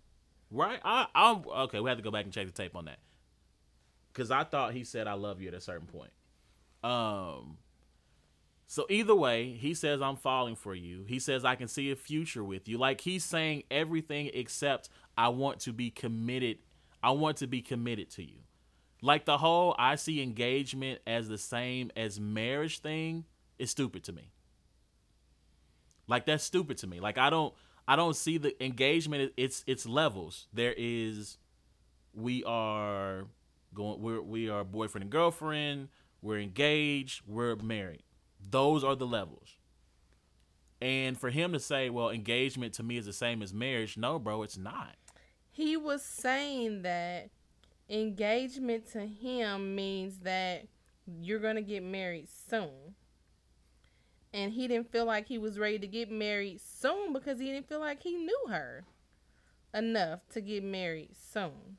Right? 0.50 0.80
I 0.84 1.06
I'm 1.14 1.44
okay, 1.46 1.80
we 1.80 1.90
have 1.90 1.98
to 1.98 2.04
go 2.04 2.10
back 2.10 2.24
and 2.24 2.32
check 2.32 2.46
the 2.46 2.52
tape 2.52 2.76
on 2.76 2.86
that. 2.86 2.98
Cuz 4.14 4.30
I 4.30 4.44
thought 4.44 4.72
he 4.72 4.84
said 4.84 5.06
I 5.06 5.14
love 5.14 5.40
you 5.40 5.48
at 5.48 5.54
a 5.54 5.60
certain 5.60 5.86
point. 5.86 6.12
Um 6.82 7.58
so 8.66 8.86
either 8.88 9.14
way, 9.14 9.52
he 9.52 9.74
says 9.74 10.00
I'm 10.00 10.16
falling 10.16 10.56
for 10.56 10.74
you. 10.74 11.04
He 11.06 11.18
says 11.18 11.44
I 11.44 11.54
can 11.54 11.68
see 11.68 11.90
a 11.90 11.96
future 11.96 12.42
with 12.42 12.68
you. 12.68 12.78
Like 12.78 13.00
he's 13.00 13.24
saying 13.24 13.64
everything 13.70 14.30
except 14.32 14.88
I 15.16 15.28
want 15.28 15.60
to 15.60 15.72
be 15.72 15.90
committed. 15.90 16.58
I 17.02 17.10
want 17.10 17.38
to 17.38 17.46
be 17.46 17.60
committed 17.60 18.10
to 18.12 18.22
you. 18.22 18.38
Like 19.02 19.26
the 19.26 19.38
whole 19.38 19.74
I 19.78 19.96
see 19.96 20.22
engagement 20.22 21.00
as 21.06 21.28
the 21.28 21.36
same 21.36 21.90
as 21.94 22.18
marriage 22.18 22.78
thing 22.78 23.24
is 23.58 23.70
stupid 23.70 24.04
to 24.04 24.12
me. 24.12 24.30
Like 26.06 26.24
that's 26.24 26.44
stupid 26.44 26.78
to 26.78 26.86
me. 26.86 27.00
Like 27.00 27.18
I 27.18 27.28
don't 27.28 27.52
I 27.86 27.96
don't 27.96 28.16
see 28.16 28.38
the 28.38 28.62
engagement 28.64 29.32
it's 29.36 29.62
it's 29.66 29.86
levels. 29.86 30.46
There 30.54 30.74
is 30.76 31.36
we 32.14 32.44
are 32.44 33.26
going 33.74 34.00
we're 34.00 34.22
we 34.22 34.48
are 34.48 34.64
boyfriend 34.64 35.02
and 35.02 35.12
girlfriend, 35.12 35.88
we're 36.22 36.38
engaged, 36.38 37.22
we're 37.26 37.56
married. 37.56 38.04
Those 38.50 38.84
are 38.84 38.94
the 38.94 39.06
levels. 39.06 39.56
And 40.80 41.18
for 41.18 41.30
him 41.30 41.52
to 41.52 41.60
say, 41.60 41.88
well, 41.88 42.10
engagement 42.10 42.74
to 42.74 42.82
me 42.82 42.98
is 42.98 43.06
the 43.06 43.12
same 43.12 43.42
as 43.42 43.54
marriage, 43.54 43.96
no, 43.96 44.18
bro, 44.18 44.42
it's 44.42 44.58
not. 44.58 44.96
He 45.50 45.76
was 45.76 46.02
saying 46.02 46.82
that 46.82 47.30
engagement 47.88 48.90
to 48.92 49.06
him 49.06 49.74
means 49.74 50.18
that 50.20 50.66
you're 51.06 51.38
going 51.38 51.56
to 51.56 51.62
get 51.62 51.82
married 51.82 52.28
soon. 52.28 52.94
And 54.32 54.52
he 54.52 54.66
didn't 54.66 54.90
feel 54.90 55.04
like 55.04 55.28
he 55.28 55.38
was 55.38 55.58
ready 55.58 55.78
to 55.78 55.86
get 55.86 56.10
married 56.10 56.60
soon 56.60 57.12
because 57.12 57.38
he 57.38 57.46
didn't 57.46 57.68
feel 57.68 57.80
like 57.80 58.02
he 58.02 58.14
knew 58.14 58.44
her 58.48 58.84
enough 59.72 60.20
to 60.32 60.40
get 60.40 60.64
married 60.64 61.10
soon. 61.14 61.78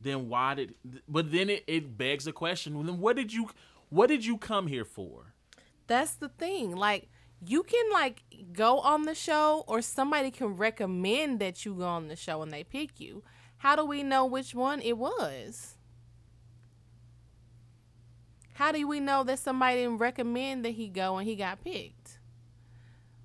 Then 0.00 0.28
why 0.28 0.54
did 0.54 0.74
but 1.08 1.30
then 1.30 1.50
it, 1.50 1.64
it 1.66 1.96
begs 1.96 2.24
the 2.24 2.32
question, 2.32 2.74
well, 2.74 2.84
then 2.84 2.98
what 2.98 3.16
did 3.16 3.32
you 3.32 3.48
what 3.92 4.08
did 4.08 4.24
you 4.24 4.38
come 4.38 4.68
here 4.68 4.86
for? 4.86 5.34
That's 5.86 6.14
the 6.14 6.30
thing. 6.30 6.74
Like 6.74 7.10
you 7.44 7.62
can 7.62 7.92
like 7.92 8.22
go 8.52 8.78
on 8.78 9.02
the 9.02 9.14
show 9.14 9.64
or 9.66 9.82
somebody 9.82 10.30
can 10.30 10.56
recommend 10.56 11.40
that 11.40 11.66
you 11.66 11.74
go 11.74 11.84
on 11.84 12.08
the 12.08 12.16
show 12.16 12.40
and 12.40 12.50
they 12.50 12.64
pick 12.64 12.98
you. 12.98 13.22
How 13.58 13.76
do 13.76 13.84
we 13.84 14.02
know 14.02 14.24
which 14.24 14.54
one 14.54 14.80
it 14.80 14.96
was? 14.96 15.76
How 18.54 18.72
do 18.72 18.88
we 18.88 18.98
know 18.98 19.24
that 19.24 19.38
somebody 19.38 19.82
didn't 19.82 19.98
recommend 19.98 20.64
that 20.64 20.70
he 20.70 20.88
go 20.88 21.18
and 21.18 21.28
he 21.28 21.36
got 21.36 21.62
picked? 21.62 22.18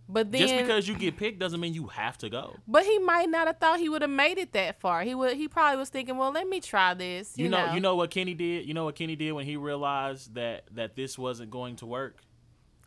But 0.10 0.32
then 0.32 0.40
Just 0.42 0.56
because 0.56 0.88
you 0.88 0.96
get 0.96 1.18
picked 1.18 1.38
doesn't 1.40 1.60
mean 1.60 1.74
you 1.74 1.88
have 1.88 2.18
to 2.20 2.30
go. 2.30 2.56
but 2.68 2.84
he 2.86 2.98
might 3.00 3.30
not 3.30 3.48
have 3.48 3.58
thought 3.58 3.80
he 3.80 3.90
would 3.90 4.02
have 4.02 4.12
made 4.12 4.38
it 4.38 4.54
that 4.54 4.80
far. 4.80 5.02
He 5.04 5.14
would 5.14 5.36
he 5.36 5.48
probably 5.48 5.78
was 5.78 5.90
thinking, 5.90 6.18
"Well, 6.18 6.32
let 6.32 6.48
me 6.48 6.62
try 6.62 6.94
this." 6.94 7.38
You, 7.38 7.46
You 7.46 7.50
know, 7.52 7.74
you 7.74 7.80
know 7.82 7.96
what 7.96 8.10
Kenny 8.10 8.34
did? 8.34 8.66
You 8.66 8.74
know 8.74 8.86
what 8.86 8.96
Kenny 8.96 9.16
did 9.18 9.34
when 9.34 9.46
he 9.46 9.58
realized 9.58 10.36
that 10.36 10.64
that 10.72 10.96
this 10.96 11.18
wasn't 11.18 11.52
going 11.52 11.76
to 11.78 11.86
work? 11.86 12.22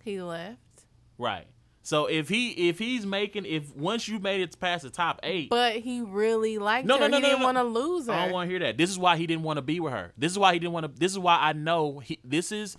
he 0.02 0.22
left. 0.22 0.58
Right. 1.18 1.46
So 1.82 2.06
if 2.06 2.28
he 2.28 2.68
if 2.68 2.78
he's 2.78 3.04
making 3.04 3.44
if 3.46 3.74
once 3.76 4.06
you 4.08 4.18
made 4.18 4.40
it 4.40 4.58
past 4.60 4.82
the 4.82 4.90
top 4.90 5.18
8, 5.22 5.50
But 5.50 5.76
he 5.76 6.00
really 6.00 6.58
liked 6.58 6.86
No, 6.86 6.94
her. 6.94 7.00
no, 7.00 7.08
no, 7.08 7.16
he 7.16 7.22
no, 7.22 7.28
didn't 7.28 7.40
no. 7.40 7.44
want 7.46 7.56
to 7.58 7.64
lose 7.64 8.06
her. 8.06 8.12
I 8.12 8.24
don't 8.24 8.32
want 8.34 8.46
to 8.48 8.50
hear 8.50 8.60
that. 8.60 8.76
This 8.78 8.88
is 8.90 8.98
why 8.98 9.16
he 9.16 9.26
didn't 9.26 9.42
want 9.42 9.56
to 9.58 9.62
be 9.62 9.78
with 9.80 9.92
her. 9.92 10.12
This 10.16 10.32
is 10.32 10.38
why 10.38 10.52
he 10.52 10.58
didn't 10.58 10.72
want 10.72 10.86
to. 10.86 10.92
This 10.98 11.12
is 11.12 11.18
why 11.18 11.38
I 11.40 11.52
know 11.52 11.98
he. 11.98 12.18
This 12.24 12.52
is 12.52 12.76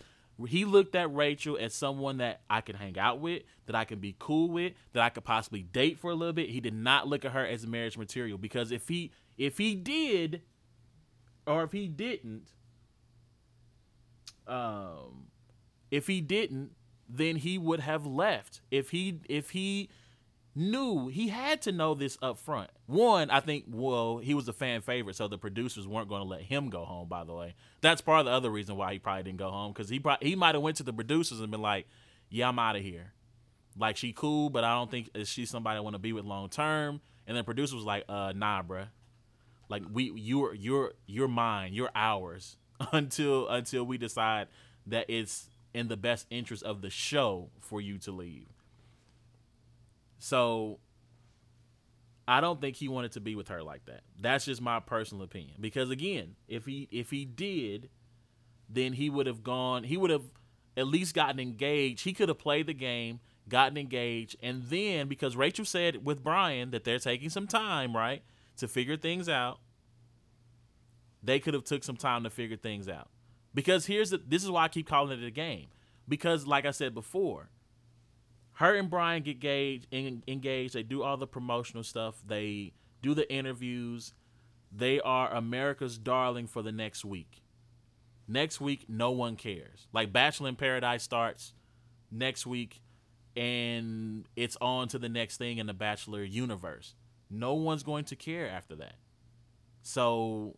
he 0.48 0.66
looked 0.66 0.96
at 0.96 1.14
Rachel 1.14 1.58
as 1.60 1.74
someone 1.74 2.18
that 2.18 2.42
I 2.50 2.62
can 2.62 2.76
hang 2.76 2.98
out 2.98 3.20
with, 3.20 3.44
that 3.66 3.76
I 3.76 3.86
can 3.86 4.00
be 4.00 4.16
cool 4.20 4.50
with, 4.50 4.74
that 4.94 5.04
I 5.04 5.10
could 5.10 5.24
possibly 5.24 5.64
date 5.64 6.00
for 6.00 6.12
a 6.12 6.16
little 6.16 6.34
bit. 6.34 6.50
He 6.50 6.60
did 6.60 6.74
not 6.74 7.08
look 7.08 7.26
at 7.26 7.32
her 7.32 7.46
as 7.46 7.66
marriage 7.68 7.98
material 7.98 8.38
because 8.38 8.72
if 8.72 8.88
he 8.88 9.12
if 9.38 9.58
he 9.58 9.76
did, 9.76 10.42
or 11.48 11.64
if 11.64 11.72
he 11.72 11.88
didn't, 11.88 12.52
um, 14.48 15.28
if 15.90 16.08
he 16.08 16.22
didn't, 16.22 16.72
then 17.10 17.38
he 17.38 17.58
would 17.58 17.80
have 17.80 18.06
left. 18.06 18.62
If 18.70 18.90
he 18.92 19.20
if 19.28 19.52
he 19.52 19.90
knew 20.56 21.08
he 21.08 21.30
had 21.30 21.62
to 21.64 21.72
know 21.72 21.94
this 21.94 22.18
up 22.22 22.38
front. 22.38 22.70
One, 22.86 23.30
I 23.30 23.40
think, 23.40 23.66
well, 23.70 24.18
he 24.18 24.34
was 24.34 24.48
a 24.48 24.54
fan 24.54 24.82
favorite, 24.82 25.16
so 25.16 25.28
the 25.28 25.38
producers 25.38 25.88
weren't 25.88 26.10
going 26.10 26.22
to 26.22 26.28
let 26.28 26.42
him 26.42 26.70
go 26.70 26.84
home. 26.84 27.08
By 27.08 27.24
the 27.24 27.34
way, 27.34 27.56
that's 27.82 28.02
part 28.02 28.20
of 28.20 28.26
the 28.26 28.32
other 28.32 28.50
reason 28.50 28.76
why 28.76 28.94
he 28.94 29.00
probably 29.00 29.24
didn't 29.24 29.40
go 29.40 29.50
home 29.50 29.72
because 29.72 29.90
he 29.90 30.00
probably, 30.00 30.30
he 30.30 30.36
might 30.36 30.56
have 30.56 30.62
went 30.62 30.78
to 30.78 30.84
the 30.84 30.94
producers 30.94 31.40
and 31.40 31.52
been 31.52 31.62
like, 31.62 31.88
"Yeah, 32.30 32.50
I'm 32.50 32.60
out 32.60 32.76
of 32.76 32.82
here," 32.82 33.14
Like 33.78 33.98
she 33.98 34.12
cool, 34.12 34.50
but 34.50 34.64
I 34.64 34.74
don't 34.74 34.92
think 34.92 35.10
she's 35.24 35.50
somebody 35.50 35.78
I 35.78 35.80
want 35.82 35.96
to 35.96 36.00
be 36.00 36.14
with 36.14 36.26
long 36.26 36.50
term. 36.50 37.02
And 37.28 37.38
then 37.38 37.44
producer 37.44 37.76
was 37.76 37.86
like, 37.86 38.04
uh, 38.10 38.34
nah, 38.36 38.64
bruh. 38.64 38.88
Like 39.70 39.84
we 39.92 40.12
you're 40.16 40.54
you're 40.54 40.94
you're 41.06 41.30
mine, 41.30 41.74
you're 41.74 41.92
ours 41.96 42.58
until 42.92 43.48
until 43.48 43.86
we 43.86 43.98
decide 43.98 44.48
that 44.88 45.06
it's 45.10 45.50
in 45.74 45.88
the 45.88 45.96
best 45.96 46.28
interest 46.30 46.64
of 46.64 46.82
the 46.82 46.90
show 46.90 47.50
for 47.62 47.80
you 47.80 47.98
to 48.00 48.12
leave. 48.12 48.48
So 50.22 50.78
I 52.28 52.42
don't 52.42 52.62
think 52.62 52.76
he 52.76 52.88
wanted 52.88 53.14
to 53.14 53.20
be 53.20 53.36
with 53.36 53.48
her 53.48 53.64
like 53.64 53.86
that. 53.86 54.02
That's 54.20 54.46
just 54.46 54.62
my 54.62 54.80
personal 54.80 55.24
opinion. 55.24 55.58
Because 55.60 55.90
again, 55.90 56.36
if 56.48 56.66
he 56.66 56.88
if 56.92 57.10
he 57.10 57.26
did, 57.26 57.90
then 58.70 58.94
he 58.94 59.10
would 59.10 59.26
have 59.26 59.44
gone. 59.44 59.84
He 59.84 59.98
would 59.98 60.12
have 60.12 60.26
at 60.78 60.86
least 60.86 61.16
gotten 61.16 61.40
engaged. 61.40 62.04
He 62.04 62.14
could 62.14 62.30
have 62.30 62.38
played 62.38 62.68
the 62.68 62.76
game, 62.76 63.20
gotten 63.50 63.78
engaged, 63.78 64.36
and 64.44 64.64
then 64.66 65.08
because 65.08 65.36
Rachel 65.36 65.66
said 65.66 66.06
with 66.06 66.24
Bryan 66.24 66.70
that 66.70 66.84
they're 66.84 67.00
taking 67.00 67.32
some 67.32 67.48
time, 67.48 67.98
right, 67.98 68.22
to 68.58 68.68
figure 68.68 68.98
things 68.98 69.28
out. 69.28 69.60
They 71.24 71.40
could 71.40 71.56
have 71.56 71.64
took 71.64 71.84
some 71.84 71.98
time 71.98 72.24
to 72.24 72.30
figure 72.30 72.58
things 72.58 72.88
out. 72.88 73.10
Because 73.56 73.88
here's 73.88 74.12
the 74.12 74.20
this 74.20 74.44
is 74.44 74.52
why 74.52 74.66
I 74.66 74.68
keep 74.68 74.88
calling 74.88 75.20
it 75.20 75.26
a 75.26 75.32
game. 75.32 75.70
Because 76.08 76.46
like 76.46 76.68
I 76.68 76.72
said 76.72 76.94
before, 76.94 77.50
her 78.54 78.76
and 78.76 78.90
Bryan 78.90 79.24
get 79.24 79.36
engaged, 79.36 79.88
engaged. 80.28 80.74
They 80.74 80.84
do 80.84 81.04
all 81.04 81.18
the 81.18 81.28
promotional 81.28 81.84
stuff. 81.84 82.22
They 82.26 82.74
do 83.02 83.14
the 83.14 83.32
interviews. 83.32 84.14
They 84.72 85.00
are 85.02 85.34
America's 85.34 85.98
darling 85.98 86.48
for 86.48 86.62
the 86.62 86.72
next 86.72 87.04
week. 87.04 87.42
Next 88.28 88.62
week, 88.62 88.86
no 88.88 89.12
one 89.12 89.36
cares. 89.36 89.88
Like 89.92 90.14
Bachelor 90.14 90.50
in 90.50 90.56
Paradise 90.56 91.04
starts 91.04 91.54
next 92.12 92.46
week, 92.46 92.82
and 93.36 94.26
it's 94.36 94.58
on 94.62 94.88
to 94.90 95.00
the 95.00 95.10
next 95.10 95.38
thing 95.38 95.58
in 95.58 95.68
the 95.68 95.74
Bachelor 95.74 96.24
universe. 96.24 96.96
No 97.30 97.56
one's 97.56 97.84
going 97.84 98.06
to 98.06 98.16
care 98.16 98.48
after 98.50 98.76
that. 98.76 98.96
So 99.82 100.56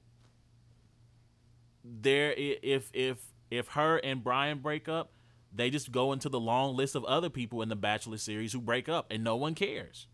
there, 1.84 2.34
if 2.34 2.89
if 2.94 3.18
if 3.50 3.70
her 3.70 3.98
and 3.98 4.24
Bryan 4.24 4.60
break 4.60 4.88
up, 4.89 5.12
they 5.56 5.70
just 5.70 5.91
go 5.91 6.12
into 6.12 6.30
the 6.30 6.39
long 6.39 6.76
list 6.76 6.95
of 6.95 7.06
other 7.06 7.30
people 7.30 7.62
in 7.62 7.70
the 7.70 7.76
Bachelor 7.76 8.18
series 8.18 8.54
who 8.54 8.62
break 8.62 8.89
up 8.89 9.08
and 9.12 9.24
no 9.24 9.36
one 9.36 9.54
cares. 9.54 10.08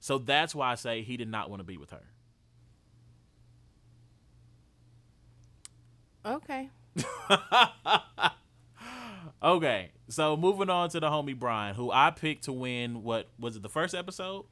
So 0.00 0.18
that's 0.18 0.54
why 0.54 0.72
I 0.72 0.74
say 0.74 1.02
he 1.02 1.16
did 1.16 1.28
not 1.28 1.50
want 1.50 1.60
to 1.60 1.64
be 1.64 1.76
with 1.76 1.90
her. 1.90 2.04
Okay. 6.24 6.70
okay. 9.42 9.90
So 10.08 10.36
moving 10.36 10.70
on 10.70 10.90
to 10.90 11.00
the 11.00 11.08
homie 11.08 11.38
Bryan, 11.38 11.74
who 11.74 11.90
I 11.90 12.10
picked 12.10 12.44
to 12.44 12.52
win 12.52 13.02
what 13.02 13.28
was 13.38 13.56
it 13.56 13.62
the 13.62 13.68
first 13.68 13.94
episode? 13.94 14.44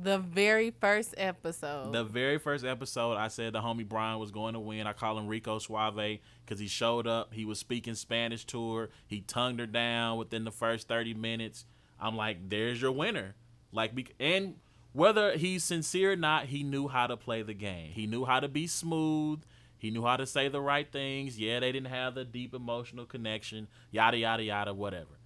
The 0.00 0.18
very 0.18 0.70
first 0.70 1.14
episode. 1.16 1.92
The 1.92 2.04
very 2.04 2.38
first 2.38 2.64
episode, 2.64 3.16
I 3.16 3.28
said 3.28 3.52
the 3.52 3.60
homie 3.60 3.88
Bryan 3.88 4.18
was 4.18 4.30
going 4.30 4.54
to 4.54 4.60
win. 4.60 4.86
I 4.86 4.92
call 4.92 5.18
him 5.18 5.26
Rico 5.26 5.58
Suave 5.58 6.20
because 6.44 6.60
he 6.60 6.68
showed 6.68 7.06
up. 7.06 7.34
He 7.34 7.44
was 7.44 7.58
speaking 7.58 7.94
Spanish 7.94 8.44
to 8.46 8.74
her. 8.74 8.90
He 9.06 9.22
tongued 9.22 9.60
her 9.60 9.66
down 9.66 10.18
within 10.18 10.44
the 10.44 10.52
first 10.52 10.86
30 10.88 11.14
minutes. 11.14 11.64
I'm 12.00 12.16
like, 12.16 12.48
there's 12.48 12.80
your 12.80 12.92
winner. 12.92 13.34
Like, 13.72 14.14
and 14.20 14.56
whether 14.92 15.36
he's 15.36 15.64
sincere 15.64 16.12
or 16.12 16.16
not, 16.16 16.46
he 16.46 16.62
knew 16.62 16.88
how 16.88 17.06
to 17.06 17.16
play 17.16 17.42
the 17.42 17.54
game. 17.54 17.90
He 17.92 18.06
knew 18.06 18.24
how 18.24 18.40
to 18.40 18.48
be 18.48 18.66
smooth. 18.66 19.42
He 19.78 19.90
knew 19.90 20.04
how 20.04 20.16
to 20.16 20.26
say 20.26 20.48
the 20.48 20.60
right 20.60 20.90
things. 20.90 21.38
Yeah, 21.38 21.60
they 21.60 21.72
didn't 21.72 21.90
have 21.90 22.14
the 22.14 22.24
deep 22.24 22.54
emotional 22.54 23.04
connection. 23.04 23.68
Yada 23.90 24.18
yada 24.18 24.42
yada, 24.42 24.74
whatever. 24.74 25.18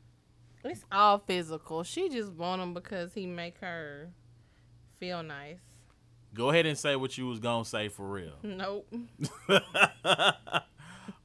It's 0.64 0.84
all 0.92 1.18
physical. 1.18 1.82
She 1.82 2.08
just 2.08 2.32
want 2.32 2.62
him 2.62 2.72
because 2.74 3.14
he 3.14 3.26
make 3.26 3.58
her 3.58 4.10
feel 5.02 5.24
nice. 5.24 5.58
Go 6.32 6.50
ahead 6.50 6.64
and 6.64 6.78
say 6.78 6.94
what 6.94 7.18
you 7.18 7.26
was 7.26 7.40
gonna 7.40 7.64
say 7.64 7.88
for 7.88 8.08
real. 8.08 8.34
Nope. 8.44 8.86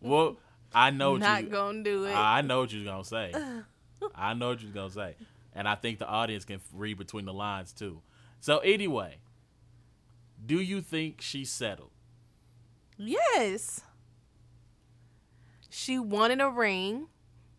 well, 0.02 0.38
I 0.74 0.90
know 0.90 1.18
not 1.18 1.44
you, 1.44 1.50
gonna 1.50 1.84
do 1.84 2.06
it. 2.06 2.14
I 2.14 2.42
know 2.42 2.62
what 2.62 2.74
you're 2.74 2.84
gonna 2.84 3.04
say. 3.04 3.32
I 4.16 4.34
know 4.34 4.50
what 4.50 4.64
you're 4.64 4.72
gonna 4.72 4.90
say, 4.90 5.14
and 5.54 5.68
I 5.68 5.76
think 5.76 6.00
the 6.00 6.08
audience 6.08 6.44
can 6.44 6.60
read 6.74 6.98
between 6.98 7.26
the 7.26 7.34
lines 7.34 7.72
too. 7.72 8.02
So 8.40 8.58
anyway, 8.60 9.18
do 10.44 10.60
you 10.60 10.82
think 10.82 11.22
she 11.22 11.46
settled? 11.46 11.92
Yes. 12.98 13.82
She 15.70 16.00
wanted 16.00 16.42
a 16.42 16.50
ring. 16.50 17.10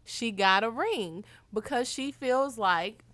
She 0.04 0.32
got 0.32 0.64
a 0.64 0.70
ring 0.70 1.24
because 1.54 1.88
she 1.88 2.10
feels 2.10 2.58
like 2.58 3.04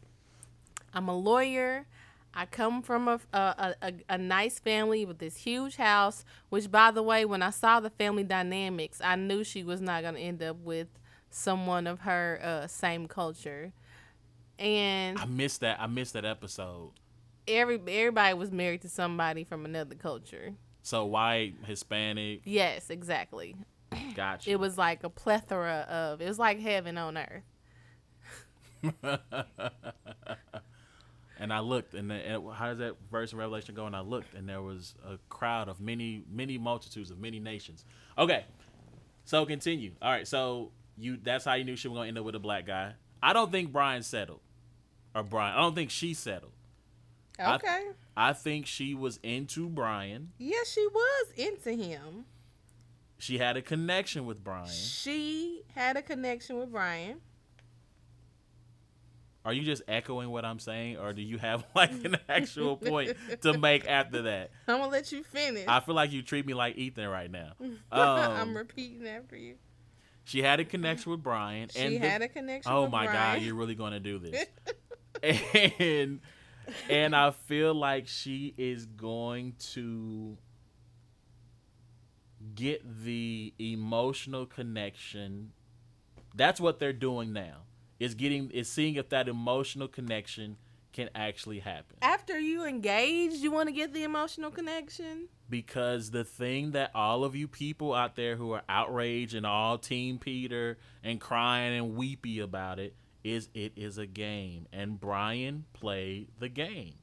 I'm 0.95 1.07
a 1.07 1.15
lawyer. 1.15 1.87
I 2.35 2.47
come 2.47 2.83
from 2.83 3.07
a, 3.07 3.21
a, 3.33 3.75
a, 3.81 3.93
a, 4.09 4.19
nice 4.19 4.59
family 4.59 5.05
with 5.05 5.19
this 5.19 5.37
huge 5.37 5.77
house, 5.77 6.25
which, 6.49 6.69
by 6.69 6.91
the 6.91 7.03
way, 7.03 7.25
when 7.25 7.43
I 7.43 7.51
saw 7.51 7.79
the 7.79 7.91
family 7.91 8.25
dynamics, 8.25 9.01
I 9.03 9.15
knew 9.15 9.45
she 9.45 9.63
was 9.63 9.81
not 9.81 10.03
going 10.03 10.15
to 10.15 10.21
end 10.21 10.43
up 10.43 10.57
with 10.65 10.89
someone 11.31 11.87
of 11.87 12.01
her 12.01 12.41
uh, 12.43 12.67
same 12.67 13.07
culture. 13.07 13.73
And 14.59 15.17
I 15.19 15.27
missed 15.27 15.61
that. 15.61 15.81
I 15.81 15.87
missed 15.87 16.15
that 16.15 16.25
episode. 16.25 16.91
Every 17.47 17.81
everybody 17.87 18.35
was 18.35 18.51
married 18.51 18.83
to 18.83 18.89
somebody 18.89 19.45
from 19.45 19.65
another 19.65 19.95
culture. 19.95 20.55
So 20.83 21.05
white, 21.05 21.55
Hispanic. 21.67 22.43
Yes, 22.45 22.91
exactly. 22.91 23.57
Gotcha. 24.15 24.51
It 24.51 24.59
was 24.59 24.77
like 24.77 25.05
a 25.05 25.11
plethora 25.11 25.87
of. 25.89 26.21
It 26.21 26.29
was 26.29 26.39
like 26.39 26.59
heaven 26.61 26.99
on 26.99 27.17
earth. 27.17 27.45
and 31.39 31.53
I 31.53 31.61
looked, 31.61 31.95
and, 31.95 32.11
the, 32.11 32.15
and 32.15 32.53
how 32.53 32.69
does 32.69 32.79
that 32.79 32.95
verse 33.11 33.33
in 33.33 33.39
Revelation 33.39 33.75
go? 33.75 33.87
And 33.87 33.97
I 33.97 34.01
looked, 34.01 34.35
and 34.35 34.49
there 34.49 34.63
was 34.63 34.95
a 35.07 35.19
crowd 35.29 35.69
of 35.69 35.81
many, 35.81 36.25
many 36.31 36.59
multitudes 36.59 37.11
of 37.11 37.19
many 37.19 37.41
nations. 37.41 37.85
Okay, 38.17 38.45
so 39.25 39.45
continue. 39.45 39.93
All 40.01 40.11
right, 40.11 40.27
so 40.27 40.71
you 40.97 41.19
that's 41.23 41.45
how 41.45 41.55
you 41.55 41.65
knew 41.65 41.77
she 41.77 41.89
was 41.89 41.97
gonna 41.97 42.09
end 42.09 42.19
up 42.19 42.25
with 42.25 42.35
a 42.35 42.41
black 42.41 42.67
guy. 42.67 42.95
I 43.23 43.33
don't 43.33 43.51
think 43.51 43.73
Bryan 43.73 44.03
settled, 44.03 44.41
or 45.15 45.23
Bryan. 45.23 45.57
I 45.57 45.61
don't 45.61 45.75
think 45.75 45.91
she 45.91 46.15
settled. 46.15 46.53
Okay. 47.41 47.67
I, 48.17 48.31
I 48.31 48.33
think 48.33 48.67
she 48.67 48.95
was 48.95 49.19
into 49.23 49.69
Bryan. 49.69 50.31
Yes, 50.39 50.71
she 50.71 50.87
was 50.87 51.27
into 51.37 51.73
him. 51.73 52.27
She 53.19 53.39
had 53.39 53.57
a 53.57 53.63
connection 53.63 54.27
with 54.27 54.45
Bryan. 54.45 54.69
She 54.69 55.63
had 55.75 55.97
a 55.97 56.03
connection 56.03 56.59
with 56.59 56.71
Bryan. 56.71 57.21
Are 59.45 59.53
you 59.53 59.63
just 59.63 59.83
echoing 59.87 60.31
what 60.31 60.45
I'm 60.47 60.59
saying, 60.59 60.97
or 60.97 61.13
do 61.13 61.21
you 61.21 61.37
have 61.37 61.65
like 61.75 61.93
an 62.05 62.17
actual 62.29 62.77
point 62.77 63.15
to 63.43 63.59
make 63.59 63.87
after 63.87 64.23
that? 64.23 64.51
I'm 64.69 64.79
gonna 64.79 64.91
let 64.91 65.13
you 65.13 65.23
finish. 65.23 65.67
I 65.69 65.81
feel 65.81 65.95
like 65.95 66.13
you 66.13 66.23
treat 66.23 66.47
me 66.47 66.55
like 66.55 66.77
Ethan 66.77 67.09
right 67.09 67.31
now. 67.31 67.53
Um, 67.93 68.19
I'm 68.19 68.57
repeating 68.57 69.07
after 69.07 69.37
you. 69.37 69.55
She 70.25 70.43
had 70.43 70.59
a 70.59 70.65
connection 70.65 71.13
with 71.13 71.23
Bryan. 71.23 71.69
She 71.69 71.79
and 71.81 72.03
had 72.03 72.23
the, 72.23 72.27
a 72.27 72.29
connection. 72.29 72.73
Oh 72.73 72.89
my 72.89 73.05
Bryan. 73.05 73.37
God, 73.37 73.43
you're 73.43 73.55
really 73.55 73.75
gonna 73.75 74.01
do 74.01 74.19
this? 74.19 74.47
and 75.79 76.21
and 76.89 77.15
I 77.15 77.31
feel 77.31 77.75
like 77.75 78.09
she 78.09 78.55
is 78.57 78.87
going 78.87 79.55
to 79.73 80.39
get 82.55 83.05
the 83.05 83.53
emotional 83.59 84.47
connection. 84.47 85.53
That's 86.35 86.61
what 86.61 86.79
they're 86.79 86.93
doing 86.93 87.33
now 87.33 87.63
is 87.99 88.15
getting 88.15 88.51
is 88.51 88.71
seeing 88.71 88.97
if 88.97 89.09
that 89.11 89.29
emotional 89.29 89.89
connection 89.89 90.57
can 90.93 91.11
actually 91.15 91.59
happen. 91.59 91.97
After 92.01 92.39
you 92.39 92.65
engage, 92.65 93.35
you 93.35 93.51
want 93.51 93.69
to 93.69 93.75
get 93.75 93.93
the 93.93 94.05
emotional 94.05 94.51
connection? 94.51 95.29
Because 95.51 96.11
the 96.11 96.25
thing 96.25 96.71
that 96.71 96.93
all 96.95 97.25
of 97.25 97.35
you 97.35 97.49
people 97.49 97.93
out 97.93 98.15
there 98.15 98.37
who 98.37 98.53
are 98.53 98.63
outraged 98.69 99.35
and 99.35 99.45
all 99.45 99.77
team 99.77 100.19
Peter 100.19 100.79
and 101.03 101.21
crying 101.21 101.77
and 101.77 101.97
weepy 101.97 102.39
about 102.39 102.79
it 102.79 102.95
is 103.25 103.49
it 103.55 103.73
is 103.77 103.99
a 103.99 104.07
game 104.07 104.67
and 104.73 105.01
Bryan 105.01 105.65
played 105.73 106.29
the 106.39 106.49
game. 106.49 106.95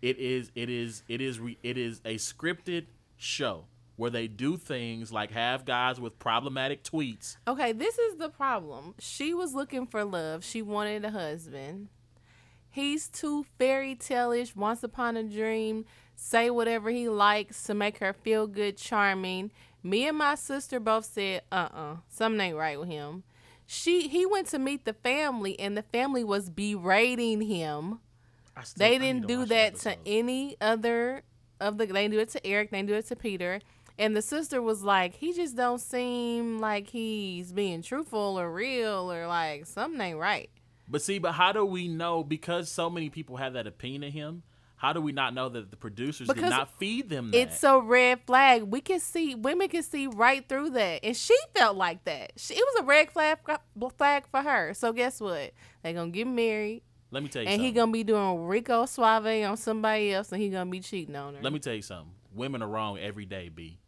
It 0.00 0.18
is 0.18 0.50
it 0.54 0.70
is 0.70 1.02
it 1.08 1.20
is 1.20 1.40
re, 1.40 1.58
it 1.62 1.76
is 1.76 2.00
a 2.04 2.14
scripted 2.14 2.86
show 3.16 3.66
where 4.02 4.10
they 4.10 4.26
do 4.26 4.56
things 4.56 5.12
like 5.12 5.30
have 5.30 5.64
guys 5.64 6.00
with 6.00 6.18
problematic 6.18 6.82
tweets. 6.82 7.36
Okay, 7.46 7.70
this 7.70 7.96
is 8.00 8.16
the 8.16 8.28
problem. 8.28 8.96
She 8.98 9.32
was 9.32 9.54
looking 9.54 9.86
for 9.86 10.04
love. 10.04 10.44
She 10.44 10.60
wanted 10.60 11.04
a 11.04 11.10
husband. 11.10 11.86
He's 12.68 13.06
too 13.06 13.46
fairy 13.60 13.94
tale-ish, 13.94 14.56
once 14.56 14.82
upon 14.82 15.16
a 15.16 15.22
dream, 15.22 15.84
say 16.16 16.50
whatever 16.50 16.90
he 16.90 17.08
likes 17.08 17.62
to 17.62 17.74
make 17.74 17.98
her 17.98 18.12
feel 18.12 18.48
good, 18.48 18.76
charming. 18.76 19.52
Me 19.84 20.08
and 20.08 20.18
my 20.18 20.34
sister 20.34 20.80
both 20.80 21.04
said, 21.04 21.42
uh-uh, 21.52 21.98
something 22.08 22.40
ain't 22.40 22.56
right 22.56 22.80
with 22.80 22.88
him. 22.88 23.22
She 23.66 24.08
he 24.08 24.26
went 24.26 24.48
to 24.48 24.58
meet 24.58 24.84
the 24.84 24.94
family 24.94 25.58
and 25.60 25.76
the 25.76 25.82
family 25.82 26.24
was 26.24 26.50
berating 26.50 27.42
him. 27.42 28.00
Still, 28.64 28.88
they 28.88 28.98
didn't 28.98 29.28
do 29.28 29.46
that 29.46 29.76
to 29.76 29.96
any 30.04 30.56
other 30.60 31.22
of 31.60 31.78
the 31.78 31.86
they 31.86 32.02
didn't 32.02 32.14
do 32.14 32.18
it 32.18 32.30
to 32.30 32.44
Eric, 32.44 32.70
they 32.70 32.78
didn't 32.78 32.88
do 32.88 32.94
it 32.94 33.06
to 33.06 33.16
Peter. 33.16 33.60
And 33.98 34.16
the 34.16 34.22
sister 34.22 34.60
was 34.62 34.82
like, 34.82 35.14
he 35.14 35.32
just 35.32 35.56
don't 35.56 35.80
seem 35.80 36.58
like 36.58 36.88
he's 36.88 37.52
being 37.52 37.82
truthful 37.82 38.38
or 38.40 38.50
real 38.50 39.12
or 39.12 39.26
like 39.26 39.66
something 39.66 40.00
ain't 40.00 40.18
right. 40.18 40.50
But 40.88 41.02
see, 41.02 41.18
but 41.18 41.32
how 41.32 41.52
do 41.52 41.64
we 41.64 41.88
know 41.88 42.24
because 42.24 42.70
so 42.70 42.90
many 42.90 43.08
people 43.10 43.36
have 43.36 43.52
that 43.54 43.66
opinion 43.66 44.04
of 44.04 44.12
him? 44.12 44.42
How 44.76 44.92
do 44.92 45.00
we 45.00 45.12
not 45.12 45.32
know 45.32 45.48
that 45.48 45.70
the 45.70 45.76
producers 45.76 46.26
did 46.26 46.38
not 46.38 46.76
feed 46.76 47.08
them 47.08 47.30
that? 47.30 47.36
It's 47.38 47.62
a 47.62 47.78
red 47.78 48.20
flag. 48.26 48.64
We 48.64 48.80
can 48.80 48.98
see 48.98 49.36
women 49.36 49.68
can 49.68 49.84
see 49.84 50.08
right 50.08 50.46
through 50.48 50.70
that, 50.70 51.04
and 51.04 51.16
she 51.16 51.36
felt 51.54 51.76
like 51.76 52.02
that. 52.04 52.32
She, 52.36 52.54
it 52.54 52.64
was 52.74 52.82
a 52.82 52.84
red 52.84 53.12
flag 53.12 53.38
flag 53.96 54.26
for 54.28 54.42
her. 54.42 54.74
So 54.74 54.92
guess 54.92 55.20
what? 55.20 55.52
They 55.84 55.92
gonna 55.92 56.10
get 56.10 56.26
married, 56.26 56.82
Let 57.12 57.22
me 57.22 57.28
tell 57.28 57.42
you 57.42 57.48
and 57.48 57.54
something. 57.60 57.66
he 57.66 57.72
gonna 57.72 57.92
be 57.92 58.02
doing 58.02 58.44
Rico 58.44 58.84
Suave 58.86 59.44
on 59.48 59.56
somebody 59.56 60.12
else, 60.12 60.32
and 60.32 60.42
he 60.42 60.48
gonna 60.50 60.68
be 60.68 60.80
cheating 60.80 61.14
on 61.14 61.36
her. 61.36 61.40
Let 61.40 61.52
me 61.52 61.60
tell 61.60 61.74
you 61.74 61.82
something. 61.82 62.10
Women 62.34 62.60
are 62.60 62.68
wrong 62.68 62.98
every 62.98 63.24
day, 63.24 63.50
B. 63.50 63.78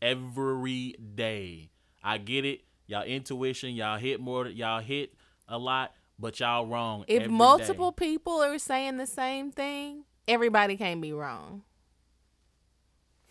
Every 0.00 0.94
day. 1.14 1.70
I 2.02 2.18
get 2.18 2.44
it. 2.44 2.60
Y'all 2.86 3.02
intuition, 3.02 3.74
y'all 3.74 3.98
hit 3.98 4.20
more, 4.20 4.46
y'all 4.46 4.80
hit 4.80 5.12
a 5.48 5.58
lot, 5.58 5.92
but 6.18 6.38
y'all 6.38 6.66
wrong. 6.66 7.04
if 7.08 7.22
every 7.22 7.28
day. 7.28 7.34
multiple 7.34 7.90
people 7.90 8.40
are 8.42 8.58
saying 8.58 8.96
the 8.96 9.06
same 9.06 9.50
thing, 9.50 10.04
everybody 10.28 10.76
can't 10.76 11.00
be 11.00 11.12
wrong. 11.12 11.62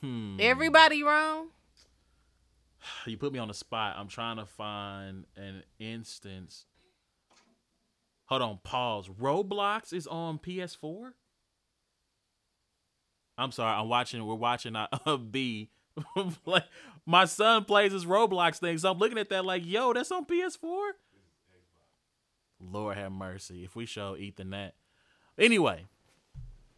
hmm. 0.02 0.38
Everybody 0.40 1.04
wrong. 1.04 1.48
you 3.06 3.18
put 3.18 3.32
me 3.32 3.40
on 3.40 3.48
the 3.48 3.54
spot. 3.54 3.96
I'm 3.98 4.08
trying 4.08 4.38
to 4.38 4.46
find 4.46 5.26
an 5.38 5.64
instance. 5.80 6.66
Hold 8.26 8.42
on, 8.42 8.60
pause. 8.64 9.08
Roblox 9.08 9.94
is 9.94 10.08
on 10.08 10.40
PS4. 10.40 11.14
I'm 13.38 13.52
sorry. 13.52 13.80
I'm 13.80 13.88
watching. 13.88 14.26
We're 14.26 14.36
watching 14.36 14.76
uh, 14.76 14.88
B. 15.32 15.70
like 16.46 16.66
my 17.06 17.26
son 17.26 17.66
plays 17.66 17.92
his 17.92 18.06
Roblox 18.06 18.58
thing, 18.58 18.78
so 18.78 18.92
I'm 18.92 18.98
looking 18.98 19.18
at 19.18 19.30
that 19.30 19.46
like, 19.46 19.66
yo, 19.66 19.94
that's 19.94 20.12
on 20.12 20.26
PS4. 20.26 20.92
Lord 22.60 22.98
have 22.98 23.12
mercy. 23.12 23.64
If 23.64 23.76
we 23.76 23.86
show 23.86 24.16
Ethan 24.18 24.50
that. 24.52 24.76
Anyway, 25.38 25.86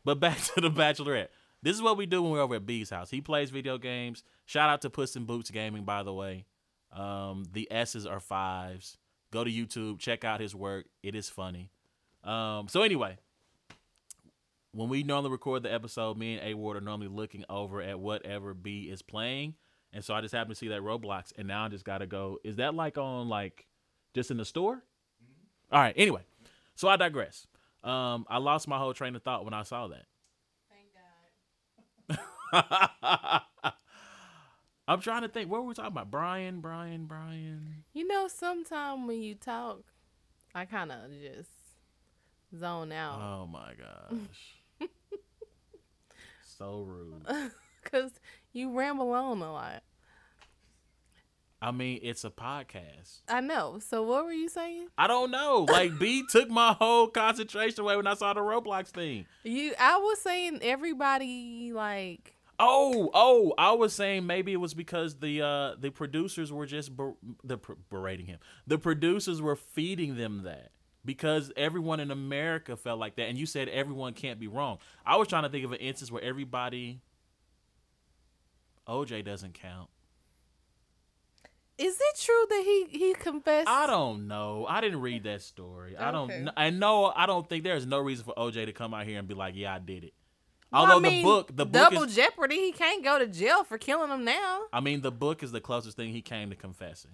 but 0.03 0.15
back 0.20 0.38
to 0.39 0.61
the 0.61 0.70
Bachelorette. 0.70 1.30
This 1.61 1.76
is 1.76 1.82
what 1.82 1.97
we 1.97 2.05
do 2.05 2.22
when 2.22 2.32
we're 2.32 2.41
over 2.41 2.55
at 2.55 2.65
B's 2.65 2.89
house. 2.89 3.09
He 3.09 3.22
plays 3.22 3.49
video 3.49 3.78
games. 3.78 4.24
Shout 4.45 4.70
out 4.70 4.82
to 4.82 4.89
Puss 4.89 5.15
in 5.15 5.26
Boots 5.26 5.49
Gaming, 5.49 5.84
by 5.84 6.03
the 6.03 6.13
way. 6.13 6.45
Um, 6.91 7.45
the 7.51 7.68
S's 7.72 8.05
are 8.05 8.20
fives. 8.20 8.97
Go 9.32 9.43
to 9.43 9.51
YouTube, 9.51 9.99
check 9.99 10.24
out 10.24 10.39
his 10.39 10.55
work. 10.55 10.86
It 11.03 11.15
is 11.15 11.30
funny. 11.30 11.72
Um, 12.24 12.68
so 12.70 12.84
anyway, 12.84 13.18
when 14.72 14.89
we 14.89 15.03
normally 15.03 15.32
record 15.32 15.63
the 15.63 15.74
episode, 15.74 16.18
me 16.18 16.38
and 16.38 16.47
A 16.47 16.53
Ward 16.53 16.78
are 16.78 16.82
normally 16.82 17.07
looking 17.07 17.43
over 17.49 17.82
at 17.82 17.99
whatever 17.99 18.53
B 18.53 18.89
is 18.91 19.01
playing. 19.01 19.55
And 19.93 20.03
so 20.03 20.13
I 20.13 20.22
just 20.22 20.34
happened 20.34 20.55
to 20.55 20.59
see 20.59 20.68
that 20.68 20.82
Roblox, 20.82 21.32
and 21.38 21.47
now 21.47 21.65
I 21.65 21.70
just 21.70 21.86
gotta 21.86 22.05
go. 22.05 22.39
Is 22.43 22.57
that 22.57 22.76
like 22.76 22.97
on 22.97 23.30
like 23.30 23.65
just 24.13 24.32
in 24.32 24.38
the 24.38 24.45
store? 24.45 24.84
All 25.72 25.80
right. 25.80 25.93
Anyway, 25.97 26.22
so 26.76 26.88
I 26.88 26.97
digress. 26.97 27.47
Um, 27.84 28.26
I 28.30 28.38
lost 28.38 28.68
my 28.68 28.78
whole 28.78 28.93
train 28.93 29.15
of 29.15 29.24
thought 29.24 29.45
when 29.45 29.53
I 29.53 29.63
saw 29.63 29.88
that. 29.88 30.05
Thank 32.09 32.20
God. 32.51 33.41
I'm 34.88 35.01
trying 35.01 35.24
to 35.24 35.28
think. 35.28 35.49
What 35.49 35.61
were 35.61 35.68
we 35.68 35.74
talking 35.74 35.91
about? 35.91 36.11
Bryan, 36.11 36.61
Bryan, 36.61 37.05
Bryan. 37.05 37.84
You 37.93 38.07
know, 38.07 38.28
sometimes 38.28 39.07
when 39.07 39.22
you 39.22 39.36
talk, 39.36 39.82
I 40.55 40.65
kind 40.65 40.91
of 40.91 41.11
just 41.11 41.49
zone 42.58 42.91
out. 42.91 43.20
Oh 43.22 43.48
my 43.48 43.74
gosh. 43.78 44.89
so 46.43 46.82
rude. 46.82 47.26
Because 47.84 48.12
you 48.52 48.78
ramble 48.78 49.12
on 49.14 49.41
a 49.41 49.54
lot. 49.54 49.82
I 51.62 51.72
mean, 51.72 52.00
it's 52.04 52.26
a 52.26 52.30
podcast. 52.30 53.22
I 53.30 53.39
know. 53.39 53.80
So 53.80 54.04
what 54.04 54.26
were 54.26 54.34
you 54.34 54.50
saying? 54.50 54.88
I 54.98 55.08
don't 55.08 55.32
know. 55.32 55.66
Like 55.70 55.98
B 55.98 56.24
took 56.30 56.50
my 56.50 56.74
whole 56.74 57.08
concentration 57.08 57.80
away 57.80 57.95
when 57.95 58.06
I 58.06 58.14
saw 58.14 58.34
the 58.34 58.41
Roblox 58.41 58.88
thing. 58.88 59.26
You, 59.43 59.74
I 59.80 59.98
was 59.98 60.20
saying 60.20 60.60
everybody 60.62 61.72
like 61.74 62.34
Oh, 62.60 63.12
oh, 63.14 63.54
I 63.58 63.72
was 63.72 63.93
saying 63.93 64.26
maybe 64.26 64.52
it 64.52 64.58
was 64.58 64.74
because 64.74 65.20
the 65.20 65.41
uh 65.41 65.76
the 65.80 65.91
producers 65.91 66.52
were 66.52 66.66
just 66.66 66.95
ber- 66.95 67.16
the 67.43 67.58
pr- 67.58 67.74
berating 67.89 68.26
him. 68.26 68.39
The 68.66 68.78
producers 68.78 69.41
were 69.41 69.56
feeding 69.56 70.18
them 70.18 70.43
that 70.43 70.72
because 71.08 71.51
everyone 71.58 71.99
in 71.99 72.12
America 72.12 72.76
felt 72.76 72.99
like 72.99 73.16
that 73.16 73.24
and 73.24 73.38
you 73.38 73.47
said 73.47 73.70
everyone 73.70 74.14
can't 74.14 74.39
be 74.39 74.47
wrong. 74.47 74.78
I 75.05 75.16
was 75.16 75.28
trying 75.28 75.43
to 75.43 75.49
think 75.49 75.66
of 75.66 75.72
an 75.72 75.80
instance 75.80 76.12
where 76.12 76.22
everybody 76.22 76.99
OJ 78.88 79.26
doesn't 79.26 79.53
count. 79.53 79.89
Is 81.78 81.95
it 81.95 82.20
true 82.20 82.45
that 82.49 82.62
he 82.64 82.97
he 82.97 83.14
confessed? 83.14 83.68
I 83.70 83.88
don't 83.88 84.28
know. 84.28 84.66
I 84.68 84.82
didn't 84.82 85.01
read 85.01 85.24
that 85.24 85.41
story. 85.43 85.95
I 85.95 86.12
don't. 86.12 86.49
I 86.58 86.72
know. 86.72 87.14
I 87.16 87.28
don't 87.28 87.47
think 87.47 87.64
there's 87.64 87.86
no 87.86 87.99
reason 87.99 88.26
for 88.26 88.34
OJ 88.34 88.66
to 88.66 88.74
come 88.74 88.93
out 88.95 89.05
here 89.05 89.20
and 89.20 89.28
be 89.28 89.36
like, 89.36 89.55
"Yeah, 89.55 89.76
I 89.76 89.80
did 89.80 90.03
it." 90.03 90.14
Well, 90.72 90.82
I 90.82 90.86
Although 90.93 91.01
mean, 91.01 91.18
the 91.18 91.24
book, 91.24 91.47
the 91.55 91.66
book 91.66 91.72
double 91.72 92.03
is. 92.03 92.16
jeopardy. 92.16 92.55
He 92.55 92.72
can't 92.72 93.03
go 93.03 93.20
to 93.20 93.28
jail 93.28 93.64
for 93.64 93.78
killing 93.78 94.10
him 94.10 94.26
now. 94.26 94.64
I 94.74 94.80
mean, 94.80 95.01
the 95.01 95.12
book 95.12 95.43
is 95.43 95.51
the 95.51 95.62
closest 95.62 95.95
thing 95.95 96.12
he 96.12 96.22
came 96.24 96.49
to 96.49 96.55
confessing. 96.55 97.12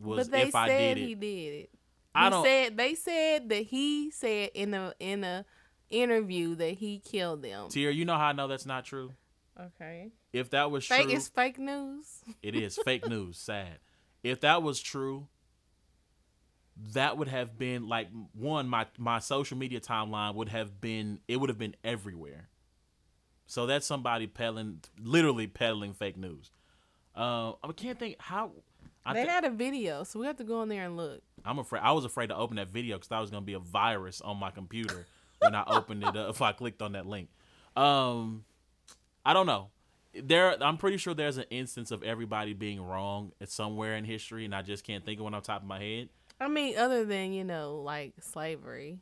Was 0.00 0.28
but 0.28 0.32
they 0.32 0.42
if 0.48 0.54
I 0.54 0.68
said 0.68 0.94
did 0.94 1.02
it. 1.02 1.06
he 1.06 1.14
did 1.14 1.54
it. 1.54 1.70
I 2.14 2.24
He 2.24 2.30
don't. 2.30 2.44
said 2.44 2.76
they 2.76 2.94
said 2.94 3.48
that 3.50 3.62
he 3.64 4.10
said 4.10 4.50
in 4.54 4.74
a 4.74 4.94
in 4.98 5.24
a 5.24 5.44
interview 5.90 6.54
that 6.56 6.72
he 6.74 6.98
killed 6.98 7.42
them. 7.42 7.68
Tier, 7.68 7.90
you 7.90 8.04
know 8.04 8.16
how 8.16 8.26
I 8.26 8.32
know 8.32 8.48
that's 8.48 8.66
not 8.66 8.84
true. 8.84 9.12
Okay. 9.58 10.10
If 10.32 10.50
that 10.50 10.70
was 10.70 10.86
Fake 10.86 11.04
true, 11.06 11.14
it's 11.16 11.28
fake 11.28 11.58
news. 11.58 12.06
it 12.42 12.54
is 12.54 12.78
fake 12.84 13.08
news. 13.08 13.38
Sad. 13.38 13.78
If 14.22 14.40
that 14.40 14.62
was 14.62 14.80
true, 14.80 15.26
that 16.92 17.16
would 17.18 17.28
have 17.28 17.58
been 17.58 17.88
like 17.88 18.08
one. 18.32 18.68
My 18.68 18.86
my 18.98 19.18
social 19.18 19.56
media 19.58 19.80
timeline 19.80 20.34
would 20.34 20.48
have 20.50 20.80
been. 20.80 21.20
It 21.28 21.36
would 21.38 21.48
have 21.48 21.58
been 21.58 21.74
everywhere. 21.82 22.48
So 23.46 23.66
that's 23.66 23.86
somebody 23.86 24.26
peddling, 24.26 24.80
literally 25.00 25.46
peddling 25.46 25.94
fake 25.94 26.16
news. 26.18 26.50
Uh, 27.16 27.52
I 27.64 27.72
can't 27.74 27.98
think 27.98 28.16
how. 28.20 28.52
I 29.04 29.14
they 29.14 29.22
thi- 29.24 29.28
had 29.30 29.44
a 29.44 29.50
video, 29.50 30.04
so 30.04 30.20
we 30.20 30.26
have 30.26 30.36
to 30.36 30.44
go 30.44 30.62
in 30.62 30.68
there 30.68 30.84
and 30.84 30.96
look. 30.96 31.22
I'm 31.48 31.58
afraid. 31.58 31.80
I 31.82 31.92
was 31.92 32.04
afraid 32.04 32.28
to 32.28 32.36
open 32.36 32.56
that 32.56 32.68
video 32.68 32.96
because 32.96 33.08
that 33.08 33.20
was 33.20 33.30
gonna 33.30 33.42
be 33.42 33.54
a 33.54 33.58
virus 33.58 34.20
on 34.20 34.36
my 34.36 34.50
computer 34.50 35.06
when 35.40 35.54
I 35.54 35.64
opened 35.66 36.02
it 36.04 36.14
up. 36.14 36.30
If 36.30 36.42
I 36.42 36.52
clicked 36.52 36.82
on 36.82 36.92
that 36.92 37.06
link, 37.06 37.30
um, 37.74 38.44
I 39.24 39.32
don't 39.32 39.46
know. 39.46 39.70
There, 40.14 40.62
I'm 40.62 40.76
pretty 40.76 40.96
sure 40.96 41.14
there's 41.14 41.38
an 41.38 41.44
instance 41.50 41.90
of 41.90 42.02
everybody 42.02 42.52
being 42.52 42.82
wrong 42.82 43.32
at 43.40 43.50
somewhere 43.50 43.96
in 43.96 44.04
history, 44.04 44.44
and 44.44 44.54
I 44.54 44.62
just 44.62 44.84
can't 44.84 45.04
think 45.04 45.20
of 45.20 45.24
one 45.24 45.34
on 45.34 45.42
top 45.42 45.62
of 45.62 45.68
my 45.68 45.78
head. 45.78 46.08
I 46.40 46.48
mean, 46.48 46.76
other 46.76 47.04
than 47.04 47.32
you 47.32 47.44
know, 47.44 47.76
like 47.76 48.12
slavery. 48.20 48.98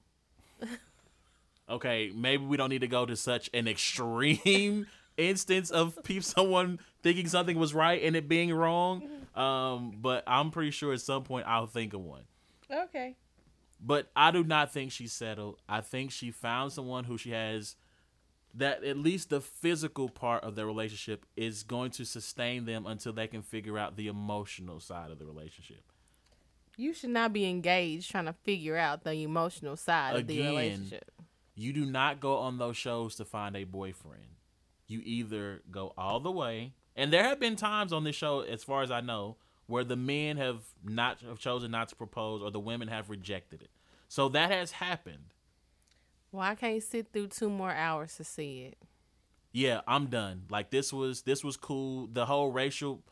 Okay, 1.69 2.13
maybe 2.15 2.45
we 2.45 2.57
don't 2.57 2.71
need 2.71 2.83
to 2.83 2.89
go 2.89 3.05
to 3.05 3.17
such 3.17 3.51
an 3.53 3.67
extreme 3.67 4.87
instance 5.17 5.71
of 5.71 5.99
pe- 6.05 6.21
someone 6.21 6.79
thinking 7.03 7.27
something 7.27 7.59
was 7.59 7.75
right 7.75 8.03
and 8.05 8.15
it 8.15 8.29
being 8.29 8.53
wrong. 8.53 9.03
Um, 9.37 9.93
but 10.01 10.25
I'm 10.27 10.51
pretty 10.51 10.71
sure 10.71 10.95
at 10.95 11.03
some 11.03 11.23
point 11.23 11.47
I'll 11.47 11.67
think 11.67 11.93
of 11.93 12.01
one. 12.01 12.23
Okay. 12.73 13.17
But 13.81 14.11
I 14.17 14.31
do 14.31 14.43
not 14.43 14.73
think 14.73 14.93
she's 14.93 15.13
settled. 15.13 15.59
I 15.69 15.81
think 15.81 16.11
she 16.11 16.31
found 16.31 16.73
someone 16.73 17.05
who 17.05 17.19
she 17.19 17.31
has 17.31 17.77
that 18.55 18.83
at 18.85 18.97
least 18.97 19.29
the 19.29 19.41
physical 19.41 20.09
part 20.09 20.43
of 20.43 20.55
their 20.55 20.67
relationship 20.67 21.27
is 21.37 21.63
going 21.63 21.91
to 21.91 22.07
sustain 22.07 22.65
them 22.65 22.87
until 22.87 23.13
they 23.13 23.27
can 23.27 23.43
figure 23.43 23.77
out 23.79 23.97
the 23.97 24.09
emotional 24.09 24.81
side 24.81 25.11
of 25.11 25.19
the 25.19 25.27
relationship. 25.27 25.83
You 26.79 26.95
should 26.95 27.11
not 27.11 27.33
be 27.33 27.49
engaged 27.49 28.11
trying 28.11 28.27
to 28.27 28.33
figure 28.33 28.77
out 28.77 29.05
the 29.05 29.23
emotional 29.23 29.77
side 29.77 30.17
of 30.17 30.27
the 30.27 30.41
relationship. 30.41 31.11
You 31.55 31.73
do 31.73 31.87
not 31.87 32.21
go 32.21 32.37
on 32.39 32.59
those 32.59 32.77
shows 32.77 33.15
to 33.17 33.25
find 33.25 33.57
a 33.57 33.65
boyfriend. 33.65 34.25
You 34.87 35.01
either 35.05 35.63
go 35.71 35.93
all 35.97 36.21
the 36.21 36.31
way, 36.31 36.73
and 36.95 37.13
there 37.13 37.25
have 37.25 37.41
been 37.41 37.57
times 37.57 37.93
on 37.93 38.05
this 38.05 38.17
show, 38.17 38.41
as 38.41 38.63
far 38.63 38.83
as 38.83 38.91
I 38.91 39.01
know, 39.01 39.37
where 39.67 39.85
the 39.85 39.97
men 39.97 40.37
have 40.37 40.63
not 40.85 41.21
have 41.23 41.39
chosen 41.39 41.71
not 41.71 41.89
to 41.89 41.97
propose, 41.97 42.43
or 42.43 42.51
the 42.51 42.61
women 42.61 42.89
have 42.89 43.11
rejected 43.11 43.63
it. 43.63 43.71
So 44.09 44.29
that 44.31 44.51
has 44.51 44.73
happened. 44.73 45.35
Well, 46.33 46.43
I 46.43 46.55
can't 46.55 46.83
sit 46.83 47.09
through 47.13 47.29
two 47.29 47.49
more 47.49 47.73
hours 47.73 48.17
to 48.17 48.25
see 48.25 48.63
it. 48.65 48.79
yeah, 49.53 49.81
I'm 49.87 50.07
done. 50.07 50.43
Like 50.51 50.71
this 50.71 50.93
was 50.93 51.23
this 51.23 51.43
was 51.43 51.57
cool. 51.57 52.09
The 52.13 52.27
whole 52.27 52.51
racial, 52.51 53.03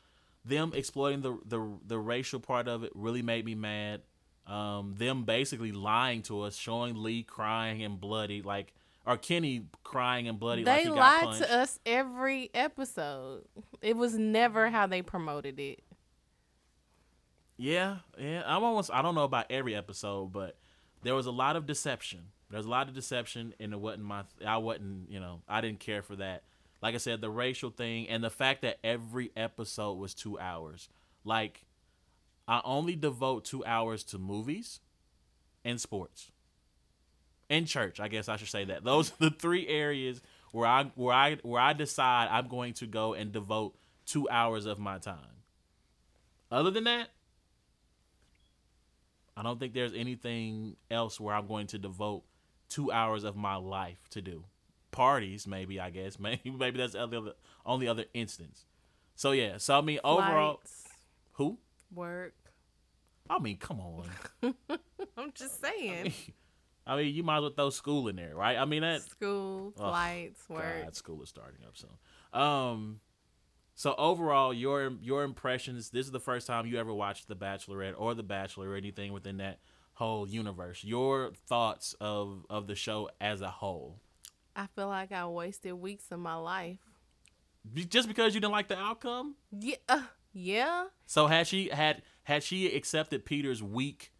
them 0.45 0.73
exploiting 0.75 1.23
the 1.23 1.39
the 1.47 1.79
the 1.87 1.99
racial 1.99 2.41
part 2.41 2.69
of 2.69 2.85
it 2.85 2.93
really 2.95 3.23
made 3.23 3.45
me 3.45 3.55
mad. 3.55 4.03
Um, 4.47 4.95
them 4.99 5.25
basically 5.25 5.73
lying 5.73 6.21
to 6.23 6.43
us, 6.43 6.57
showing 6.57 6.97
Lee 7.03 7.23
crying 7.23 7.83
and 7.83 7.99
bloody, 7.99 8.43
like 8.43 8.75
or 9.07 9.17
Kenny 9.17 9.67
crying 9.85 10.29
and 10.29 10.39
bloody. 10.39 10.65
like 10.65 10.77
They 10.77 10.83
he 10.85 10.91
lied 10.91 11.39
to 11.39 11.51
us 11.55 11.79
every 11.87 12.51
episode. 12.53 13.45
It 13.81 13.97
was 13.97 14.19
never 14.19 14.69
how 14.69 14.87
they 14.87 15.01
promoted 15.03 15.59
it. 15.61 15.83
Yeah, 17.57 17.99
yeah. 18.19 18.43
I'm 18.47 18.65
almost. 18.65 18.91
I 18.93 19.03
don't 19.03 19.15
know 19.15 19.25
about 19.25 19.47
every 19.51 19.75
episode, 19.75 20.33
but 20.33 20.57
there 21.03 21.15
was 21.15 21.27
a 21.27 21.31
lot 21.31 21.57
of 21.57 21.67
deception. 21.67 22.21
There's 22.51 22.67
a 22.67 22.71
lot 22.71 22.89
of 22.89 22.95
deception, 22.95 23.55
and 23.61 23.73
it 23.73 23.81
wasn't 23.81 24.05
my. 24.05 24.25
I 24.45 24.59
wasn't. 24.59 25.11
You 25.11 25.21
know, 25.21 25.43
I 25.49 25.61
didn't 25.61 25.81
care 25.81 26.03
for 26.03 26.17
that. 26.17 26.43
Like 26.83 26.95
I 26.95 26.99
said, 26.99 27.21
the 27.21 27.31
racial 27.31 27.71
thing 27.71 28.09
and 28.09 28.23
the 28.23 28.31
fact 28.31 28.63
that 28.63 28.79
every 28.85 29.31
episode 29.37 29.95
was 29.95 30.15
two 30.15 30.39
hours. 30.39 30.89
Like, 31.25 31.65
I 32.47 32.61
only 32.65 32.95
devote 32.95 33.45
two 33.47 33.65
hours 33.65 34.05
to 34.05 34.19
movies, 34.19 34.81
and 35.65 35.81
sports. 35.81 36.31
And 37.49 37.67
church, 37.67 38.01
I 38.01 38.09
guess 38.09 38.29
I 38.29 38.37
should 38.37 38.49
say 38.49 38.65
that. 38.67 38.85
Those 38.85 39.11
are 39.13 39.29
the 39.29 39.31
three 39.31 39.67
areas 39.69 40.21
where 40.53 40.67
I 40.67 40.91
where 40.95 41.15
I 41.15 41.37
where 41.43 41.61
I 41.61 41.73
decide 41.73 42.29
I'm 42.31 42.49
going 42.49 42.75
to 42.75 42.87
go 42.87 43.15
and 43.15 43.33
devote 43.33 43.77
two 44.07 44.29
hours 44.29 44.67
of 44.67 44.79
my 44.79 44.99
time. 44.99 45.43
Other 46.51 46.71
than 46.71 46.85
that, 46.85 47.09
I 49.37 49.43
don't 49.43 49.59
think 49.59 49.75
there's 49.75 49.95
anything 49.95 50.77
else 50.91 51.19
where 51.19 51.35
I'm 51.35 51.47
going 51.47 51.67
to 51.69 51.79
devote 51.79 52.23
two 52.69 52.93
hours 52.93 53.25
of 53.25 53.37
my 53.37 53.57
life 53.57 53.99
to 54.11 54.23
do. 54.23 54.45
Parties, 54.91 55.47
maybe 55.47 55.81
I 55.81 55.91
guess, 55.91 56.19
maybe 56.21 56.51
maybe 56.51 56.79
that's 56.79 56.93
the 56.93 57.03
other 57.03 57.33
only 57.67 57.89
other 57.89 58.05
instance. 58.15 58.65
So 59.17 59.33
yeah, 59.33 59.59
so 59.59 59.79
I 59.79 59.81
mean 59.81 60.01
overall, 60.05 60.57
Flights, 60.57 60.85
who? 61.33 61.59
work. 61.93 62.35
I 63.31 63.39
mean, 63.39 63.57
come 63.57 63.81
on. 63.81 64.11
I'm 65.17 65.33
just 65.35 65.61
saying. 65.63 66.13
I 66.87 66.97
mean, 66.97 67.15
you 67.15 67.23
might 67.23 67.39
as 67.39 67.43
well 67.43 67.51
throw 67.51 67.71
school 67.71 68.09
in 68.09 68.17
there, 68.17 68.35
right? 68.35 68.59
I 68.59 68.67
mean 68.67 68.83
that 68.83 69.03
School, 69.03 69.73
flights, 69.77 70.47
work. 70.49 70.85
God, 70.85 70.95
school 70.95 71.23
is 71.23 71.31
starting 71.31 71.65
up 71.67 71.77
soon. 71.77 71.91
Um, 72.39 73.01
so 73.75 73.95
overall, 73.99 74.55
your 74.55 74.93
your 75.03 75.25
impressions. 75.25 75.91
This 75.91 76.07
is 76.07 76.13
the 76.13 76.21
first 76.21 76.47
time 76.47 76.67
you 76.67 76.79
ever 76.79 76.93
watched 76.93 77.29
The 77.29 77.37
Bachelorette 77.37 77.95
or 77.97 78.15
The 78.15 78.23
Bachelor 78.23 78.71
or 78.71 78.77
anything 78.77 79.13
within 79.13 79.39
that 79.39 79.59
whole 79.95 80.29
universe. 80.29 80.85
Your 80.85 81.33
thoughts 81.47 81.95
of 82.01 82.47
of 82.49 82.67
the 82.67 82.75
show 82.75 83.11
as 83.21 83.41
a 83.41 83.51
whole. 83.51 84.01
I 84.57 84.67
feel 84.77 84.87
like 84.89 85.11
I 85.11 85.27
wasted 85.27 85.75
weeks 85.75 86.05
of 86.13 86.21
my 86.21 86.37
life. 86.37 86.79
Just 87.89 88.09
because 88.09 88.35
you 88.35 88.41
didn't 88.41 88.53
like 88.53 88.69
the 88.69 88.79
outcome. 88.79 89.37
Yeah, 89.51 89.77
uh, 89.89 90.03
yeah. 90.33 90.85
So 91.07 91.27
had 91.27 91.47
she 91.47 91.71
had 91.71 92.03
had 92.25 92.43
she 92.43 92.75
accepted 92.75 93.25
Peter's 93.25 93.63
weak 93.63 94.13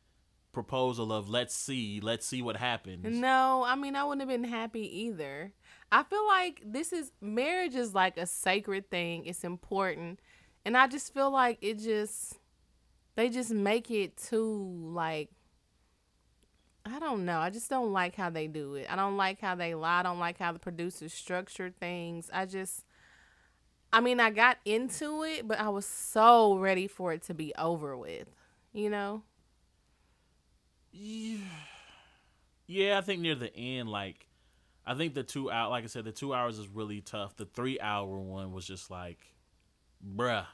proposal 0.53 1.13
of 1.13 1.29
let's 1.29 1.55
see, 1.55 2.01
let's 2.01 2.27
see 2.27 2.41
what 2.41 2.57
happens. 2.57 3.05
No, 3.05 3.65
I 3.67 3.77
mean 3.77 3.95
I 3.95 4.05
wouldn't 4.05 4.29
have 4.29 4.41
been 4.41 4.49
happy 4.51 5.03
either. 5.03 5.53
I 5.93 6.03
feel 6.03 6.27
like 6.27 6.63
this 6.65 6.93
is 6.93 7.13
marriage 7.21 7.75
is 7.75 7.95
like 7.95 8.17
a 8.17 8.27
sacred 8.27 8.91
thing. 8.91 9.27
It's 9.27 9.45
important. 9.45 10.21
And 10.65 10.77
I 10.77 10.87
just 10.87 11.13
feel 11.13 11.31
like 11.31 11.59
it 11.61 11.79
just 11.79 12.39
they 13.17 13.29
just 13.29 13.51
make 13.51 13.91
it 13.91 14.17
too 14.17 14.91
like 14.93 15.31
I 16.87 16.99
don't 16.99 17.25
know. 17.25 17.39
I 17.39 17.49
just 17.51 17.71
don't 17.71 17.93
like 17.93 18.15
how 18.15 18.29
they 18.29 18.47
do 18.47 18.75
it. 18.75 18.87
I 18.91 18.97
don't 18.97 19.17
like 19.17 19.41
how 19.41 19.55
they 19.55 19.75
lie. 19.75 20.01
I 20.01 20.03
don't 20.03 20.19
like 20.19 20.39
how 20.39 20.53
the 20.53 20.59
producers 20.59 21.15
structure 21.15 21.71
things. 21.71 22.31
I 22.33 22.47
just 22.47 22.85
I 23.93 24.01
mean, 24.01 24.19
I 24.19 24.31
got 24.31 24.59
into 24.65 25.23
it, 25.23 25.47
but 25.47 25.61
I 25.61 25.69
was 25.69 25.87
so 25.87 26.57
ready 26.57 26.89
for 26.89 27.13
it 27.13 27.23
to 27.25 27.35
be 27.35 27.55
over 27.57 27.97
with. 27.97 28.27
You 28.73 28.91
know? 28.91 29.23
Yeah. 30.91 31.39
Yeah, 32.67 32.99
I 32.99 33.03
think 33.03 33.21
near 33.21 33.37
the 33.37 33.55
end, 33.55 33.89
like, 33.89 34.27
I 34.87 34.95
think 34.95 35.15
the 35.15 35.23
two 35.23 35.51
out, 35.51 35.71
like 35.71 35.85
I 35.85 35.87
said, 35.87 36.05
the 36.05 36.13
two 36.13 36.35
hours 36.35 36.59
is 36.59 36.69
really 36.69 37.01
tough. 37.01 37.37
The 37.37 37.47
three 37.47 37.81
hour 37.81 38.19
one 38.19 38.53
was 38.53 38.67
just 38.67 38.91
like, 38.91 39.19
bruh, 40.07 40.47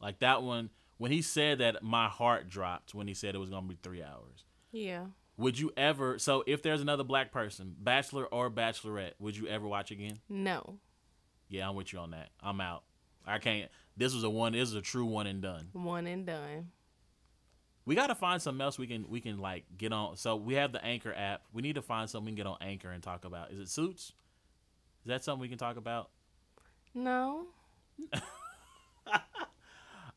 like 0.00 0.18
that 0.20 0.42
one. 0.42 0.70
When 0.98 1.12
he 1.12 1.22
said 1.22 1.58
that, 1.58 1.82
my 1.82 2.08
heart 2.08 2.48
dropped 2.48 2.94
when 2.94 3.06
he 3.06 3.14
said 3.14 3.34
it 3.34 3.38
was 3.38 3.50
gonna 3.50 3.66
be 3.66 3.78
three 3.82 4.02
hours. 4.02 4.44
Yeah. 4.72 5.06
Would 5.36 5.58
you 5.58 5.72
ever? 5.76 6.18
So, 6.18 6.42
if 6.46 6.62
there's 6.62 6.80
another 6.80 7.04
black 7.04 7.30
person, 7.30 7.76
bachelor 7.78 8.26
or 8.26 8.50
bachelorette, 8.50 9.12
would 9.20 9.36
you 9.36 9.46
ever 9.46 9.66
watch 9.68 9.92
again? 9.92 10.18
No. 10.28 10.80
Yeah, 11.48 11.68
I'm 11.68 11.76
with 11.76 11.92
you 11.92 12.00
on 12.00 12.10
that. 12.10 12.30
I'm 12.42 12.60
out. 12.60 12.82
I 13.24 13.38
can't. 13.38 13.70
This 13.96 14.12
was 14.14 14.24
a 14.24 14.30
one. 14.30 14.52
This 14.52 14.68
is 14.68 14.74
a 14.74 14.82
true 14.82 15.06
one 15.06 15.26
and 15.26 15.40
done. 15.40 15.68
One 15.72 16.06
and 16.06 16.26
done. 16.26 16.72
We 17.88 17.94
got 17.94 18.08
to 18.08 18.14
find 18.14 18.42
something 18.42 18.60
else 18.60 18.78
we 18.78 18.86
can 18.86 19.08
we 19.08 19.22
can 19.22 19.38
like 19.38 19.64
get 19.78 19.94
on. 19.94 20.18
So 20.18 20.36
we 20.36 20.52
have 20.54 20.72
the 20.72 20.84
Anchor 20.84 21.14
app. 21.16 21.44
We 21.54 21.62
need 21.62 21.76
to 21.76 21.80
find 21.80 22.10
something 22.10 22.26
we 22.26 22.32
can 22.32 22.36
get 22.36 22.46
on 22.46 22.58
Anchor 22.60 22.90
and 22.90 23.02
talk 23.02 23.24
about. 23.24 23.50
Is 23.50 23.58
it 23.58 23.70
Suits? 23.70 24.12
Is 25.04 25.06
that 25.06 25.24
something 25.24 25.40
we 25.40 25.48
can 25.48 25.56
talk 25.56 25.78
about? 25.78 26.10
No. 26.92 27.46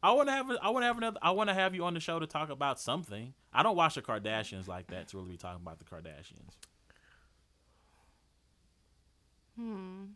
I 0.04 0.12
want 0.12 0.28
to 0.28 0.34
have 0.34 0.52
I 0.62 0.70
want 0.70 0.84
to 0.84 0.88
have 0.88 0.98
another 0.98 1.20
I 1.22 1.32
want 1.32 1.50
to 1.50 1.54
have 1.54 1.74
you 1.74 1.86
on 1.86 1.94
the 1.94 2.02
show 2.02 2.20
to 2.20 2.28
talk 2.28 2.50
about 2.50 2.78
something. 2.78 3.34
I 3.54 3.64
don't 3.64 3.78
watch 3.78 3.96
the 3.96 4.02
Kardashians 4.02 4.68
like 4.68 4.88
that 4.88 5.08
to 5.08 5.18
really 5.18 5.30
be 5.30 5.38
talking 5.38 5.62
about 5.62 5.80
the 5.80 5.86
Kardashians. 5.86 6.52
Hmm. 9.56 10.08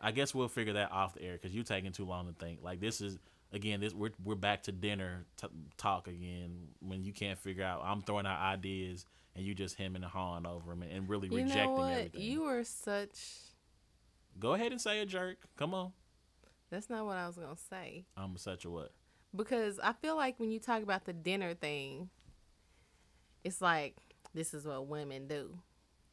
I 0.00 0.12
guess 0.12 0.32
we'll 0.32 0.46
figure 0.46 0.74
that 0.74 0.92
off 0.92 1.14
the 1.14 1.22
air 1.24 1.32
because 1.32 1.52
you're 1.52 1.64
taking 1.64 1.90
too 1.90 2.04
long 2.04 2.28
to 2.28 2.32
think. 2.32 2.60
Like 2.62 2.78
this 2.78 3.00
is 3.00 3.18
again, 3.54 3.80
this 3.80 3.94
we're 3.94 4.10
we're 4.22 4.34
back 4.34 4.64
to 4.64 4.72
dinner 4.72 5.24
t- 5.40 5.46
talk 5.78 6.08
again 6.08 6.68
when 6.80 7.02
you 7.04 7.12
can't 7.12 7.38
figure 7.38 7.64
out. 7.64 7.82
I'm 7.84 8.02
throwing 8.02 8.26
out 8.26 8.40
ideas 8.40 9.06
and 9.34 9.44
you 9.44 9.54
just 9.54 9.76
hemming 9.76 10.02
and 10.02 10.12
hawing 10.12 10.46
over 10.46 10.70
them 10.70 10.82
and, 10.82 10.92
and 10.92 11.08
really 11.08 11.28
You 11.28 11.36
rejecting 11.36 11.64
know 11.64 11.72
what? 11.74 11.92
everything. 11.92 12.20
You 12.20 12.42
were 12.42 12.64
such. 12.64 13.18
Go 14.38 14.54
ahead 14.54 14.72
and 14.72 14.80
say 14.80 15.00
a 15.00 15.06
jerk. 15.06 15.38
Come 15.56 15.72
on. 15.74 15.92
That's 16.70 16.90
not 16.90 17.06
what 17.06 17.16
I 17.16 17.26
was 17.26 17.36
gonna 17.36 17.56
say 17.70 18.04
I'm 18.16 18.36
such 18.36 18.64
a 18.64 18.70
what? 18.70 18.90
because 19.34 19.80
I 19.80 19.92
feel 19.94 20.14
like 20.16 20.38
when 20.38 20.50
you 20.52 20.60
talk 20.60 20.82
about 20.82 21.04
the 21.06 21.12
dinner 21.12 21.54
thing, 21.54 22.08
it's 23.42 23.60
like 23.60 23.96
this 24.34 24.54
is 24.54 24.64
what 24.66 24.86
women 24.86 25.26
do. 25.28 25.58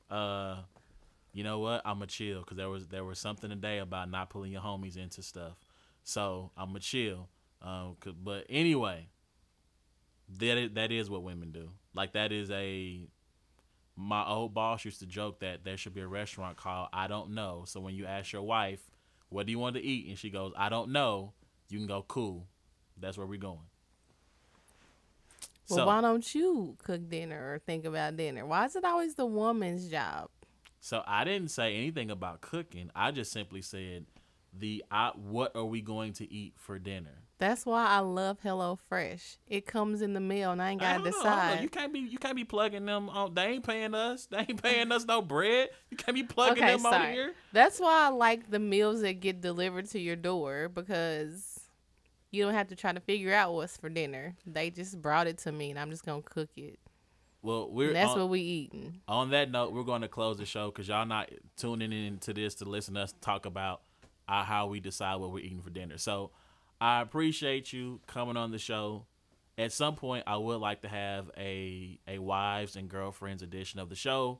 Uh, 0.09 0.57
you 1.33 1.43
know 1.43 1.59
what? 1.59 1.81
I'm 1.85 2.01
a 2.01 2.07
chill 2.07 2.39
because 2.41 2.57
there 2.57 2.69
was 2.69 2.87
there 2.87 3.03
was 3.05 3.19
something 3.19 3.49
today 3.49 3.79
about 3.79 4.09
not 4.09 4.29
pulling 4.29 4.51
your 4.51 4.61
homies 4.61 4.97
into 4.97 5.21
stuff. 5.21 5.57
So 6.03 6.51
I'm 6.57 6.75
a 6.75 6.79
chill. 6.79 7.29
Um, 7.61 7.97
but 8.23 8.45
anyway, 8.49 9.07
that 10.39 10.57
is, 10.57 10.71
that 10.73 10.91
is 10.91 11.09
what 11.09 11.23
women 11.23 11.51
do. 11.51 11.71
Like 11.93 12.13
that 12.13 12.31
is 12.31 12.49
a. 12.51 13.07
My 13.97 14.25
old 14.25 14.53
boss 14.53 14.83
used 14.85 14.99
to 15.01 15.05
joke 15.05 15.41
that 15.41 15.63
there 15.63 15.77
should 15.77 15.93
be 15.93 16.01
a 16.01 16.07
restaurant 16.07 16.57
called 16.57 16.87
I 16.93 17.07
don't 17.07 17.31
know. 17.31 17.63
So 17.67 17.79
when 17.79 17.93
you 17.93 18.05
ask 18.05 18.31
your 18.31 18.41
wife, 18.41 18.79
"What 19.29 19.45
do 19.45 19.51
you 19.51 19.59
want 19.59 19.75
to 19.75 19.81
eat?" 19.81 20.07
and 20.07 20.17
she 20.17 20.29
goes, 20.29 20.53
"I 20.57 20.69
don't 20.69 20.91
know," 20.91 21.33
you 21.69 21.77
can 21.77 21.87
go, 21.87 22.03
"Cool." 22.07 22.47
That's 22.97 23.17
where 23.17 23.27
we're 23.27 23.37
going. 23.37 23.59
Well, 25.69 25.87
why 25.87 26.01
don't 26.01 26.35
you 26.35 26.75
cook 26.83 27.09
dinner 27.09 27.53
or 27.53 27.59
think 27.59 27.85
about 27.85 28.17
dinner? 28.17 28.45
Why 28.45 28.65
is 28.65 28.75
it 28.75 28.83
always 28.83 29.15
the 29.15 29.25
woman's 29.25 29.87
job? 29.87 30.29
So 30.79 31.03
I 31.05 31.23
didn't 31.23 31.49
say 31.49 31.75
anything 31.75 32.09
about 32.11 32.41
cooking. 32.41 32.89
I 32.95 33.11
just 33.11 33.31
simply 33.31 33.61
said 33.61 34.05
the 34.57 34.83
I, 34.91 35.11
what 35.15 35.55
are 35.55 35.65
we 35.65 35.81
going 35.81 36.13
to 36.13 36.31
eat 36.31 36.53
for 36.57 36.77
dinner? 36.79 37.23
That's 37.39 37.65
why 37.65 37.87
I 37.87 37.99
love 37.99 38.37
Hello 38.43 38.75
Fresh. 38.87 39.37
It 39.47 39.65
comes 39.65 40.01
in 40.03 40.13
the 40.13 40.19
mail, 40.19 40.51
and 40.51 40.61
I 40.61 40.71
ain't 40.71 40.79
gotta 40.81 40.99
don't 40.99 41.07
I 41.07 41.11
don't 41.11 41.23
know. 41.23 41.31
decide. 41.31 41.63
You 41.63 41.69
can't 41.69 41.91
be 41.91 41.99
you 41.99 42.19
can't 42.19 42.35
be 42.35 42.43
plugging 42.43 42.85
them. 42.85 43.09
On, 43.09 43.33
they 43.33 43.45
ain't 43.45 43.65
paying 43.65 43.95
us. 43.95 44.27
They 44.27 44.39
ain't 44.39 44.61
paying 44.61 44.91
us 44.91 45.05
no 45.05 45.21
bread. 45.23 45.69
You 45.89 45.97
can't 45.97 46.13
be 46.13 46.23
plugging 46.23 46.63
Okay, 46.63 46.75
them 46.75 46.85
on 46.85 47.11
here. 47.11 47.33
That's 47.51 47.79
why 47.79 48.05
I 48.05 48.09
like 48.09 48.51
the 48.51 48.59
meals 48.59 49.01
that 49.01 49.21
get 49.21 49.41
delivered 49.41 49.89
to 49.89 49.99
your 49.99 50.15
door 50.15 50.69
because 50.69 51.59
you 52.29 52.43
don't 52.43 52.53
have 52.53 52.67
to 52.67 52.75
try 52.75 52.93
to 52.93 52.99
figure 52.99 53.33
out 53.33 53.53
what's 53.53 53.75
for 53.75 53.89
dinner. 53.89 54.35
They 54.45 54.69
just 54.69 55.01
brought 55.01 55.25
it 55.25 55.39
to 55.39 55.51
me, 55.51 55.71
and 55.71 55.79
I'm 55.79 55.89
just 55.89 56.05
gonna 56.05 56.21
cook 56.21 56.49
it. 56.55 56.77
Well, 57.41 57.71
we're 57.71 57.87
And 57.87 57.95
that's 57.95 58.11
on, 58.11 58.19
what 58.19 58.29
we 58.29 58.41
eating. 58.41 59.01
on 59.07 59.31
that 59.31 59.49
note. 59.49 59.73
We're 59.73 59.81
going 59.81 60.03
to 60.03 60.07
close 60.07 60.37
the 60.37 60.45
show 60.45 60.67
because 60.67 60.87
y'all 60.87 61.07
not 61.07 61.31
tuning 61.57 61.91
in 61.91 62.19
to 62.19 62.35
this 62.35 62.53
to 62.55 62.65
listen 62.65 62.93
to 62.93 62.99
us 63.01 63.15
talk 63.19 63.47
about 63.47 63.81
uh, 64.31 64.43
how 64.45 64.67
we 64.67 64.79
decide 64.79 65.15
what 65.15 65.31
we're 65.31 65.43
eating 65.43 65.61
for 65.61 65.69
dinner. 65.69 65.97
So 65.97 66.31
I 66.79 67.01
appreciate 67.01 67.73
you 67.73 67.99
coming 68.07 68.37
on 68.37 68.51
the 68.51 68.57
show. 68.57 69.05
At 69.57 69.73
some 69.73 69.95
point, 69.95 70.23
I 70.25 70.37
would 70.37 70.61
like 70.61 70.81
to 70.81 70.87
have 70.87 71.29
a 71.37 71.99
a 72.07 72.17
wives 72.17 72.77
and 72.77 72.89
girlfriends 72.89 73.43
edition 73.43 73.79
of 73.79 73.89
the 73.89 73.95
show 73.95 74.39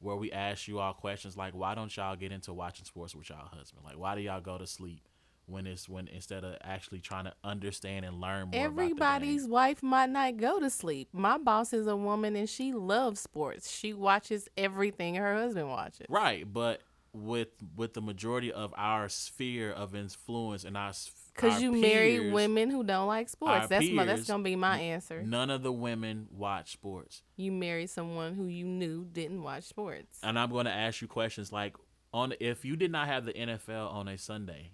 where 0.00 0.16
we 0.16 0.30
ask 0.30 0.68
you 0.68 0.78
all 0.78 0.92
questions 0.92 1.36
like, 1.36 1.54
why 1.54 1.74
don't 1.74 1.96
y'all 1.96 2.14
get 2.14 2.30
into 2.30 2.52
watching 2.52 2.84
sports 2.84 3.14
with 3.14 3.30
y'all 3.30 3.48
husband? 3.48 3.82
Like, 3.84 3.98
why 3.98 4.14
do 4.14 4.20
y'all 4.20 4.42
go 4.42 4.58
to 4.58 4.66
sleep 4.66 5.08
when 5.46 5.66
it's 5.66 5.88
when 5.88 6.08
instead 6.08 6.44
of 6.44 6.56
actually 6.62 7.00
trying 7.00 7.24
to 7.24 7.32
understand 7.42 8.04
and 8.04 8.20
learn 8.20 8.50
more? 8.50 8.62
Everybody's 8.62 9.46
wife 9.46 9.82
might 9.82 10.10
not 10.10 10.36
go 10.36 10.60
to 10.60 10.68
sleep. 10.68 11.08
My 11.12 11.38
boss 11.38 11.72
is 11.72 11.86
a 11.86 11.96
woman, 11.96 12.36
and 12.36 12.48
she 12.48 12.74
loves 12.74 13.20
sports. 13.20 13.70
She 13.70 13.94
watches 13.94 14.48
everything 14.58 15.14
her 15.14 15.34
husband 15.34 15.70
watches. 15.70 16.06
right, 16.10 16.44
but 16.52 16.82
with 17.14 17.48
with 17.76 17.94
the 17.94 18.00
majority 18.00 18.52
of 18.52 18.74
our 18.76 19.08
sphere 19.08 19.70
of 19.70 19.94
influence 19.94 20.64
and 20.64 20.76
our 20.76 20.92
Cause 21.36 21.54
our 21.54 21.60
you 21.60 21.72
marry 21.72 22.30
women 22.30 22.70
who 22.70 22.84
don't 22.84 23.08
like 23.08 23.28
sports. 23.28 23.66
That's 23.68 23.88
my, 23.90 24.04
that's 24.04 24.26
gonna 24.26 24.42
be 24.44 24.54
my 24.56 24.78
answer. 24.78 25.22
None 25.22 25.50
of 25.50 25.62
the 25.62 25.72
women 25.72 26.28
watch 26.30 26.72
sports. 26.72 27.22
You 27.36 27.50
marry 27.50 27.86
someone 27.86 28.34
who 28.34 28.46
you 28.46 28.64
knew 28.66 29.04
didn't 29.04 29.42
watch 29.42 29.64
sports. 29.64 30.20
and 30.22 30.38
I'm 30.38 30.50
going 30.50 30.66
to 30.66 30.72
ask 30.72 31.00
you 31.00 31.08
questions 31.08 31.50
like 31.52 31.74
on 32.12 32.34
if 32.38 32.64
you 32.64 32.76
did 32.76 32.92
not 32.92 33.08
have 33.08 33.24
the 33.24 33.32
NFL 33.32 33.92
on 33.92 34.06
a 34.06 34.16
Sunday, 34.16 34.70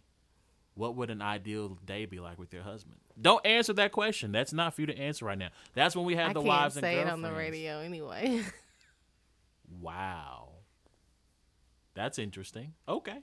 what 0.74 0.96
would 0.96 1.10
an 1.10 1.22
ideal 1.22 1.78
day 1.84 2.04
be 2.04 2.20
like 2.20 2.38
with 2.38 2.52
your 2.52 2.62
husband? 2.62 2.96
Don't 3.20 3.44
answer 3.46 3.72
that 3.74 3.92
question. 3.92 4.30
That's 4.30 4.52
not 4.52 4.74
for 4.74 4.82
you 4.82 4.86
to 4.88 4.98
answer 4.98 5.24
right 5.24 5.38
now. 5.38 5.48
That's 5.74 5.96
when 5.96 6.04
we 6.04 6.16
have 6.16 6.30
I 6.30 6.32
the 6.34 6.42
wives 6.42 6.76
and 6.76 6.84
say 6.84 6.98
it 7.00 7.08
on 7.08 7.22
the 7.22 7.32
radio 7.32 7.80
anyway. 7.80 8.42
Wow, 9.80 10.48
that's 12.02 12.18
interesting. 12.18 12.74
Okay, 12.88 13.18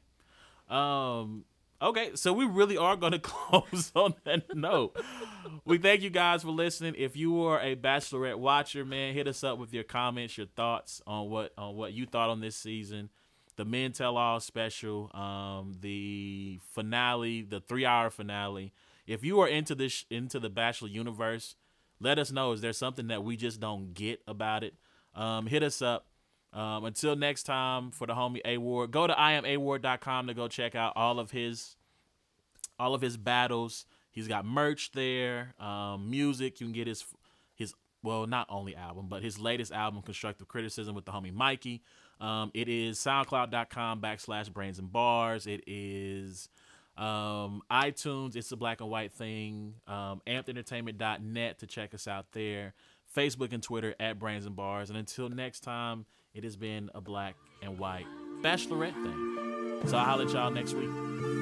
um, 0.70 1.46
Okay, 1.80 2.12
so 2.16 2.34
we 2.34 2.46
really 2.46 2.76
are 2.76 2.96
going 2.96 3.12
to 3.12 3.20
close 3.20 3.92
on 3.96 4.16
that 4.24 4.56
note. 4.56 4.98
we 5.64 5.78
thank 5.78 6.02
you 6.02 6.10
guys 6.10 6.42
for 6.42 6.50
listening. 6.50 6.96
If 6.98 7.16
you 7.16 7.44
are 7.44 7.62
a 7.62 7.76
Bachelorette 7.76 8.38
watcher, 8.38 8.84
man, 8.84 9.14
hit 9.14 9.28
us 9.28 9.44
up 9.44 9.60
with 9.60 9.74
your 9.74 9.84
comments, 9.84 10.38
your 10.38 10.48
thoughts 10.48 11.02
on 11.06 11.30
what 11.30 11.54
on 11.58 11.76
what 11.76 11.94
you 11.94 12.06
thought 12.06 12.30
on 12.30 12.42
this 12.42 12.56
season, 12.56 13.10
the 13.58 13.66
Men 13.66 13.92
Tell 13.92 14.18
All 14.18 14.40
special, 14.40 15.12
um, 15.16 15.76
the 15.80 16.60
finale, 16.74 17.44
the 17.44 17.60
three 17.60 17.86
hour 17.86 18.10
finale. 18.10 18.74
If 19.06 19.24
you 19.24 19.40
are 19.42 19.48
into 19.48 19.76
this 19.76 20.06
into 20.10 20.40
the 20.40 20.50
Bachelor 20.50 20.90
universe, 20.90 21.56
let 22.00 22.18
us 22.18 22.32
know. 22.32 22.54
Is 22.54 22.62
there 22.62 22.74
something 22.74 23.08
that 23.08 23.24
we 23.24 23.38
just 23.38 23.60
don't 23.60 23.94
get 23.94 24.22
about 24.28 24.64
it? 24.64 24.74
Um, 25.14 25.46
hit 25.46 25.62
us 25.62 25.84
up. 25.84 26.07
Um, 26.54 26.86
until 26.86 27.16
next 27.16 27.44
time, 27.44 27.92
for 27.92 28.08
the 28.08 28.14
homie 28.14 28.42
A 28.46 28.58
Ward, 28.58 28.92
go 28.92 29.06
to 29.06 29.14
iamaward.com 29.14 30.28
to 30.28 30.34
go 30.34 30.48
check 30.48 30.76
out 30.76 30.94
all 30.96 31.20
of 31.20 31.32
his 31.32 31.76
all 32.80 32.94
of 32.94 33.02
his 33.02 33.18
battles. 33.18 33.86
He's 34.12 34.28
got 34.28 34.46
merch 34.46 34.92
there, 34.94 35.54
um, 35.60 36.10
music. 36.10 36.60
You 36.60 36.68
can 36.68 36.74
get 36.74 36.88
his 36.88 37.06
his 37.56 37.74
well, 38.02 38.26
not 38.28 38.48
only 38.50 38.76
album, 38.76 39.08
but 39.10 39.24
his 39.24 39.40
latest 39.40 39.72
album, 39.72 40.02
Constructive 40.02 40.48
Criticism, 40.48 40.96
with 40.96 41.06
the 41.06 41.12
homie 41.12 41.34
Mikey. 41.34 41.82
Um, 42.20 42.52
it 42.54 42.68
is 42.68 42.98
SoundCloud.com 43.00 44.02
backslash 44.02 44.52
Brains 44.52 44.80
and 44.80 44.92
Bars. 44.92 45.46
It 45.46 45.64
is 45.68 46.50
um, 46.98 47.62
iTunes. 47.72 48.36
It's 48.36 48.52
a 48.52 48.56
black 48.56 48.82
and 48.82 48.90
white 48.90 49.12
thing. 49.12 49.76
Um, 49.88 50.22
AmpedEntertainment.net 50.26 51.60
to 51.60 51.68
check 51.68 51.94
us 51.94 52.08
out 52.08 52.32
there. 52.32 52.74
Facebook 53.16 53.54
and 53.54 53.64
Twitter 53.64 53.96
at 54.00 54.20
Brains 54.20 54.46
and 54.46 54.56
Bars. 54.56 54.90
And 54.90 54.98
until 54.98 55.30
next 55.30 55.62
time, 55.62 56.06
it 56.38 56.44
has 56.44 56.56
been 56.56 56.92
a 56.94 57.02
black 57.02 57.36
and 57.64 57.80
white 57.80 58.06
bachelorette 58.44 58.94
thing. 58.94 59.82
So 59.88 59.98
I'll 59.98 60.06
holler 60.06 60.26
at 60.26 60.32
y'all 60.32 60.52
next 60.52 60.74
week. 60.74 61.37